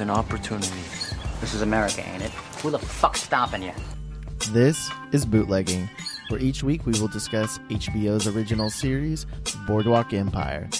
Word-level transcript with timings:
is 0.00 0.02
an 0.02 0.10
opportunity. 0.10 0.82
This 1.42 1.52
is 1.52 1.60
America, 1.60 2.02
ain't 2.08 2.22
it? 2.22 2.30
Who 2.62 2.70
the 2.70 2.78
fuck's 2.78 3.22
stopping 3.22 3.62
you? 3.62 3.72
This 4.50 4.90
is 5.12 5.26
Bootlegging, 5.26 5.90
where 6.28 6.40
each 6.40 6.62
week 6.62 6.86
we 6.86 6.98
will 6.98 7.08
discuss 7.08 7.58
HBO's 7.68 8.26
original 8.26 8.70
series, 8.70 9.26
Boardwalk 9.66 10.14
Empire. 10.14 10.70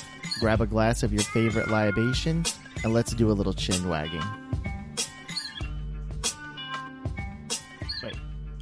Grab 0.41 0.63
a 0.63 0.67
glass 0.67 1.03
of 1.03 1.13
your 1.13 1.23
favorite 1.23 1.69
libation, 1.69 2.45
and 2.83 2.95
let's 2.95 3.13
do 3.13 3.31
a 3.31 3.35
little 3.35 3.53
chin 3.53 3.91
wagging. 3.91 4.23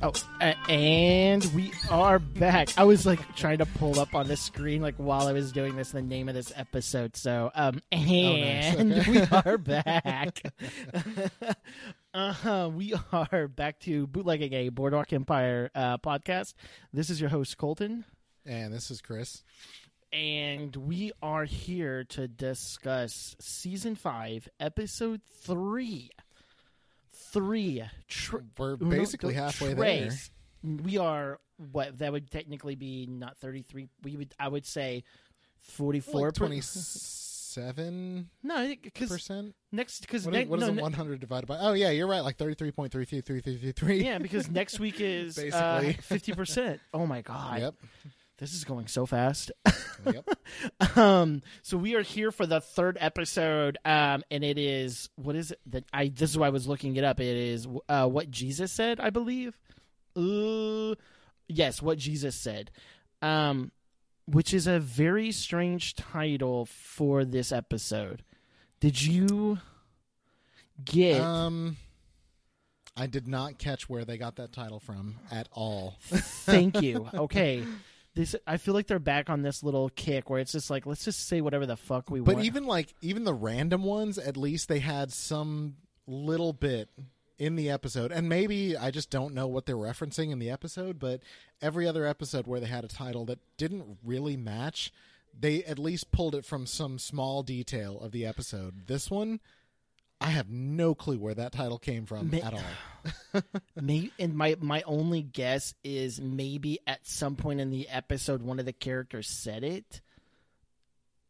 Oh, 0.01 0.12
and 0.69 1.45
we 1.57 1.73
are 1.91 2.20
back. 2.20 2.69
I 2.79 2.84
was 2.84 3.05
like 3.05 3.34
trying 3.34 3.59
to 3.59 3.66
pull 3.66 3.98
up 3.98 4.15
on 4.15 4.29
the 4.29 4.37
screen 4.37 4.80
like 4.80 4.95
while 4.97 5.27
I 5.27 5.33
was 5.33 5.51
doing 5.51 5.74
this 5.74 5.91
the 5.91 6.01
name 6.02 6.29
of 6.29 6.37
this 6.37 6.52
episode. 6.55 7.16
So, 7.16 7.51
um, 7.52 7.80
and 7.91 8.91
nice. 8.91 9.07
we 9.09 9.21
are 9.23 9.59
back. 9.59 10.41
uh-huh, 12.15 12.71
we 12.73 12.95
are 13.12 13.48
back 13.48 13.80
to 13.80 14.07
bootlegging 14.07 14.52
a 14.52 14.69
Boardwalk 14.69 15.12
Empire 15.12 15.69
uh, 15.74 15.99
podcast. 15.99 16.55
This 16.93 17.10
is 17.10 17.21
your 17.21 17.30
host 17.30 17.59
Colton, 17.59 18.05
And 18.46 18.73
this 18.73 18.93
is 18.93 19.01
Chris. 19.01 19.43
and 20.12 20.77
we 20.77 21.10
are 21.21 21.45
here 21.45 22.05
to 22.10 22.29
discuss 22.29 23.35
season 23.41 23.96
five, 23.96 24.49
episode 24.60 25.23
three. 25.43 26.10
Three. 27.32 27.82
Tr- 28.09 28.38
We're 28.59 28.77
basically 28.77 29.34
halfway 29.34 29.74
trace. 29.74 30.30
We 30.62 30.96
are 30.98 31.38
what 31.73 31.98
that 31.98 32.12
would 32.12 32.30
technically 32.30 32.74
be 32.74 33.07
not 33.07 33.37
thirty 33.38 33.62
three. 33.62 33.88
We 34.02 34.16
would 34.16 34.34
I 34.38 34.48
would 34.48 34.66
say 34.66 35.04
forty 35.60 36.01
there. 36.01 36.12
four. 36.12 36.26
Like 36.26 36.34
27 36.34 38.29
no, 38.43 38.74
because 38.82 39.09
percent. 39.09 39.54
next 39.73 40.01
because 40.02 40.24
What, 40.26 40.34
ne- 40.34 40.45
what 40.46 40.60
is 40.60 40.66
no, 40.66 40.73
a 40.73 40.76
ne- 40.76 40.82
100 40.82 41.18
divided 41.21 41.46
by? 41.46 41.59
Oh 41.60 41.73
yeah, 41.73 41.90
you're 41.90 42.06
right. 42.06 42.21
Like 42.21 42.37
33.33333. 42.38 44.04
yeah 44.04 44.18
because 44.18 44.51
next 44.51 44.79
week 44.79 45.01
is 45.01 45.37
Basically. 45.37 45.95
fifty 45.95 46.32
percent. 46.32 46.80
Oh 46.95 47.06
my 47.06 47.23
god, 47.23 47.60
Yep. 47.60 47.74
This 48.38 48.54
is 48.54 48.64
going 48.64 48.86
so 48.86 49.04
fast. 49.04 49.50
Yep. 50.06 50.28
um, 50.96 51.42
so 51.62 51.76
we 51.76 51.94
are 51.96 52.02
here 52.02 52.30
for 52.30 52.46
the 52.46 52.60
third 52.60 52.96
episode, 53.00 53.78
um, 53.84 54.22
and 54.30 54.44
it 54.44 54.58
is 54.58 55.10
what 55.16 55.36
is 55.36 55.50
it 55.50 55.60
that 55.66 55.84
I 55.92 56.08
this 56.08 56.30
is 56.30 56.38
why 56.38 56.46
I 56.46 56.50
was 56.50 56.66
looking 56.66 56.96
it 56.96 57.04
up. 57.04 57.20
It 57.20 57.36
is 57.36 57.66
uh, 57.88 58.06
what 58.06 58.30
Jesus 58.30 58.72
said, 58.72 59.00
I 59.00 59.10
believe. 59.10 59.59
Uh, 60.16 60.94
yes, 61.48 61.82
what 61.82 61.98
Jesus 61.98 62.36
said, 62.36 62.70
um, 63.22 63.72
which 64.26 64.54
is 64.54 64.66
a 64.66 64.78
very 64.78 65.32
strange 65.32 65.97
title 65.97 66.66
for 66.66 67.25
this 67.25 67.50
episode. 67.53 68.22
Did 68.81 69.03
you 69.03 69.59
get? 70.84 71.20
Um, 71.20 71.76
I 72.97 73.06
did 73.06 73.28
not 73.28 73.59
catch 73.59 73.88
where 73.88 74.04
they 74.04 74.19
got 74.19 74.36
that 74.36 74.53
title 74.53 74.81
from 74.81 75.16
at 75.31 75.48
all. 75.53 75.97
Thank 76.00 76.82
you. 76.82 77.09
Okay. 77.14 77.64
This 78.19 78.34
I 78.49 78.56
feel 78.56 78.75
like 78.75 78.88
they're 78.88 78.99
back 78.99 79.31
on 79.31 79.43
this 79.43 79.62
little 79.62 79.91
kick 79.91 80.28
where 80.28 80.41
it's 80.41 80.50
just 80.50 80.71
like 80.71 80.87
let's 80.87 81.05
just 81.05 81.28
say 81.28 81.41
whatever 81.41 81.66
the 81.66 81.77
fuck 81.77 82.11
we 82.11 82.19
But 82.19 82.34
want. 82.34 82.47
even 82.47 82.66
like 82.66 82.93
even 83.00 83.22
the 83.22 83.33
random 83.33 83.84
ones, 83.84 84.19
at 84.19 84.37
least 84.37 84.69
they 84.69 84.81
had 84.81 85.12
some 85.12 85.77
little 86.09 86.53
bit 86.53 86.89
in 87.39 87.55
the 87.55 87.71
episode. 87.71 88.11
And 88.11 88.28
maybe 88.28 88.77
I 88.77 88.91
just 88.91 89.11
don't 89.11 89.34
know 89.34 89.47
what 89.47 89.66
they're 89.66 89.77
referencing 89.77 90.33
in 90.33 90.41
the 90.41 90.50
episode, 90.50 90.99
but 90.99 91.21
every 91.62 91.87
other 91.87 92.05
episode 92.05 92.49
where 92.49 92.59
they 92.59 92.66
had 92.66 92.83
a 92.84 92.89
title 92.89 93.25
that 93.27 93.39
didn't 93.57 93.99
really 94.03 94.37
match, 94.37 94.93
they 95.39 95.62
at 95.62 95.78
least 95.78 96.11
pulled 96.11 96.34
it 96.34 96.45
from 96.45 96.67
some 96.67 96.99
small 96.99 97.45
detail 97.45 98.01
of 98.01 98.11
the 98.11 98.27
episode. 98.27 98.89
This 98.89 99.12
one 99.12 99.39
I 100.21 100.31
have 100.31 100.51
no 100.51 100.95
clue 100.95 101.19
where 101.19 101.34
that 101.34 101.53
title 101.53 101.79
came 101.79 102.05
from 102.05 102.31
Ma- 102.31 102.39
at 102.39 102.55
all. 102.55 103.43
Maybe, 103.77 104.12
and 104.19 104.34
my 104.34 104.56
my 104.61 104.83
only 104.83 105.23
guess 105.23 105.75
is 105.84 106.21
maybe 106.21 106.81
at 106.87 107.06
some 107.06 107.37
point 107.37 107.61
in 107.61 107.71
the 107.71 107.89
episode 107.89 108.43
one 108.43 108.59
of 108.59 108.67
the 108.67 108.73
characters 108.73 109.28
said 109.28 109.62
it. 109.62 110.01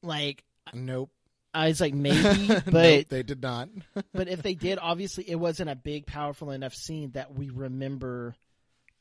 Like 0.02 0.42
Nope. 0.72 1.10
I 1.54 1.68
was 1.68 1.80
like 1.80 1.94
maybe, 1.94 2.46
but 2.66 2.72
nope, 2.72 3.08
they 3.08 3.22
did 3.22 3.42
not. 3.42 3.68
but 4.12 4.28
if 4.28 4.42
they 4.42 4.54
did, 4.54 4.78
obviously 4.80 5.28
it 5.28 5.36
wasn't 5.36 5.70
a 5.70 5.74
big, 5.76 6.06
powerful 6.06 6.50
enough 6.50 6.74
scene 6.74 7.10
that 7.12 7.34
we 7.34 7.50
remember. 7.50 8.34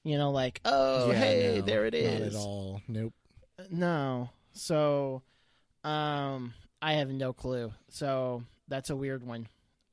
You 0.04 0.18
know, 0.18 0.32
like 0.32 0.62
oh 0.64 1.12
Yeah, 1.12 1.18
hey, 1.18 1.56
no, 1.60 1.62
there 1.66 1.86
it 1.86 1.94
is. 1.94 2.34
Not 2.34 2.42
at 2.42 2.46
all. 2.46 2.82
Nope. 2.88 3.14
No, 3.70 4.30
so 4.54 5.22
um, 5.84 6.54
I 6.82 6.94
have 6.94 7.10
no 7.10 7.34
clue. 7.34 7.74
So 7.90 8.44
that's 8.68 8.90
a 8.90 8.96
weird 8.96 9.26
one. 9.26 9.48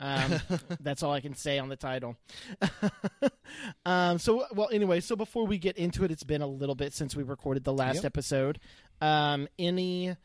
Um, 0.05 0.39
that's 0.81 1.03
all 1.03 1.13
I 1.13 1.21
can 1.21 1.35
say 1.35 1.59
on 1.59 1.71
the 1.71 1.77
title. 1.77 2.17
um, 3.87 4.19
so, 4.19 4.45
well, 4.55 4.69
anyway, 4.71 5.01
so 5.01 5.17
before 5.17 5.47
we 5.47 5.57
get 5.57 5.79
into 5.79 6.05
it, 6.05 6.11
it's 6.11 6.25
been 6.25 6.43
a 6.43 6.47
little 6.47 6.75
bit 6.75 6.93
since 6.93 7.17
we 7.17 7.23
recorded 7.23 7.65
the 7.65 7.73
last 7.73 7.97
Yep. 7.97 8.05
episode. 8.05 8.61
Um, 9.01 9.49
any 9.59 10.17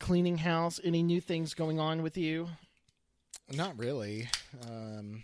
cleaning 0.00 0.38
house? 0.38 0.80
Any 0.82 1.02
new 1.02 1.20
things 1.20 1.52
going 1.52 1.78
on 1.78 2.02
with 2.02 2.16
you? 2.16 2.48
Not 3.52 3.78
really. 3.78 4.28
Um, 4.66 5.22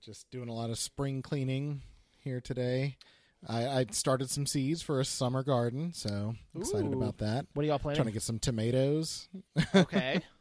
just 0.00 0.30
doing 0.30 0.48
a 0.48 0.52
lot 0.54 0.70
of 0.70 0.78
spring 0.78 1.22
cleaning 1.22 1.82
here 2.22 2.40
today. 2.40 2.96
I, 3.48 3.66
I 3.66 3.86
started 3.90 4.28
some 4.30 4.46
seeds 4.46 4.82
for 4.82 5.00
a 5.00 5.04
summer 5.04 5.42
garden, 5.42 5.92
so 5.94 6.34
excited 6.54 6.92
about 6.92 7.18
that. 7.18 7.46
What 7.54 7.64
are 7.64 7.68
y'all 7.68 7.78
Trying 7.78 8.04
to 8.04 8.10
get 8.12 8.22
some 8.22 8.38
tomatoes, 8.38 9.28
okay, 9.74 10.20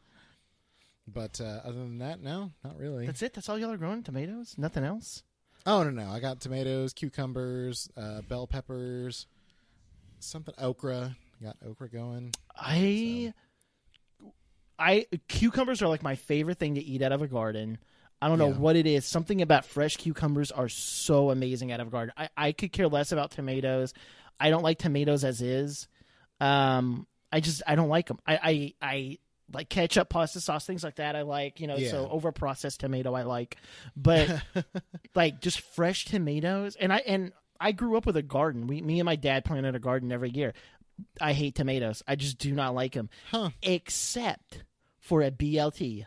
but 1.14 1.40
uh, 1.42 1.62
other 1.64 1.74
than 1.80 1.98
that, 2.00 2.22
no, 2.22 2.52
not 2.64 2.78
really. 2.78 3.06
that's 3.06 3.22
it. 3.22 3.34
That's 3.34 3.50
all 3.50 3.58
y'all 3.60 3.72
are 3.72 3.78
growing? 3.78 4.04
Tomatoes? 4.04 4.56
Nothing 4.58 4.84
else? 4.84 5.24
Oh 5.66 5.84
no, 5.84 5.90
no, 5.90 6.10
I 6.10 6.20
got 6.20 6.40
tomatoes, 6.40 6.94
cucumbers, 6.94 7.90
uh, 7.98 8.22
bell 8.22 8.48
peppers, 8.48 9.28
something 10.20 10.54
okra. 10.58 11.16
Got 11.42 11.58
okra 11.66 11.90
going. 11.90 12.32
I, 12.56 13.34
I 14.78 15.08
cucumbers 15.28 15.82
are 15.82 15.88
like 15.88 16.04
my 16.04 16.16
favorite 16.16 16.58
thing 16.58 16.76
to 16.76 16.82
eat 16.84 17.02
out 17.02 17.12
of 17.12 17.22
a 17.22 17.28
garden. 17.28 17.78
I 18.22 18.28
don't 18.28 18.38
know 18.40 18.50
Yeah. 18.50 18.58
what 18.58 18.76
it 18.76 18.86
is. 18.86 19.06
Something 19.06 19.42
about 19.42 19.66
fresh 19.66 19.96
cucumbers 19.96 20.52
are 20.52 20.68
so 20.70 21.30
amazing 21.32 21.72
out 21.72 21.80
of 21.80 21.88
a 21.88 21.92
garden. 21.92 22.14
I, 22.18 22.30
I 22.36 22.52
could 22.52 22.72
care 22.74 22.88
less 22.88 23.12
about 23.14 23.32
tomatoes. 23.32 23.94
I 24.40 24.50
don't 24.50 24.64
like 24.64 24.78
tomatoes 24.78 25.24
as 25.24 25.42
is. 25.42 25.88
Um, 26.42 27.08
I 27.32 27.40
just 27.42 27.62
I 27.68 27.76
don't 27.76 27.90
like 27.90 28.08
them. 28.08 28.20
I 28.26 28.40
I, 28.42 28.74
I 28.82 29.18
like 29.52 29.70
ketchup, 29.70 30.10
pasta 30.10 30.40
sauce, 30.42 30.66
things 30.66 30.84
like 30.84 30.96
that. 30.96 31.16
I 31.16 31.22
like 31.24 31.60
you 31.60 31.68
know. 31.68 31.78
So 31.80 32.04
Yeah. 32.04 32.10
over 32.10 32.32
processed 32.32 32.80
tomato, 32.82 33.14
I 33.14 33.24
like, 33.24 33.58
but 33.96 34.30
like 35.16 35.42
just 35.42 35.62
fresh 35.62 36.06
tomatoes. 36.06 36.76
And 36.80 36.92
I 36.94 36.98
and 37.00 37.32
I 37.60 37.72
grew 37.72 37.98
up 37.98 38.06
with 38.06 38.18
a 38.18 38.22
garden. 38.22 38.68
We 38.68 38.82
me 38.82 39.00
and 39.00 39.06
my 39.06 39.16
dad 39.16 39.46
planted 39.46 39.76
a 39.76 39.80
garden 39.80 40.12
every 40.12 40.30
year. 40.30 40.54
I 41.22 41.34
hate 41.34 41.56
tomatoes. 41.56 42.04
I 42.08 42.16
just 42.16 42.38
do 42.38 42.54
not 42.54 42.76
like 42.76 42.94
them, 42.94 43.10
Huh. 43.32 43.52
except 43.62 44.64
for 45.00 45.22
a 45.22 45.32
BLT. 45.32 46.06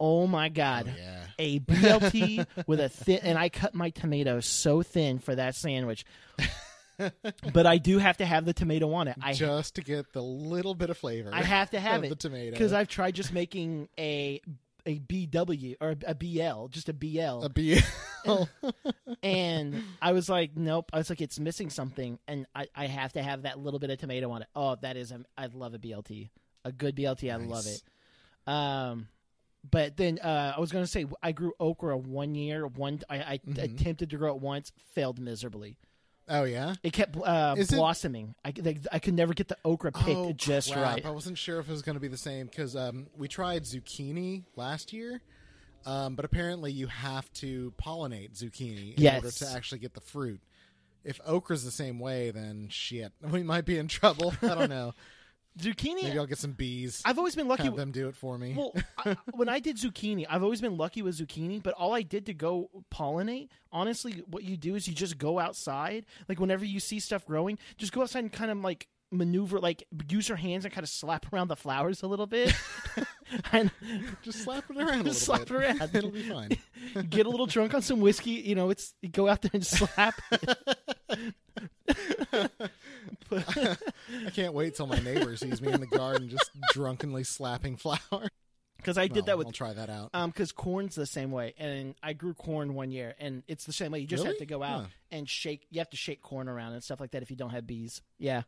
Oh 0.00 0.26
my 0.28 0.48
god, 0.48 0.92
oh, 0.94 0.96
Yeah. 0.96 1.24
a 1.38 1.58
BLT 1.60 2.46
with 2.68 2.78
a 2.78 2.88
thin, 2.88 3.18
and 3.22 3.36
I 3.38 3.48
cut 3.48 3.74
my 3.74 3.90
tomatoes 3.90 4.46
so 4.46 4.82
thin 4.82 5.18
for 5.18 5.34
that 5.34 5.54
sandwich. 5.56 6.04
but 7.52 7.66
I 7.66 7.78
do 7.78 7.98
have 7.98 8.16
to 8.18 8.26
have 8.26 8.44
the 8.44 8.52
tomato 8.52 8.92
on 8.92 9.08
it. 9.08 9.16
I 9.22 9.32
Just 9.32 9.76
to 9.76 9.82
get 9.82 10.12
the 10.12 10.22
little 10.22 10.74
bit 10.74 10.90
of 10.90 10.98
flavor. 10.98 11.30
I 11.32 11.42
have 11.42 11.70
to 11.70 11.80
have 11.80 12.04
it 12.04 12.08
the 12.08 12.16
tomato 12.16 12.50
because 12.50 12.72
I've 12.72 12.88
tried 12.88 13.14
just 13.14 13.32
making 13.32 13.88
a 13.98 14.40
a 14.86 14.98
BW 15.00 15.76
or 15.80 15.96
a 16.06 16.14
BL, 16.14 16.68
just 16.68 16.88
a 16.88 16.92
BL, 16.94 17.42
a 17.44 17.48
bee. 17.50 17.80
and 19.22 19.82
I 20.00 20.12
was 20.12 20.28
like, 20.28 20.56
nope. 20.56 20.90
I 20.92 20.98
was 20.98 21.10
like, 21.10 21.20
it's 21.20 21.38
missing 21.38 21.70
something, 21.70 22.18
and 22.26 22.46
I, 22.54 22.68
I 22.74 22.86
have 22.86 23.12
to 23.12 23.22
have 23.22 23.42
that 23.42 23.58
little 23.58 23.78
bit 23.80 23.90
of 23.90 23.98
tomato 23.98 24.30
on 24.30 24.42
it. 24.42 24.48
Oh, 24.54 24.76
that 24.82 24.96
is 24.96 25.12
I 25.36 25.46
love 25.52 25.74
a 25.74 25.78
BLT, 25.78 26.30
a 26.64 26.72
good 26.72 26.96
BLT. 26.96 27.32
I 27.32 27.36
love 27.36 27.66
it. 27.66 27.82
Um, 28.50 29.08
but 29.68 29.96
then 29.96 30.18
uh, 30.20 30.54
I 30.56 30.60
was 30.60 30.72
gonna 30.72 30.86
say 30.86 31.04
I 31.22 31.32
grew 31.32 31.52
okra 31.60 31.96
one 31.96 32.34
year. 32.34 32.66
One 32.66 33.00
I, 33.10 33.16
I 33.18 33.38
Mhm. 33.46 33.62
attempted 33.62 34.10
to 34.10 34.16
grow 34.16 34.34
it 34.36 34.40
once, 34.40 34.72
failed 34.94 35.20
miserably. 35.20 35.76
Oh 36.28 36.44
yeah. 36.44 36.74
It 36.82 36.92
kept 36.92 37.16
uh, 37.16 37.54
Is 37.58 37.72
it- 37.72 37.76
blossoming. 37.76 38.34
I, 38.44 38.52
like, 38.56 38.78
I 38.92 38.98
could 38.98 39.14
never 39.14 39.34
get 39.34 39.48
the 39.48 39.56
okra 39.64 39.92
picked 39.92 40.08
oh, 40.08 40.32
just 40.32 40.72
crap. 40.72 40.84
right. 40.84 41.06
I 41.06 41.10
wasn't 41.10 41.38
sure 41.38 41.58
if 41.58 41.68
it 41.68 41.72
was 41.72 41.82
going 41.82 41.94
to 41.96 42.00
be 42.00 42.08
the 42.08 42.16
same 42.16 42.46
because 42.46 42.76
um, 42.76 43.06
we 43.16 43.28
tried 43.28 43.64
zucchini 43.64 44.44
last 44.56 44.92
year, 44.92 45.20
um, 45.86 46.14
but 46.14 46.24
apparently 46.24 46.72
you 46.72 46.86
have 46.86 47.32
to 47.34 47.72
pollinate 47.82 48.38
zucchini 48.38 48.98
in 48.98 49.14
order 49.14 49.30
to 49.30 49.50
actually 49.54 49.78
get 49.78 49.94
the 49.94 50.00
fruit. 50.00 50.40
If 51.04 51.20
okra's 51.26 51.64
the 51.64 51.70
same 51.70 52.00
way, 52.00 52.30
then 52.30 52.68
shit, 52.70 53.12
we 53.30 53.42
might 53.42 53.64
be 53.64 53.78
in 53.78 53.88
trouble. 53.88 54.34
I 54.42 54.54
don't 54.54 54.70
know. 54.70 54.94
Zucchini. 55.58 56.04
Maybe 56.04 56.18
I'll 56.18 56.26
get 56.26 56.38
some 56.38 56.52
bees. 56.52 57.02
I've 57.04 57.18
always 57.18 57.34
been 57.34 57.48
lucky. 57.48 57.64
have 57.64 57.76
them 57.76 57.90
do 57.90 58.08
it 58.08 58.16
for 58.16 58.38
me. 58.38 58.54
Well, 58.56 58.72
I, 58.98 59.16
when 59.32 59.48
I 59.48 59.58
did 59.58 59.76
zucchini, 59.76 60.24
I've 60.28 60.42
always 60.42 60.60
been 60.60 60.76
lucky 60.76 61.02
with 61.02 61.18
zucchini, 61.18 61.62
but 61.62 61.74
all 61.74 61.94
I 61.94 62.02
did 62.02 62.26
to 62.26 62.34
go 62.34 62.70
pollinate, 62.94 63.48
honestly, 63.72 64.22
what 64.28 64.44
you 64.44 64.56
do 64.56 64.74
is 64.76 64.86
you 64.86 64.94
just 64.94 65.18
go 65.18 65.38
outside. 65.38 66.06
Like 66.28 66.38
whenever 66.40 66.64
you 66.64 66.80
see 66.80 67.00
stuff 67.00 67.26
growing, 67.26 67.58
just 67.76 67.92
go 67.92 68.02
outside 68.02 68.20
and 68.20 68.32
kind 68.32 68.50
of 68.50 68.58
like 68.58 68.86
maneuver, 69.10 69.58
like 69.58 69.84
use 70.08 70.28
your 70.28 70.36
hands 70.36 70.64
and 70.64 70.72
kind 70.72 70.84
of 70.84 70.90
slap 70.90 71.26
around 71.32 71.48
the 71.48 71.56
flowers 71.56 72.02
a 72.02 72.06
little 72.06 72.26
bit. 72.26 72.54
and 73.52 73.70
Just 74.22 74.44
slap 74.44 74.64
it 74.70 74.76
around 74.76 75.04
Just 75.06 75.22
slap 75.22 75.40
bit. 75.40 75.50
it 75.50 75.54
around. 75.54 75.90
It'll 75.94 76.10
be 76.10 76.22
fine. 76.22 76.56
get 77.10 77.26
a 77.26 77.30
little 77.30 77.46
drunk 77.46 77.74
on 77.74 77.82
some 77.82 78.00
whiskey. 78.00 78.30
You 78.32 78.54
know, 78.54 78.70
it's 78.70 78.94
go 79.10 79.28
out 79.28 79.42
there 79.42 79.50
and 79.54 79.66
slap. 79.66 80.14
I 83.32 84.30
can't 84.34 84.54
wait 84.54 84.74
till 84.74 84.86
my 84.86 84.98
neighbor 84.98 85.36
sees 85.36 85.60
me 85.60 85.72
in 85.72 85.80
the 85.80 85.86
garden 85.86 86.28
just 86.28 86.50
drunkenly 86.72 87.24
slapping 87.24 87.76
flour. 87.76 88.28
Because 88.78 88.96
I 88.96 89.08
did 89.08 89.26
that 89.26 89.36
with 89.36 89.48
I'll 89.48 89.52
try 89.52 89.72
that 89.72 89.90
out. 89.90 90.10
Um, 90.14 90.30
because 90.30 90.52
corn's 90.52 90.94
the 90.94 91.04
same 91.04 91.32
way, 91.32 91.54
and 91.58 91.96
I 92.00 92.12
grew 92.12 92.32
corn 92.32 92.74
one 92.74 92.92
year, 92.92 93.14
and 93.18 93.42
it's 93.48 93.64
the 93.64 93.72
same 93.72 93.90
way. 93.90 93.98
You 93.98 94.06
just 94.06 94.24
have 94.24 94.38
to 94.38 94.46
go 94.46 94.62
out 94.62 94.86
and 95.10 95.28
shake. 95.28 95.66
You 95.70 95.80
have 95.80 95.90
to 95.90 95.96
shake 95.96 96.22
corn 96.22 96.48
around 96.48 96.74
and 96.74 96.82
stuff 96.82 97.00
like 97.00 97.10
that 97.10 97.22
if 97.22 97.30
you 97.30 97.36
don't 97.36 97.50
have 97.50 97.66
bees. 97.66 98.02
Yeah. 98.18 98.42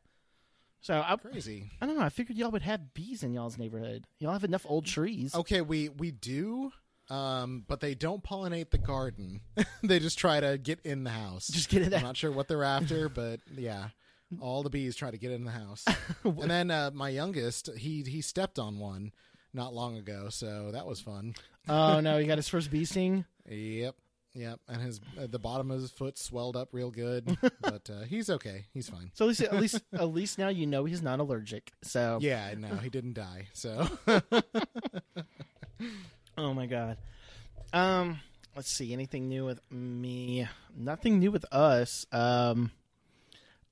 So 0.82 1.04
I, 1.06 1.16
Crazy. 1.16 1.70
I 1.80 1.86
don't 1.86 1.98
know. 1.98 2.04
I 2.04 2.08
figured 2.08 2.38
y'all 2.38 2.50
would 2.52 2.62
have 2.62 2.94
bees 2.94 3.22
in 3.22 3.34
y'all's 3.34 3.58
neighborhood. 3.58 4.04
Y'all 4.18 4.32
have 4.32 4.44
enough 4.44 4.64
old 4.66 4.86
trees. 4.86 5.34
Okay, 5.34 5.60
we 5.60 5.88
we 5.90 6.10
do, 6.10 6.72
um, 7.10 7.64
but 7.68 7.80
they 7.80 7.94
don't 7.94 8.22
pollinate 8.22 8.70
the 8.70 8.78
garden. 8.78 9.40
they 9.82 9.98
just 9.98 10.18
try 10.18 10.40
to 10.40 10.56
get 10.56 10.80
in 10.84 11.04
the 11.04 11.10
house. 11.10 11.48
Just 11.48 11.68
get 11.68 11.82
in 11.82 11.90
there. 11.90 11.98
I'm 11.98 12.02
there. 12.02 12.08
not 12.08 12.16
sure 12.16 12.32
what 12.32 12.48
they're 12.48 12.64
after, 12.64 13.08
but 13.08 13.40
yeah, 13.54 13.88
all 14.40 14.62
the 14.62 14.70
bees 14.70 14.94
try 14.96 15.10
to 15.10 15.18
get 15.18 15.32
in 15.32 15.44
the 15.44 15.50
house. 15.50 15.84
and 16.24 16.50
then 16.50 16.70
uh, 16.70 16.90
my 16.92 17.08
youngest, 17.08 17.70
he 17.76 18.02
he 18.02 18.20
stepped 18.20 18.58
on 18.58 18.78
one 18.78 19.12
not 19.52 19.74
long 19.74 19.96
ago, 19.96 20.28
so 20.28 20.70
that 20.72 20.86
was 20.86 21.00
fun. 21.00 21.34
oh 21.68 22.00
no, 22.00 22.18
he 22.18 22.26
got 22.28 22.38
his 22.38 22.48
first 22.48 22.70
bee 22.70 22.84
sting. 22.84 23.24
Yep. 23.48 23.96
Yep, 24.32 24.60
and 24.68 24.80
his 24.80 25.00
uh, 25.20 25.26
the 25.26 25.40
bottom 25.40 25.72
of 25.72 25.80
his 25.80 25.90
foot 25.90 26.16
swelled 26.16 26.56
up 26.56 26.68
real 26.70 26.92
good, 26.92 27.36
but 27.62 27.90
uh, 27.90 28.04
he's 28.04 28.30
okay. 28.30 28.66
He's 28.72 28.88
fine. 28.88 29.10
So 29.12 29.24
at 29.24 29.28
least, 29.28 29.40
at 29.42 29.54
least, 29.60 29.80
at 29.92 30.14
least 30.14 30.38
now 30.38 30.48
you 30.50 30.66
know 30.66 30.84
he's 30.84 31.02
not 31.02 31.18
allergic. 31.18 31.72
So 31.82 32.18
Yeah, 32.20 32.54
no, 32.56 32.68
he 32.76 32.90
didn't 32.90 33.14
die. 33.14 33.48
So 33.54 33.88
Oh 36.38 36.54
my 36.54 36.66
god. 36.66 36.96
Um, 37.72 38.20
let's 38.56 38.70
see. 38.70 38.92
Anything 38.92 39.28
new 39.28 39.44
with 39.44 39.60
me? 39.70 40.48
Nothing 40.76 41.18
new 41.18 41.30
with 41.30 41.44
us. 41.52 42.06
Um, 42.12 42.70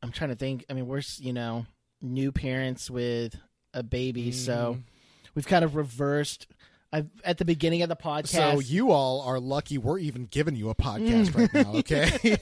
I'm 0.02 0.12
trying 0.12 0.30
to 0.30 0.36
think. 0.36 0.64
I 0.70 0.72
mean, 0.74 0.86
we're 0.86 1.02
you 1.18 1.32
know 1.32 1.66
new 2.00 2.32
parents 2.32 2.90
with 2.90 3.34
a 3.74 3.82
baby, 3.82 4.32
so 4.32 4.72
Mm-hmm. 4.74 4.80
we've 5.34 5.46
kind 5.46 5.64
of 5.64 5.74
reversed. 5.76 6.46
I've, 6.90 7.10
at 7.22 7.36
the 7.36 7.44
beginning 7.44 7.82
of 7.82 7.90
the 7.90 7.96
podcast, 7.96 8.28
So 8.28 8.60
you 8.60 8.92
all 8.92 9.20
are 9.20 9.38
lucky 9.38 9.76
we're 9.76 9.98
even 9.98 10.24
giving 10.24 10.56
you 10.56 10.70
a 10.70 10.74
podcast 10.74 11.36
right 11.36 11.52
now, 11.52 11.72
okay? 11.80 12.38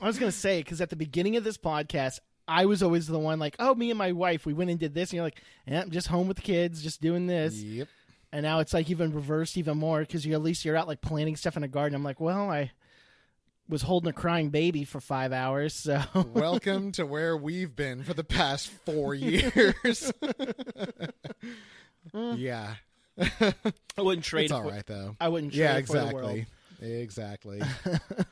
I 0.00 0.06
was 0.06 0.18
gonna 0.18 0.32
say 0.32 0.60
because 0.60 0.80
at 0.80 0.90
the 0.90 0.96
beginning 0.96 1.36
of 1.36 1.44
this 1.44 1.58
podcast, 1.58 2.20
I 2.46 2.64
was 2.66 2.82
always 2.82 3.06
the 3.06 3.18
one 3.18 3.38
like, 3.38 3.56
"Oh, 3.58 3.74
me 3.74 3.90
and 3.90 3.98
my 3.98 4.12
wife, 4.12 4.46
we 4.46 4.54
went 4.54 4.70
and 4.70 4.78
did 4.78 4.94
this," 4.94 5.10
and 5.10 5.16
you're 5.16 5.24
like, 5.24 5.42
"Yeah, 5.66 5.82
I'm 5.82 5.90
just 5.90 6.06
home 6.06 6.28
with 6.28 6.36
the 6.38 6.42
kids, 6.42 6.82
just 6.82 7.00
doing 7.02 7.26
this." 7.26 7.54
yep. 7.56 7.88
And 8.32 8.42
now 8.42 8.60
it's 8.60 8.72
like 8.74 8.90
even 8.90 9.12
reversed 9.12 9.56
even 9.56 9.78
more 9.78 10.00
because 10.00 10.24
you 10.26 10.34
at 10.34 10.42
least 10.42 10.64
you're 10.64 10.76
out 10.76 10.86
like 10.88 11.00
planting 11.00 11.34
stuff 11.36 11.56
in 11.56 11.64
a 11.64 11.68
garden. 11.68 11.94
I'm 11.96 12.04
like, 12.04 12.20
well, 12.20 12.50
I 12.50 12.70
was 13.68 13.82
holding 13.82 14.08
a 14.08 14.12
crying 14.12 14.48
baby 14.50 14.84
for 14.84 15.00
five 15.00 15.32
hours, 15.32 15.74
so 15.74 16.02
Welcome 16.32 16.92
to 16.92 17.04
where 17.04 17.36
we've 17.36 17.74
been 17.76 18.02
for 18.02 18.14
the 18.14 18.24
past 18.24 18.68
four 18.86 19.14
years. 19.14 20.12
yeah. 22.14 22.74
I 23.18 23.54
wouldn't 24.02 24.24
trade. 24.24 24.44
It's 24.44 24.52
it 24.52 24.54
all 24.54 24.62
for- 24.62 24.68
right 24.70 24.86
though. 24.86 25.16
I 25.20 25.28
wouldn't 25.28 25.52
trade 25.52 25.60
Yeah, 25.62 25.76
it 25.78 25.86
for 25.86 25.98
the 26.00 26.14
world. 26.14 26.44
exactly. 26.80 27.60
Exactly. 27.60 27.62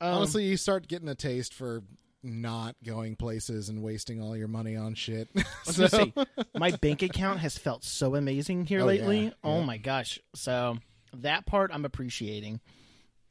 Um, 0.00 0.14
Honestly, 0.14 0.42
you 0.46 0.56
start 0.56 0.88
getting 0.88 1.08
a 1.08 1.14
taste 1.14 1.54
for 1.54 1.80
not 2.24 2.74
going 2.84 3.14
places 3.14 3.68
and 3.68 3.84
wasting 3.84 4.20
all 4.20 4.36
your 4.36 4.48
money 4.48 4.74
on 4.74 4.94
shit. 4.96 5.28
So- 5.62 5.86
say, 5.86 6.12
my 6.56 6.72
bank 6.72 7.02
account 7.02 7.38
has 7.38 7.56
felt 7.56 7.84
so 7.84 8.16
amazing 8.16 8.66
here 8.66 8.80
Oh, 8.80 8.86
lately. 8.86 9.26
yeah, 9.26 9.30
Oh 9.44 9.60
yeah. 9.60 9.64
my 9.64 9.76
gosh! 9.76 10.18
So 10.34 10.78
that 11.14 11.46
part 11.46 11.70
I'm 11.72 11.84
appreciating. 11.84 12.60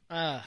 Uh, 0.08 0.40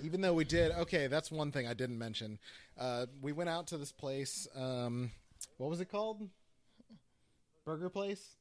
Even 0.00 0.20
though 0.20 0.34
we 0.34 0.44
did, 0.44 0.72
okay, 0.72 1.06
that's 1.06 1.30
one 1.30 1.50
thing 1.50 1.66
I 1.66 1.74
didn't 1.74 1.98
mention. 1.98 2.38
Uh, 2.78 3.06
we 3.20 3.32
went 3.32 3.50
out 3.50 3.66
to 3.68 3.78
this 3.78 3.92
place. 3.92 4.46
Um, 4.54 5.10
what 5.56 5.70
was 5.70 5.80
it 5.80 5.90
called? 5.90 6.28
Burger 7.64 7.90
place. 7.90 8.36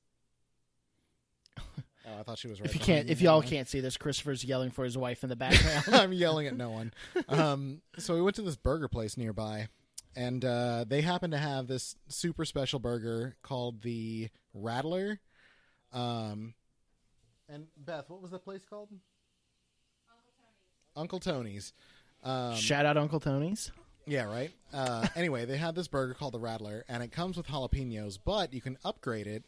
Oh, 2.10 2.20
I 2.22 2.24
thought 2.24 2.38
she 2.38 2.48
was 2.48 2.62
right. 2.62 2.70
if 2.70 2.74
you 2.74 2.80
can't, 2.80 3.10
if 3.10 3.20
y'all 3.20 3.42
can't 3.42 3.68
see 3.68 3.82
this, 3.82 3.98
Christopher's 3.98 4.42
yelling 4.42 4.72
for 4.72 4.86
his 4.86 4.98
wife 4.98 5.24
in 5.24 5.30
the 5.30 5.36
background. 5.36 5.84
I'm 5.92 6.14
yelling 6.14 6.48
at 6.48 6.56
no 6.56 6.70
one. 6.70 6.94
Um, 7.28 7.82
so 7.98 8.14
we 8.16 8.22
went 8.22 8.38
to 8.38 8.42
this 8.44 8.56
burger 8.56 8.88
place 8.88 9.18
nearby, 9.18 9.68
and 10.16 10.46
uh, 10.46 10.86
they 10.88 11.02
happened 11.02 11.34
to 11.34 11.38
have 11.38 11.68
this 11.68 11.98
super 12.08 12.46
special 12.46 12.80
burger 12.80 13.36
called 13.42 13.82
the 13.82 14.30
Rattler. 14.54 15.20
Um, 15.92 16.54
and 17.50 17.68
Beth, 17.76 18.06
what 18.10 18.22
was 18.22 18.32
the 18.32 18.40
place 18.40 18.62
called? 18.64 18.88
Uncle 20.98 21.20
Tony's. 21.20 21.72
Um, 22.24 22.56
Shout 22.56 22.86
out 22.86 22.98
Uncle 22.98 23.20
Tony's. 23.20 23.72
yeah, 24.06 24.24
right. 24.24 24.52
Uh, 24.74 25.08
anyway, 25.16 25.46
they 25.46 25.56
had 25.58 25.76
this 25.76 25.88
burger 25.88 26.14
called 26.14 26.34
the 26.34 26.40
Rattler, 26.40 26.84
and 26.90 27.02
it 27.04 27.12
comes 27.12 27.38
with 27.38 27.48
jalapenos, 27.48 28.18
but 28.24 28.54
you 28.54 28.60
can 28.62 28.78
upgrade 28.84 29.28
it, 29.28 29.44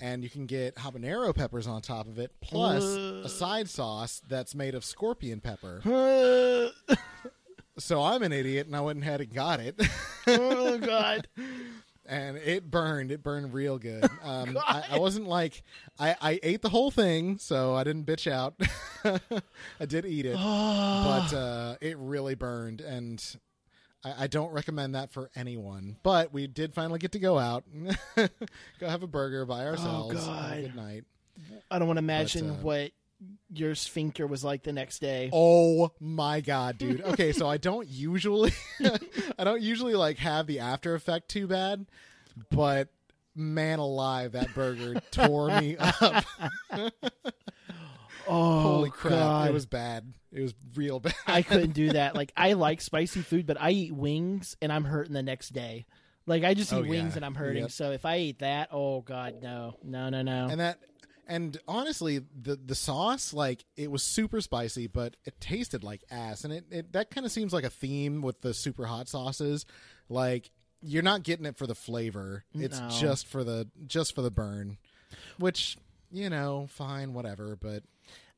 and 0.00 0.22
you 0.22 0.30
can 0.30 0.46
get 0.46 0.76
habanero 0.76 1.34
peppers 1.34 1.66
on 1.66 1.82
top 1.82 2.06
of 2.06 2.18
it, 2.18 2.30
plus 2.40 2.84
a 2.84 3.28
side 3.28 3.68
sauce 3.68 4.22
that's 4.28 4.54
made 4.54 4.74
of 4.74 4.84
scorpion 4.84 5.40
pepper. 5.40 5.82
Uh, 5.84 6.94
So 7.78 8.02
I'm 8.02 8.22
an 8.22 8.32
idiot, 8.32 8.66
and 8.66 8.74
I 8.74 8.80
went 8.80 9.02
ahead 9.02 9.20
and 9.20 9.30
got 9.34 9.60
it, 9.60 9.78
oh 10.26 10.78
God! 10.78 11.28
and 12.08 12.36
it 12.36 12.70
burned. 12.70 13.10
It 13.10 13.22
burned 13.22 13.52
real 13.52 13.78
good. 13.78 14.08
Um, 14.26 14.58
I, 14.58 14.82
I 14.92 14.98
wasn't 14.98 15.28
like 15.28 15.62
I, 16.00 16.16
I 16.20 16.40
ate 16.42 16.60
the 16.60 16.68
whole 16.68 16.90
thing, 16.90 17.38
so 17.38 17.74
I 17.76 17.84
didn't 17.84 18.06
bitch 18.06 18.30
out. 18.30 18.54
I 19.80 19.86
did 19.86 20.04
eat 20.04 20.26
it, 20.26 20.34
but 20.34 21.32
uh, 21.32 21.76
it 21.80 21.96
really 21.96 22.34
burned, 22.34 22.80
and 22.80 23.22
I, 24.04 24.24
I 24.24 24.26
don't 24.26 24.50
recommend 24.50 24.96
that 24.96 25.12
for 25.12 25.30
anyone. 25.36 25.96
But 26.02 26.32
we 26.32 26.48
did 26.48 26.74
finally 26.74 26.98
get 26.98 27.12
to 27.12 27.20
go 27.20 27.38
out, 27.38 27.64
go 28.16 28.88
have 28.88 29.04
a 29.04 29.06
burger 29.06 29.44
by 29.46 29.66
ourselves. 29.66 30.26
Have 30.26 30.34
a 30.34 30.40
God. 30.40 30.60
good 30.62 30.76
night. 30.76 31.04
I 31.70 31.78
don't 31.78 31.86
want 31.86 31.98
to 31.98 32.02
imagine 32.04 32.50
uh, 32.50 32.54
what 32.54 32.90
your 33.52 33.74
sphincter 33.74 34.26
was 34.26 34.44
like 34.44 34.62
the 34.62 34.72
next 34.72 34.98
day. 35.00 35.30
Oh 35.32 35.90
my 36.00 36.40
god, 36.40 36.78
dude. 36.78 37.00
Okay, 37.02 37.32
so 37.32 37.48
I 37.48 37.56
don't 37.56 37.88
usually 37.88 38.52
I 39.38 39.44
don't 39.44 39.62
usually 39.62 39.94
like 39.94 40.18
have 40.18 40.46
the 40.46 40.58
after 40.60 40.94
effect 40.94 41.28
too 41.28 41.46
bad, 41.46 41.86
but 42.50 42.88
man 43.34 43.78
alive, 43.78 44.32
that 44.32 44.54
burger 44.54 45.00
tore 45.10 45.48
me 45.60 45.76
up. 46.00 46.24
Oh, 48.28 48.60
Holy 48.62 48.90
crap. 48.90 49.12
God. 49.12 49.48
It 49.50 49.52
was 49.52 49.66
bad. 49.66 50.12
It 50.32 50.40
was 50.40 50.52
real 50.74 50.98
bad. 50.98 51.14
I 51.28 51.42
couldn't 51.42 51.74
do 51.74 51.90
that. 51.92 52.16
Like 52.16 52.32
I 52.36 52.54
like 52.54 52.80
spicy 52.80 53.22
food, 53.22 53.46
but 53.46 53.56
I 53.60 53.70
eat 53.70 53.92
wings 53.94 54.56
and 54.60 54.72
I'm 54.72 54.82
hurting 54.84 55.12
the 55.14 55.22
next 55.22 55.50
day. 55.50 55.86
Like 56.26 56.42
I 56.42 56.54
just 56.54 56.72
eat 56.72 56.76
Oh, 56.76 56.82
yeah. 56.82 56.90
wings 56.90 57.14
and 57.14 57.24
I'm 57.24 57.36
hurting. 57.36 57.62
Yep. 57.62 57.70
So 57.70 57.92
if 57.92 58.04
I 58.04 58.18
eat 58.18 58.40
that, 58.40 58.70
oh 58.72 59.00
god, 59.02 59.36
no, 59.42 59.76
no, 59.84 60.08
no, 60.08 60.22
no. 60.22 60.48
and 60.50 60.58
that 60.60 60.80
and 61.26 61.58
honestly, 61.66 62.18
the 62.18 62.56
the 62.56 62.74
sauce 62.74 63.32
like 63.32 63.64
it 63.76 63.90
was 63.90 64.02
super 64.02 64.40
spicy, 64.40 64.86
but 64.86 65.16
it 65.24 65.40
tasted 65.40 65.82
like 65.84 66.02
ass. 66.10 66.44
And 66.44 66.52
it, 66.52 66.64
it 66.70 66.92
that 66.92 67.10
kind 67.10 67.26
of 67.26 67.32
seems 67.32 67.52
like 67.52 67.64
a 67.64 67.70
theme 67.70 68.22
with 68.22 68.40
the 68.42 68.54
super 68.54 68.86
hot 68.86 69.08
sauces. 69.08 69.66
Like 70.08 70.50
you're 70.82 71.02
not 71.02 71.22
getting 71.24 71.46
it 71.46 71.56
for 71.56 71.66
the 71.66 71.74
flavor. 71.74 72.44
It's 72.54 72.78
No. 72.78 72.88
just 72.90 73.26
for 73.26 73.42
the 73.44 73.68
just 73.86 74.14
for 74.14 74.22
the 74.22 74.30
burn. 74.30 74.78
Which, 75.38 75.76
you 76.12 76.30
know, 76.30 76.66
fine, 76.70 77.12
whatever, 77.14 77.56
but 77.56 77.82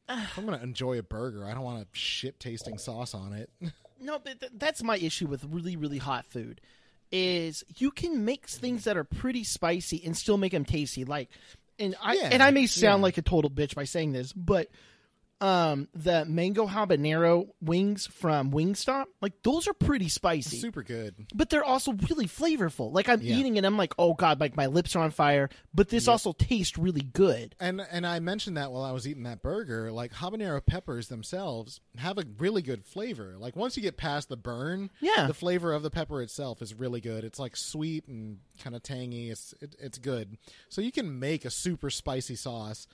if 0.08 0.38
I'm 0.38 0.44
gonna 0.46 0.62
enjoy 0.62 0.98
a 0.98 1.02
burger, 1.02 1.44
I 1.44 1.52
don't 1.54 1.64
want 1.64 1.82
a 1.82 1.86
shit 1.92 2.40
tasting 2.40 2.78
sauce 2.78 3.12
on 3.14 3.32
it. 3.34 3.50
no, 4.00 4.18
but 4.18 4.40
th- 4.40 4.52
that's 4.56 4.82
my 4.82 4.96
issue 4.96 5.26
with 5.26 5.44
really, 5.44 5.76
really 5.76 5.98
hot 5.98 6.24
food. 6.24 6.60
Is 7.10 7.64
you 7.78 7.90
can 7.90 8.24
make 8.24 8.46
things 8.46 8.84
that 8.84 8.96
are 8.96 9.04
pretty 9.04 9.42
spicy 9.44 10.02
and 10.04 10.16
still 10.16 10.36
make 10.36 10.52
them 10.52 10.64
tasty. 10.66 11.04
Like, 11.04 11.30
and 11.78 11.94
I 12.02 12.14
Yeah, 12.14 12.28
and 12.32 12.42
I 12.42 12.50
may 12.50 12.66
sound 12.66 13.00
yeah. 13.00 13.04
like 13.04 13.18
a 13.18 13.22
total 13.22 13.50
bitch 13.50 13.74
by 13.74 13.84
saying 13.84 14.12
this, 14.12 14.32
but 14.32 14.68
um, 15.40 15.88
the 15.94 16.24
mango 16.24 16.66
habanero 16.66 17.48
wings 17.60 18.06
from 18.06 18.50
Wingstop, 18.50 19.04
like 19.22 19.34
those 19.44 19.68
are 19.68 19.72
pretty 19.72 20.08
spicy. 20.08 20.56
Super 20.56 20.82
good. 20.82 21.14
but 21.34 21.48
they're 21.50 21.64
also 21.64 21.92
really 22.08 22.26
flavorful. 22.26 22.92
Like 22.92 23.08
I'm 23.08 23.22
Yeah. 23.22 23.36
eating 23.36 23.56
and 23.56 23.64
I'm 23.66 23.76
like, 23.76 23.94
oh 23.98 24.14
god, 24.14 24.40
like 24.40 24.56
my 24.56 24.66
lips 24.66 24.96
are 24.96 25.00
on 25.04 25.10
fire. 25.12 25.48
But 25.72 25.88
this 25.90 26.08
also 26.08 26.32
tastes 26.32 26.76
really 26.76 27.02
good. 27.02 27.54
And 27.60 27.80
and 27.90 28.06
I 28.06 28.18
mentioned 28.18 28.56
that 28.56 28.72
while 28.72 28.82
I 28.82 28.90
was 28.92 29.06
eating 29.06 29.22
that 29.24 29.42
burger, 29.42 29.92
like 29.92 30.12
habanero 30.12 30.64
peppers 30.64 31.08
themselves 31.08 31.80
have 31.96 32.18
a 32.18 32.24
really 32.38 32.62
good 32.62 32.84
flavor. 32.84 33.36
Like 33.38 33.54
once 33.54 33.76
you 33.76 33.82
get 33.82 33.96
past 33.96 34.28
the 34.28 34.36
burn, 34.36 34.90
Yeah. 35.00 35.26
the 35.28 35.34
flavor 35.34 35.72
of 35.72 35.82
the 35.84 35.90
pepper 35.90 36.20
itself 36.22 36.62
is 36.62 36.74
really 36.74 37.00
good. 37.00 37.22
It's 37.24 37.38
like 37.38 37.56
sweet 37.56 38.08
and 38.08 38.38
kind 38.60 38.74
of 38.74 38.82
tangy. 38.82 39.30
It's 39.30 39.54
it, 39.60 39.76
it's 39.78 39.98
good. 39.98 40.36
So 40.68 40.80
you 40.80 40.90
can 40.90 41.18
make 41.20 41.44
a 41.44 41.50
super 41.50 41.90
spicy 41.90 42.34
sauce 42.34 42.86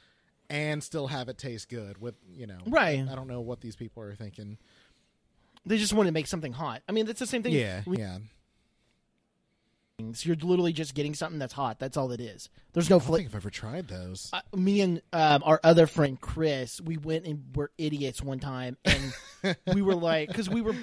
and 0.51 0.83
still 0.83 1.07
have 1.09 1.29
it 1.29 1.39
taste 1.39 1.69
good 1.69 2.01
with 2.01 2.15
you 2.33 2.47
know. 2.47 2.59
Right. 2.67 3.05
I 3.11 3.15
don't 3.15 3.29
know 3.29 3.41
what 3.41 3.61
these 3.61 3.77
people 3.77 4.03
are 4.03 4.15
thinking. 4.15 4.59
They 5.67 5.79
just 5.79 5.93
want 5.95 6.07
to 6.09 6.13
make 6.13 6.27
something 6.27 6.53
hot. 6.53 6.83
I 6.89 6.93
mean, 6.93 7.07
that's 7.07 7.21
the 7.21 7.27
same 7.27 7.43
thing. 7.43 7.53
Yeah, 7.53 7.83
We- 7.87 7.99
yeah. 7.99 8.19
You're 9.99 10.35
literally 10.35 10.73
just 10.73 10.95
getting 10.95 11.15
something 11.15 11.39
that's 11.39 11.53
hot. 11.53 11.79
That's 11.79 11.97
all 11.97 12.11
it 12.11 12.21
is. 12.21 12.49
There's 12.73 12.91
no 12.91 12.97
I 12.97 12.99
don't 12.99 13.07
flavor. 13.07 13.19
think 13.19 13.29
I've 13.31 13.35
ever 13.37 13.51
tried 13.51 13.87
those. 13.87 14.29
uh, 14.33 14.41
me 14.57 14.81
and 14.81 15.01
um, 15.13 15.45
our 15.47 15.61
other 15.63 15.87
friend 15.87 16.21
Chris, 16.21 16.81
we 16.81 16.97
went 16.97 17.27
and 17.27 17.45
were 17.55 17.71
idiots 17.79 18.21
one 18.21 18.41
time, 18.41 18.77
and 18.85 19.57
we 19.73 19.83
were 19.83 19.95
like, 19.95 20.27
because 20.27 20.51
we 20.51 20.63
were, 20.63 20.75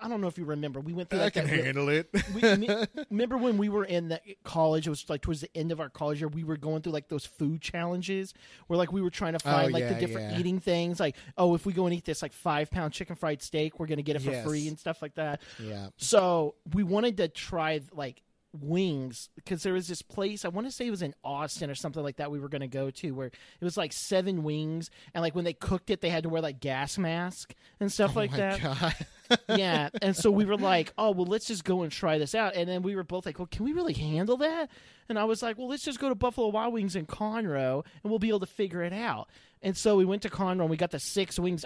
I 0.00 0.08
don't 0.08 0.20
know 0.20 0.28
if 0.28 0.38
you 0.38 0.44
remember, 0.44 0.78
we 0.78 0.92
went 0.92 1.10
through 1.10 1.18
like 1.18 1.32
that. 1.34 1.50
real- 1.50 1.64
handle 1.64 1.88
it. 1.88 2.08
we, 2.32 2.40
me- 2.56 2.68
remember 3.10 3.36
when 3.36 3.58
we 3.58 3.68
were 3.68 3.84
in 3.84 4.06
the 4.10 4.20
college? 4.44 4.86
It 4.86 4.90
was 4.90 5.10
like 5.10 5.22
towards 5.22 5.40
the 5.40 5.50
end 5.56 5.72
of 5.72 5.80
our 5.80 5.88
college 5.88 6.20
year. 6.20 6.28
We 6.28 6.44
were 6.44 6.56
going 6.56 6.82
through 6.82 6.92
like 6.92 7.08
those 7.08 7.26
food 7.26 7.60
challenges, 7.60 8.32
where 8.68 8.76
like 8.76 8.92
we 8.92 9.02
were 9.02 9.10
trying 9.10 9.32
to 9.32 9.40
find 9.40 9.72
like 9.72 9.88
the 9.88 9.94
different 9.96 10.34
yeah. 10.34 10.38
eating 10.38 10.60
things. 10.60 11.00
Like, 11.00 11.16
oh, 11.36 11.56
if 11.56 11.66
we 11.66 11.72
go 11.72 11.86
and 11.86 11.94
eat 11.96 12.04
this 12.04 12.22
like 12.22 12.32
five 12.32 12.70
pound 12.70 12.92
chicken 12.92 13.16
fried 13.16 13.42
steak, 13.42 13.80
we're 13.80 13.86
gonna 13.86 14.02
get 14.02 14.14
it 14.14 14.22
for 14.22 14.30
Yes. 14.30 14.46
free 14.46 14.68
and 14.68 14.78
stuff 14.78 15.02
like 15.02 15.16
that. 15.16 15.42
yeah. 15.58 15.88
So 15.96 16.54
we 16.72 16.84
wanted 16.84 17.16
to 17.16 17.26
try 17.26 17.80
like 17.92 18.22
wings 18.60 19.30
because 19.34 19.62
there 19.62 19.72
was 19.72 19.88
this 19.88 20.02
place 20.02 20.44
I 20.44 20.48
want 20.48 20.66
to 20.66 20.72
say 20.72 20.86
it 20.86 20.90
was 20.90 21.02
in 21.02 21.14
Austin 21.24 21.70
or 21.70 21.74
something 21.74 22.02
like 22.02 22.16
that 22.16 22.30
we 22.30 22.38
were 22.38 22.48
going 22.48 22.60
to 22.60 22.68
go 22.68 22.90
to 22.90 23.12
where 23.12 23.28
it 23.28 23.64
was 23.64 23.76
like 23.76 23.92
seven 23.92 24.42
wings 24.42 24.90
and 25.14 25.22
like 25.22 25.34
when 25.34 25.44
they 25.44 25.54
cooked 25.54 25.88
it 25.90 26.00
they 26.02 26.10
had 26.10 26.24
to 26.24 26.28
wear 26.28 26.42
like 26.42 26.60
gas 26.60 26.98
mask 26.98 27.54
and 27.80 27.90
stuff 27.90 28.12
oh 28.14 28.20
like 28.20 28.30
oh 28.30 28.32
my 28.32 28.38
that. 28.38 28.60
God. 28.60 29.38
yeah 29.58 29.88
and 30.02 30.14
so 30.14 30.30
we 30.30 30.44
were 30.44 30.58
like 30.58 30.92
oh 30.98 31.12
well 31.12 31.24
let's 31.24 31.46
just 31.46 31.64
go 31.64 31.82
and 31.82 31.90
try 31.90 32.18
this 32.18 32.34
out. 32.34 32.54
And 32.54 32.68
then 32.68 32.82
we 32.82 32.94
were 32.94 33.04
both 33.04 33.24
like 33.24 33.38
well 33.38 33.48
can 33.50 33.64
we 33.64 33.72
really 33.72 33.94
handle 33.94 34.36
that? 34.38 34.68
And 35.08 35.18
I 35.18 35.24
was 35.24 35.42
like 35.42 35.56
well 35.56 35.68
let's 35.68 35.84
just 35.84 35.98
go 35.98 36.08
to 36.08 36.14
Buffalo 36.14 36.48
Wild 36.48 36.74
Wings 36.74 36.94
in 36.94 37.06
Conroe 37.06 37.84
and 38.02 38.10
we'll 38.10 38.18
be 38.18 38.28
able 38.28 38.40
to 38.40 38.46
figure 38.46 38.82
it 38.82 38.92
out. 38.92 39.28
And 39.62 39.76
so 39.76 39.96
we 39.96 40.04
went 40.04 40.22
to 40.22 40.30
Conroe 40.30 40.60
and 40.62 40.70
we 40.70 40.76
got 40.76 40.90
the 40.90 40.98
six 40.98 41.38
wings 41.38 41.64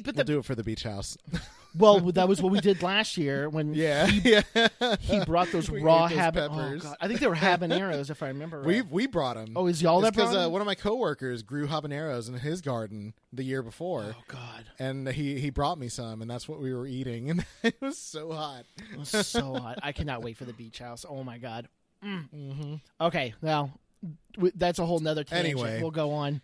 but 0.00 0.14
We'll 0.16 0.24
the, 0.24 0.32
do 0.32 0.38
it 0.38 0.44
for 0.44 0.54
the 0.54 0.64
beach 0.64 0.84
house. 0.84 1.16
well 1.74 2.00
that 2.00 2.28
was 2.28 2.42
what 2.42 2.52
we 2.52 2.60
did 2.60 2.82
last 2.82 3.16
year 3.16 3.48
when 3.48 3.72
yeah, 3.74 4.06
yeah. 4.24 4.42
he 5.00 5.24
brought 5.24 5.50
those 5.52 5.70
We 5.70 5.82
raw 5.82 6.08
habaneros. 6.08 6.84
oh, 6.84 6.94
I 7.00 7.08
think 7.08 7.20
they 7.20 7.26
were 7.26 7.34
habaneros, 7.34 8.10
if 8.10 8.22
I 8.22 8.28
remember 8.28 8.58
right. 8.58 8.66
We 8.66 8.82
we 8.82 9.06
brought 9.06 9.36
them. 9.36 9.52
oh, 9.56 9.66
is 9.66 9.82
y'all 9.82 10.00
that 10.02 10.14
because 10.14 10.34
uh, 10.34 10.48
one 10.48 10.60
of 10.60 10.66
my 10.66 10.74
coworkers 10.74 11.42
grew 11.42 11.66
habaneros 11.66 12.28
in 12.28 12.34
his 12.34 12.60
garden 12.60 13.14
the 13.32 13.44
year 13.44 13.62
before, 13.62 14.14
Oh 14.16 14.22
God, 14.28 14.66
and 14.78 15.08
he 15.08 15.40
he 15.40 15.50
brought 15.50 15.78
me 15.78 15.88
some, 15.88 16.22
and 16.22 16.30
that's 16.30 16.48
what 16.48 16.60
we 16.60 16.74
were 16.74 16.86
eating, 16.86 17.30
and 17.30 17.44
it 17.62 17.76
was 17.80 17.98
so 17.98 18.32
hot. 18.32 18.64
it 18.92 18.98
was 18.98 19.08
so 19.08 19.54
hot. 19.54 19.78
I 19.82 19.92
cannot 19.92 20.22
wait 20.22 20.36
for 20.36 20.44
the 20.44 20.52
beach 20.52 20.78
house. 20.78 21.04
Oh 21.08 21.24
my 21.24 21.38
God. 21.38 21.68
Mm-hmm. 22.04 22.74
Okay, 23.00 23.34
now 23.42 23.72
that's 24.54 24.78
a 24.78 24.86
whole 24.86 24.98
nother 24.98 25.24
tangent. 25.24 25.54
Anyway. 25.54 25.80
we'll 25.80 25.90
go 25.90 26.12
on. 26.12 26.40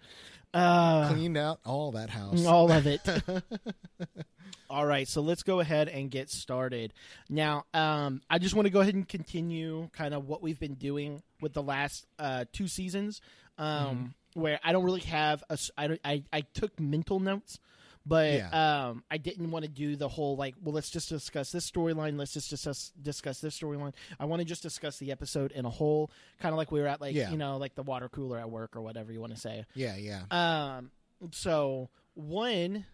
Uh, 0.54 1.08
Cleaned 1.12 1.36
out 1.36 1.60
all 1.66 1.92
that 1.92 2.10
house. 2.10 2.44
all 2.46 2.72
of 2.72 2.86
it. 2.86 3.00
all 4.70 4.84
right, 4.86 5.06
so 5.08 5.20
let's 5.20 5.42
go 5.42 5.60
ahead 5.60 5.88
and 5.88 6.10
get 6.10 6.30
started. 6.30 6.92
Now, 7.28 7.64
um, 7.74 8.22
I 8.30 8.38
just 8.38 8.54
want 8.54 8.66
to 8.66 8.70
go 8.70 8.80
ahead 8.80 8.94
and 8.94 9.06
continue 9.08 9.88
kind 9.92 10.14
of 10.14 10.26
what 10.26 10.42
we've 10.42 10.58
been 10.58 10.74
doing 10.74 11.22
with 11.40 11.52
the 11.54 11.62
last 11.62 12.06
uh, 12.18 12.44
two 12.52 12.68
seasons, 12.68 13.20
um, 13.58 14.14
where 14.34 14.58
I 14.62 14.72
don't 14.72 14.84
really 14.84 15.00
have 15.02 15.42
a. 15.50 15.58
I, 15.76 15.86
don't- 15.86 16.00
I, 16.04 16.22
I 16.32 16.40
took 16.42 16.78
mental 16.80 17.20
notes, 17.20 17.58
but 18.06 18.32
Yeah. 18.34 18.88
um, 18.88 19.04
I 19.10 19.18
didn't 19.18 19.50
want 19.50 19.64
to 19.64 19.70
do 19.70 19.96
the 19.96 20.08
whole 20.08 20.36
like, 20.36 20.54
well, 20.62 20.74
let's 20.74 20.90
just 20.90 21.08
discuss 21.08 21.52
this 21.52 21.70
storyline. 21.70 22.18
Let's 22.18 22.32
just 22.32 22.50
discuss 22.50 22.92
discuss 23.02 23.40
this 23.40 23.58
storyline. 23.58 23.92
I 24.18 24.24
want 24.24 24.40
to 24.40 24.44
just 24.46 24.62
discuss 24.62 24.98
the 24.98 25.12
episode 25.12 25.52
in 25.52 25.64
a 25.64 25.70
whole, 25.70 26.10
kind 26.40 26.52
of 26.52 26.56
like 26.56 26.72
we 26.72 26.80
were 26.80 26.86
at 26.86 27.00
like 27.00 27.14
Yeah. 27.14 27.30
you 27.30 27.36
know 27.36 27.56
like 27.58 27.74
the 27.74 27.82
water 27.82 28.08
cooler 28.08 28.38
at 28.38 28.50
work 28.50 28.76
or 28.76 28.80
whatever 28.82 29.12
you 29.12 29.20
want 29.20 29.34
to 29.34 29.40
say. 29.40 29.64
Yeah, 29.74 29.96
yeah. 29.96 30.22
Um, 30.30 30.90
so 31.32 31.90
one 32.14 32.86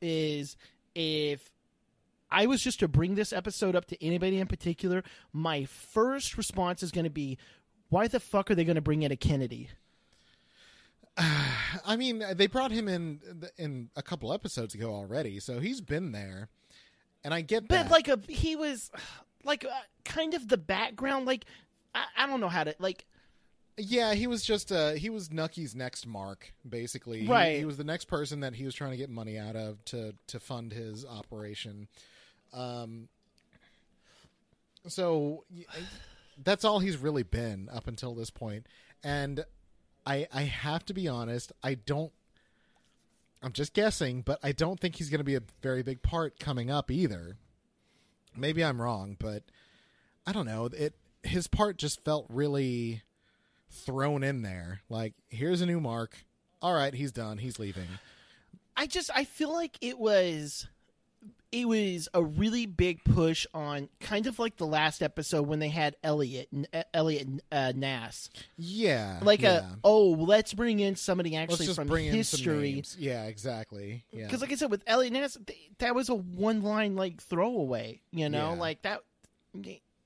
is 0.00 0.56
if 0.94 1.52
I 2.30 2.46
was 2.46 2.62
just 2.62 2.80
to 2.80 2.88
bring 2.88 3.14
this 3.16 3.32
episode 3.32 3.74
up 3.76 3.86
to 3.86 4.04
anybody 4.04 4.38
in 4.38 4.46
particular, 4.46 5.02
my 5.32 5.64
first 5.64 6.36
response 6.36 6.82
is 6.82 6.90
going 6.92 7.04
to 7.04 7.10
be, 7.10 7.38
why 7.88 8.06
the 8.08 8.20
fuck 8.20 8.50
are 8.50 8.54
they 8.54 8.64
going 8.64 8.76
to 8.76 8.80
bring 8.80 9.02
in 9.02 9.10
a 9.12 9.16
Kennedy? 9.16 9.68
I 11.86 11.96
mean, 11.96 12.24
they 12.34 12.46
brought 12.46 12.70
him 12.70 12.88
in 12.88 13.20
in 13.58 13.90
a 13.96 14.02
couple 14.02 14.32
episodes 14.32 14.74
ago 14.74 14.92
already, 14.94 15.40
so 15.40 15.60
he's 15.60 15.80
been 15.80 16.12
there, 16.12 16.48
and 17.24 17.34
I 17.34 17.40
get 17.42 17.68
But 17.68 17.84
that. 17.84 17.90
like 17.90 18.08
a 18.08 18.18
he 18.28 18.56
was 18.56 18.90
like 19.44 19.64
uh, 19.64 19.70
kind 20.04 20.34
of 20.34 20.48
the 20.48 20.56
background. 20.56 21.26
Like 21.26 21.44
I, 21.94 22.04
I 22.16 22.26
don't 22.26 22.40
know 22.40 22.48
how 22.48 22.64
to 22.64 22.74
like. 22.78 23.04
Yeah, 23.76 24.12
he 24.14 24.26
was 24.26 24.44
just 24.44 24.72
uh 24.72 24.92
he 24.92 25.08
was 25.10 25.30
Nucky's 25.30 25.74
next 25.74 26.06
mark, 26.06 26.52
basically. 26.68 27.26
Right. 27.26 27.58
He, 27.58 27.64
was 27.64 27.78
the 27.78 27.84
next 27.84 28.06
person 28.06 28.40
that 28.40 28.54
he 28.54 28.64
was 28.64 28.74
trying 28.74 28.90
to 28.90 28.96
get 28.98 29.08
money 29.08 29.38
out 29.38 29.56
of 29.56 29.82
to 29.86 30.14
to 30.28 30.40
fund 30.40 30.72
his 30.72 31.06
operation. 31.06 31.88
Um 32.52 33.08
so 34.86 35.44
that's 36.44 36.64
all 36.64 36.80
he's 36.80 36.96
really 36.98 37.22
been 37.22 37.68
up 37.72 37.86
until 37.86 38.14
this 38.14 38.30
point. 38.30 38.66
And 39.02 39.44
I 40.06 40.26
I 40.32 40.42
have 40.42 40.84
to 40.86 40.94
be 40.94 41.08
honest, 41.08 41.52
I 41.62 41.74
don't 41.74 42.12
I'm 43.42 43.52
just 43.52 43.72
guessing, 43.72 44.22
but 44.22 44.38
I 44.42 44.52
don't 44.52 44.78
think 44.78 44.96
he's 44.96 45.08
going 45.08 45.18
to 45.20 45.24
be 45.24 45.34
a 45.34 45.42
very 45.62 45.82
big 45.82 46.02
part 46.02 46.38
coming 46.38 46.70
up 46.70 46.90
either. 46.90 47.38
Maybe 48.36 48.62
I'm 48.62 48.80
wrong, 48.80 49.16
but 49.18 49.44
I 50.26 50.32
don't 50.32 50.46
know. 50.46 50.66
It 50.66 50.94
his 51.22 51.46
part 51.46 51.76
just 51.76 52.04
felt 52.04 52.26
really 52.28 53.02
thrown 53.70 54.22
in 54.22 54.42
there. 54.42 54.82
Like, 54.88 55.14
here's 55.28 55.60
a 55.60 55.66
new 55.66 55.80
mark. 55.80 56.18
All 56.62 56.74
right, 56.74 56.94
he's 56.94 57.12
done. 57.12 57.38
He's 57.38 57.58
leaving. 57.58 57.88
I 58.76 58.86
just 58.86 59.10
I 59.14 59.24
feel 59.24 59.52
like 59.52 59.78
it 59.80 59.98
was 59.98 60.66
it 61.52 61.66
was 61.66 62.08
a 62.14 62.22
really 62.22 62.66
big 62.66 63.02
push 63.02 63.44
on 63.52 63.88
kind 63.98 64.26
of 64.28 64.38
like 64.38 64.56
the 64.56 64.66
last 64.66 65.02
episode 65.02 65.46
when 65.48 65.58
they 65.58 65.68
had 65.68 65.96
Eliot 66.04 66.48
Eliot 66.94 67.28
uh, 67.50 67.72
Ness. 67.74 68.30
Yeah, 68.56 69.18
like 69.22 69.42
yeah. 69.42 69.70
a 69.72 69.76
oh 69.82 70.10
let's 70.10 70.54
bring 70.54 70.78
in 70.80 70.94
somebody 70.94 71.34
actually 71.36 71.66
from 71.66 71.88
bring 71.88 72.06
in 72.06 72.12
some 72.24 72.38
history. 72.38 72.82
Yeah, 72.98 73.24
exactly. 73.24 74.04
Yeah, 74.12 74.26
because 74.26 74.40
like 74.40 74.52
i 74.52 74.54
said 74.54 74.70
with 74.70 74.82
eliot 74.86 75.36
th- 75.46 75.58
that 75.78 75.94
was 75.94 76.08
a 76.08 76.14
one 76.14 76.62
line 76.62 76.94
like 76.96 77.20
throwaway 77.20 78.00
you 78.12 78.28
know 78.28 78.52
Yeah. 78.52 78.58
like 78.60 78.82
that 78.82 79.00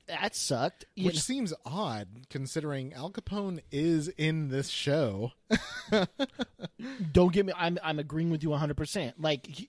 that 0.06 0.34
sucked 0.34 0.84
which 0.96 1.14
know? 1.14 1.20
seems 1.20 1.52
odd 1.64 2.08
considering 2.30 2.92
Al 2.94 3.10
Capone 3.10 3.60
is 3.70 4.08
in 4.08 4.48
this 4.48 4.68
show. 4.68 5.32
don't 7.12 7.32
get 7.32 7.46
me 7.46 7.52
i'm 7.56 7.78
i'm 7.82 7.98
agreeing 7.98 8.30
with 8.30 8.42
you 8.42 8.48
100% 8.50 9.14
like 9.18 9.46
y- 9.58 9.66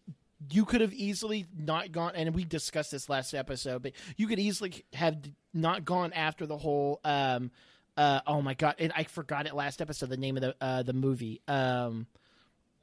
you 0.51 0.65
could 0.65 0.81
have 0.81 0.93
easily 0.93 1.45
not 1.57 1.91
gone 1.91 2.11
and 2.15 2.35
we 2.35 2.43
discussed 2.43 2.91
this 2.91 3.07
last 3.09 3.33
episode 3.33 3.81
but 3.81 3.93
you 4.17 4.27
could 4.27 4.39
easily 4.39 4.83
have 4.93 5.17
not 5.53 5.85
gone 5.85 6.11
after 6.13 6.45
the 6.45 6.57
whole 6.57 6.99
um 7.05 7.51
uh 7.97 8.19
oh 8.27 8.41
my 8.41 8.53
god 8.53 8.75
and 8.79 8.91
i 8.95 9.03
forgot 9.05 9.47
it 9.47 9.55
last 9.55 9.81
episode 9.81 10.09
the 10.09 10.17
name 10.17 10.35
of 10.35 10.41
the 10.41 10.55
uh 10.59 10.83
the 10.83 10.93
movie 10.93 11.41
um 11.47 12.05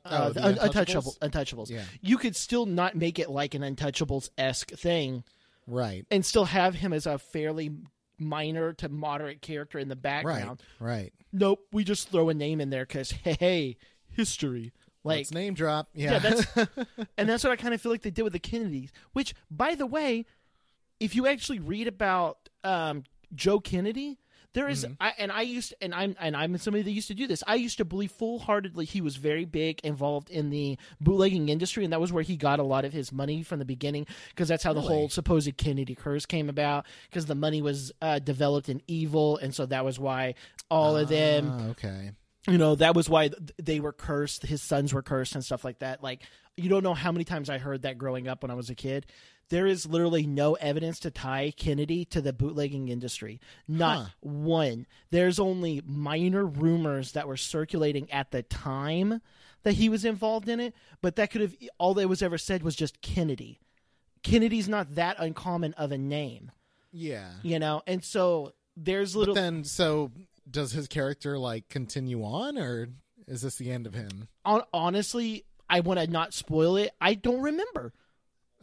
uh, 0.04 0.18
Oh, 0.24 0.32
the 0.32 0.40
the 0.40 0.46
Un- 0.46 0.54
Untouchables? 0.54 0.72
untouchable 0.72 1.16
untouchables 1.22 1.70
Yeah. 1.70 1.84
you 2.00 2.16
could 2.18 2.34
still 2.34 2.64
not 2.66 2.96
make 2.96 3.18
it 3.18 3.28
like 3.30 3.54
an 3.54 3.62
untouchables 3.62 4.30
esque 4.38 4.70
thing 4.72 5.22
right. 5.66 6.04
and 6.10 6.24
still 6.26 6.46
have 6.46 6.74
him 6.74 6.92
as 6.92 7.06
a 7.06 7.18
fairly 7.18 7.70
minor 8.18 8.72
to 8.74 8.88
moderate 8.88 9.42
character 9.42 9.78
in 9.78 9.88
the 9.88 9.94
Right. 9.96 10.02
background. 10.02 10.62
Right. 10.80 11.12
Nope, 11.32 11.66
we 11.72 11.82
just 11.84 12.08
throw 12.10 12.28
a 12.28 12.34
name 12.34 12.60
in 12.60 12.70
there 12.70 12.84
because 12.86 13.10
hey, 13.10 13.76
history. 14.10 14.72
Like, 15.04 15.18
Let's 15.18 15.32
name 15.32 15.54
drop. 15.54 15.88
yeah, 15.94 16.12
Yeah. 16.12 16.18
that's 16.20 16.46
and 17.18 17.28
that's 17.28 17.42
what 17.44 17.50
I 17.52 17.56
kind 17.56 17.74
of 17.74 17.80
feel 17.80 17.90
like 17.92 18.02
they 18.02 18.10
did 18.10 18.22
with 18.22 18.32
the 18.32 18.38
Kennedys. 18.38 18.92
Which, 19.12 19.34
by 19.50 19.74
the 19.74 19.86
way, 19.86 20.26
if 21.00 21.14
you 21.16 21.26
actually 21.26 21.58
read 21.58 21.88
about 21.88 22.48
um, 22.62 23.02
Joe 23.34 23.58
Kennedy, 23.58 24.18
there 24.54 24.68
is- 24.68 24.86
I, 25.00 25.14
and 25.18 25.32
I 25.32 25.40
used 25.40 25.72
and 25.80 25.94
I'm 25.94 26.14
and 26.20 26.36
I'm 26.36 26.56
somebody 26.58 26.82
that 26.82 26.90
used 26.90 27.08
to 27.08 27.14
do 27.14 27.26
this. 27.26 27.42
I 27.46 27.54
used 27.56 27.78
to 27.78 27.84
believe 27.86 28.12
full 28.12 28.38
heartedly 28.38 28.84
he 28.84 29.00
was 29.00 29.16
very 29.16 29.44
big 29.46 29.80
involved 29.82 30.28
in 30.30 30.50
the 30.50 30.78
bootlegging 31.00 31.48
industry, 31.48 31.82
and 31.84 31.92
that 31.92 32.00
was 32.00 32.12
where 32.12 32.22
he 32.22 32.36
got 32.36 32.60
a 32.60 32.62
lot 32.62 32.84
of 32.84 32.92
his 32.92 33.10
money 33.10 33.42
from 33.42 33.58
the 33.58 33.64
beginning 33.64 34.06
because 34.28 34.48
that's 34.48 34.62
how 34.62 34.72
the 34.74 34.82
whole 34.82 35.08
supposed 35.08 35.56
Kennedy 35.56 35.94
curse 35.94 36.26
came 36.26 36.48
about 36.50 36.84
because 37.08 37.24
the 37.26 37.34
money 37.34 37.62
was 37.62 37.90
uh, 38.02 38.18
developed 38.18 38.68
in 38.68 38.82
evil, 38.86 39.38
and 39.38 39.54
so 39.54 39.64
that 39.66 39.84
was 39.86 39.98
why 39.98 40.34
all 40.70 40.96
of 40.98 41.08
them 41.08 41.48
Ah, 41.50 41.68
okay. 41.70 42.12
You 42.48 42.58
know 42.58 42.74
that 42.74 42.94
was 42.94 43.08
why 43.08 43.30
they 43.62 43.78
were 43.80 43.92
cursed 43.92 44.42
his 44.44 44.62
sons 44.62 44.92
were 44.92 45.02
cursed 45.02 45.34
and 45.34 45.44
stuff 45.44 45.64
like 45.64 45.78
that. 45.80 46.02
Like 46.02 46.22
you 46.56 46.68
don't 46.68 46.82
know 46.82 46.92
how 46.94 47.12
many 47.12 47.24
times 47.24 47.48
i 47.48 47.56
heard 47.58 47.82
that 47.82 47.96
growing 47.96 48.28
up 48.28 48.42
when 48.42 48.50
i 48.50 48.54
was 48.54 48.68
a 48.70 48.74
kid. 48.74 49.06
There 49.48 49.66
is 49.66 49.86
literally 49.86 50.26
no 50.26 50.54
evidence 50.54 50.98
to 51.00 51.10
tie 51.10 51.52
kennedy 51.56 52.04
to 52.06 52.20
the 52.22 52.32
bootlegging 52.32 52.88
industry. 52.88 53.38
Not 53.68 53.98
Huh. 53.98 54.10
one. 54.20 54.86
There's 55.10 55.38
only 55.38 55.82
minor 55.84 56.44
rumors 56.46 57.12
that 57.12 57.28
were 57.28 57.36
circulating 57.36 58.10
at 58.10 58.30
the 58.30 58.42
time 58.42 59.20
that 59.62 59.74
he 59.74 59.88
was 59.88 60.04
involved 60.04 60.48
in 60.48 60.58
it 60.58 60.74
but 61.00 61.16
that 61.16 61.30
could 61.30 61.40
have 61.42 61.54
all 61.78 61.94
that 61.94 62.08
was 62.08 62.22
ever 62.22 62.38
said 62.38 62.62
was 62.62 62.74
just 62.76 63.00
kennedy. 63.02 63.60
Kennedy's 64.22 64.68
not 64.68 64.94
that 64.94 65.16
uncommon 65.18 65.74
of 65.74 65.92
a 65.92 65.98
name. 65.98 66.50
Yeah. 66.92 67.30
you 67.42 67.58
know 67.58 67.82
and 67.86 68.02
so 68.04 68.52
there's 68.76 69.12
But 69.14 69.18
little 69.20 69.34
then, 69.34 69.64
so 69.64 70.10
does 70.52 70.70
his 70.72 70.86
character 70.86 71.38
like 71.38 71.68
continue 71.68 72.22
on, 72.22 72.56
or 72.56 72.88
is 73.26 73.42
this 73.42 73.56
the 73.56 73.70
end 73.72 73.86
of 73.86 73.94
him? 73.94 74.28
honestly 74.72 75.44
i 75.70 75.80
want 75.80 75.98
to 75.98 76.06
not 76.06 76.34
spoil 76.34 76.76
it 76.76 76.90
i 77.00 77.14
don't 77.14 77.40
remember 77.40 77.92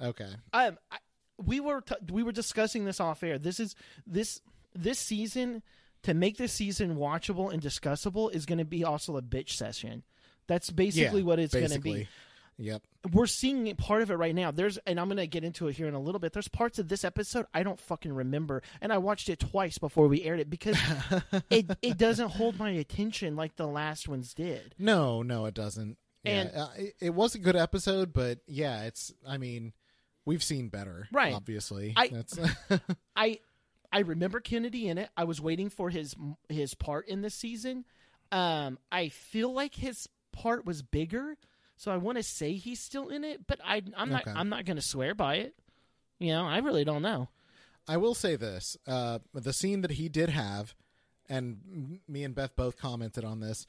Okay. 0.02 0.30
Um, 0.54 0.78
I, 0.92 0.98
we 1.38 1.60
were 1.60 1.82
t- 1.82 1.96
we 2.10 2.24
were 2.24 2.32
discussing 2.32 2.86
this 2.86 3.02
off 3.02 3.22
air. 3.22 3.38
This 3.38 3.60
is 3.60 3.76
this 4.08 4.40
this 4.74 4.98
season 4.98 5.62
to 6.04 6.14
make 6.14 6.38
this 6.38 6.54
season 6.54 6.96
watchable 6.96 7.52
and 7.52 7.62
discussable 7.62 8.34
is 8.34 8.46
going 8.46 8.60
to 8.60 8.66
be 8.66 8.86
also 8.86 9.18
a 9.18 9.22
bitch 9.22 9.50
session. 9.50 10.04
That's 10.48 10.70
basically 10.70 11.20
Yeah, 11.20 11.26
what 11.26 11.40
it's 11.40 11.54
going 11.54 11.70
to 11.72 11.80
be. 11.80 12.08
Yep. 12.58 12.82
We're 13.14 13.28
seeing 13.28 13.74
part 13.78 14.02
of 14.02 14.12
it 14.12 14.16
right 14.16 14.36
now. 14.36 14.52
There's, 14.52 14.78
and 14.80 15.00
I'm 15.00 15.08
going 15.08 15.18
to 15.18 15.28
get 15.28 15.46
into 15.46 15.68
it 15.70 15.76
here 15.78 15.88
in 15.88 15.94
a 15.94 16.00
little 16.02 16.20
bit. 16.20 16.34
There's 16.34 16.50
parts 16.50 16.80
of 16.80 16.90
this 16.90 17.06
episode 17.06 17.46
I 17.54 17.64
don't 17.64 17.80
fucking 17.80 18.12
remember, 18.12 18.62
and 18.82 18.92
I 18.92 18.98
watched 18.98 19.30
it 19.30 19.40
twice 19.40 19.78
before 19.78 20.08
we 20.10 20.24
aired 20.24 20.42
it 20.42 20.50
because 20.50 20.78
it 21.50 21.72
it 21.82 21.98
doesn't 21.98 22.30
hold 22.32 22.60
my 22.60 22.72
attention 22.72 23.36
like 23.38 23.56
the 23.56 23.68
last 23.68 24.10
ones 24.10 24.34
did. 24.34 24.76
No, 24.78 25.22
no, 25.22 25.46
it 25.46 25.54
doesn't. 25.54 25.98
And- 26.26 26.52
yeah, 26.54 26.62
uh, 26.64 26.70
it, 26.78 26.94
it 27.00 27.10
was 27.14 27.36
a 27.36 27.40
good 27.40 27.56
episode, 27.56 28.12
but 28.12 28.40
yeah, 28.48 28.84
it's. 28.84 29.14
I 29.26 29.38
mean, 29.38 29.72
we've 30.26 30.44
seen 30.44 30.68
better, 30.68 31.08
Right. 31.12 31.34
Obviously, 31.34 31.94
I- 31.96 32.10
That's, 32.10 32.38
I 33.16 33.40
I 33.94 34.00
remember 34.00 34.40
Kennedy 34.42 34.88
in 34.90 34.98
it. 34.98 35.10
I 35.16 35.24
was 35.24 35.40
waiting 35.40 35.70
for 35.70 35.90
his 35.90 36.16
his 36.50 36.74
part 36.74 37.08
in 37.08 37.22
this 37.22 37.34
season. 37.34 37.86
Um, 38.32 38.78
I 38.92 39.08
feel 39.10 39.52
like 39.54 39.74
his 39.74 40.08
part 40.34 40.66
was 40.66 40.82
bigger, 40.84 41.38
so 41.80 41.94
I 41.94 41.98
want 41.98 42.18
to 42.18 42.24
say 42.24 42.54
he's 42.56 42.82
still 42.82 43.08
in 43.08 43.24
it, 43.24 43.48
but 43.48 43.62
I 43.64 43.82
I'm 43.96 44.10
not 44.10 44.28
Okay. 44.28 44.34
I'm 44.36 44.50
not 44.50 44.66
going 44.66 44.76
to 44.76 44.82
swear 44.84 45.16
by 45.16 45.36
it. 45.36 45.56
You 46.20 46.34
know, 46.34 46.46
I 46.46 46.58
really 46.58 46.84
don't 46.84 47.02
know. 47.02 47.30
I 47.88 47.96
will 47.96 48.14
say 48.14 48.36
this: 48.36 48.76
uh, 48.86 49.20
the 49.34 49.54
scene 49.54 49.80
that 49.82 49.92
he 49.92 50.10
did 50.10 50.30
have, 50.30 50.76
and 51.30 52.00
me 52.06 52.26
and 52.26 52.36
Beth 52.36 52.54
both 52.58 52.78
commented 52.78 53.24
on 53.24 53.40
this. 53.40 53.66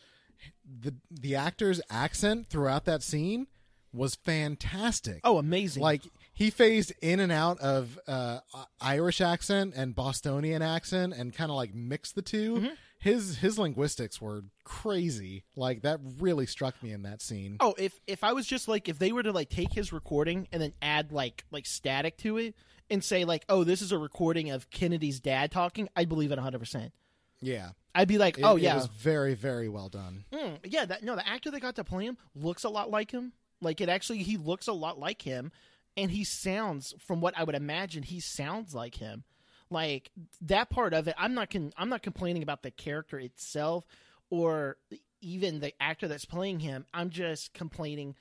The 0.64 0.96
the 1.08 1.36
actor's 1.36 1.80
accent 1.88 2.48
throughout 2.48 2.84
that 2.86 3.04
scene 3.04 3.46
was 3.92 4.16
fantastic. 4.16 5.20
Oh, 5.22 5.38
amazing! 5.38 5.80
like 5.80 6.02
he 6.32 6.50
phased 6.50 6.92
in 7.00 7.20
and 7.20 7.30
out 7.30 7.60
of 7.60 7.96
uh, 8.08 8.40
Irish 8.80 9.20
accent 9.20 9.74
and 9.76 9.94
Bostonian 9.94 10.62
accent, 10.62 11.14
and 11.16 11.32
kind 11.32 11.50
of 11.50 11.56
like 11.56 11.74
mixed 11.74 12.16
the 12.16 12.22
2 12.22 12.54
Mm-hmm. 12.54 12.66
His 13.00 13.38
his 13.38 13.58
linguistics 13.58 14.20
were 14.20 14.44
crazy. 14.64 15.44
Like 15.56 15.82
that 15.82 16.00
really 16.18 16.46
struck 16.46 16.80
me 16.82 16.92
in 16.92 17.02
that 17.02 17.22
scene. 17.22 17.56
Oh, 17.60 17.74
if 17.78 17.98
if 18.06 18.22
I 18.22 18.32
was 18.34 18.46
just 18.46 18.68
like 18.68 18.88
if 18.88 18.98
they 18.98 19.10
were 19.10 19.22
to 19.22 19.32
like 19.32 19.48
take 19.48 19.72
his 19.72 19.92
recording 19.92 20.46
and 20.52 20.60
then 20.62 20.74
add 20.82 21.10
like 21.10 21.44
like 21.50 21.66
static 21.66 22.18
to 22.18 22.36
it 22.36 22.54
and 22.90 23.02
say 23.02 23.24
like, 23.24 23.44
"Oh, 23.48 23.64
this 23.64 23.80
is 23.80 23.90
a 23.90 23.98
recording 23.98 24.50
of 24.50 24.70
Kennedy's 24.70 25.18
dad 25.18 25.50
talking," 25.50 25.88
I'd 25.96 26.08
believe 26.10 26.30
it 26.30 26.38
100%. 26.38 26.92
Yeah. 27.40 27.70
I'd 27.94 28.06
be 28.08 28.18
like, 28.18 28.38
It- 28.38 28.44
"Oh 28.44 28.56
it 28.56 28.62
yeah." 28.64 28.74
was 28.76 28.86
very 28.86 29.34
very 29.34 29.68
well 29.70 29.88
done. 29.88 30.24
Mm, 30.30 30.58
yeah, 30.64 30.84
that 30.84 31.02
no, 31.02 31.16
the 31.16 31.26
actor 31.26 31.50
that 31.50 31.60
got 31.60 31.76
to 31.76 31.84
play 31.84 32.04
him 32.04 32.18
looks 32.34 32.64
a 32.64 32.68
lot 32.68 32.90
like 32.90 33.10
him. 33.12 33.32
Like 33.62 33.80
it 33.80 33.88
actually 33.88 34.18
he 34.18 34.36
looks 34.36 34.68
a 34.68 34.72
lot 34.74 34.98
like 34.98 35.22
him 35.22 35.52
and 35.96 36.10
he 36.10 36.22
sounds 36.22 36.94
from 36.98 37.20
what 37.22 37.36
I 37.36 37.44
would 37.44 37.54
imagine 37.54 38.02
he 38.02 38.20
sounds 38.20 38.74
like 38.74 38.96
him. 38.96 39.24
Like 39.70 40.10
that 40.42 40.68
part 40.70 40.92
of 40.94 41.06
it, 41.08 41.14
I'm 41.16 41.34
not 41.34 41.50
con- 41.50 41.72
I'm 41.76 41.88
not 41.88 42.02
complaining 42.02 42.42
about 42.42 42.62
the 42.62 42.70
character 42.70 43.18
itself 43.18 43.84
or 44.28 44.76
even 45.20 45.60
the 45.60 45.72
actor 45.80 46.08
that's 46.08 46.24
playing 46.24 46.60
him. 46.60 46.86
I'm 46.92 47.10
just 47.10 47.52
complaining 47.54 48.16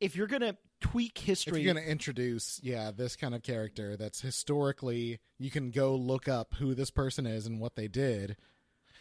if 0.00 0.16
you're 0.16 0.26
going 0.26 0.42
to 0.42 0.56
tweak 0.80 1.18
If 1.20 1.24
history 1.24 1.62
you're 1.62 1.72
going 1.72 1.84
to 1.84 1.90
introduce, 1.90 2.60
yeah, 2.62 2.90
this 2.90 3.16
kind 3.16 3.34
of 3.34 3.42
character 3.42 3.96
that's 3.96 4.20
historically, 4.20 5.20
you 5.38 5.50
can 5.50 5.70
go 5.70 5.94
look 5.94 6.28
up 6.28 6.54
who 6.54 6.74
this 6.74 6.90
person 6.90 7.26
is 7.26 7.46
and 7.46 7.60
what 7.60 7.76
they 7.76 7.88
did. 7.88 8.36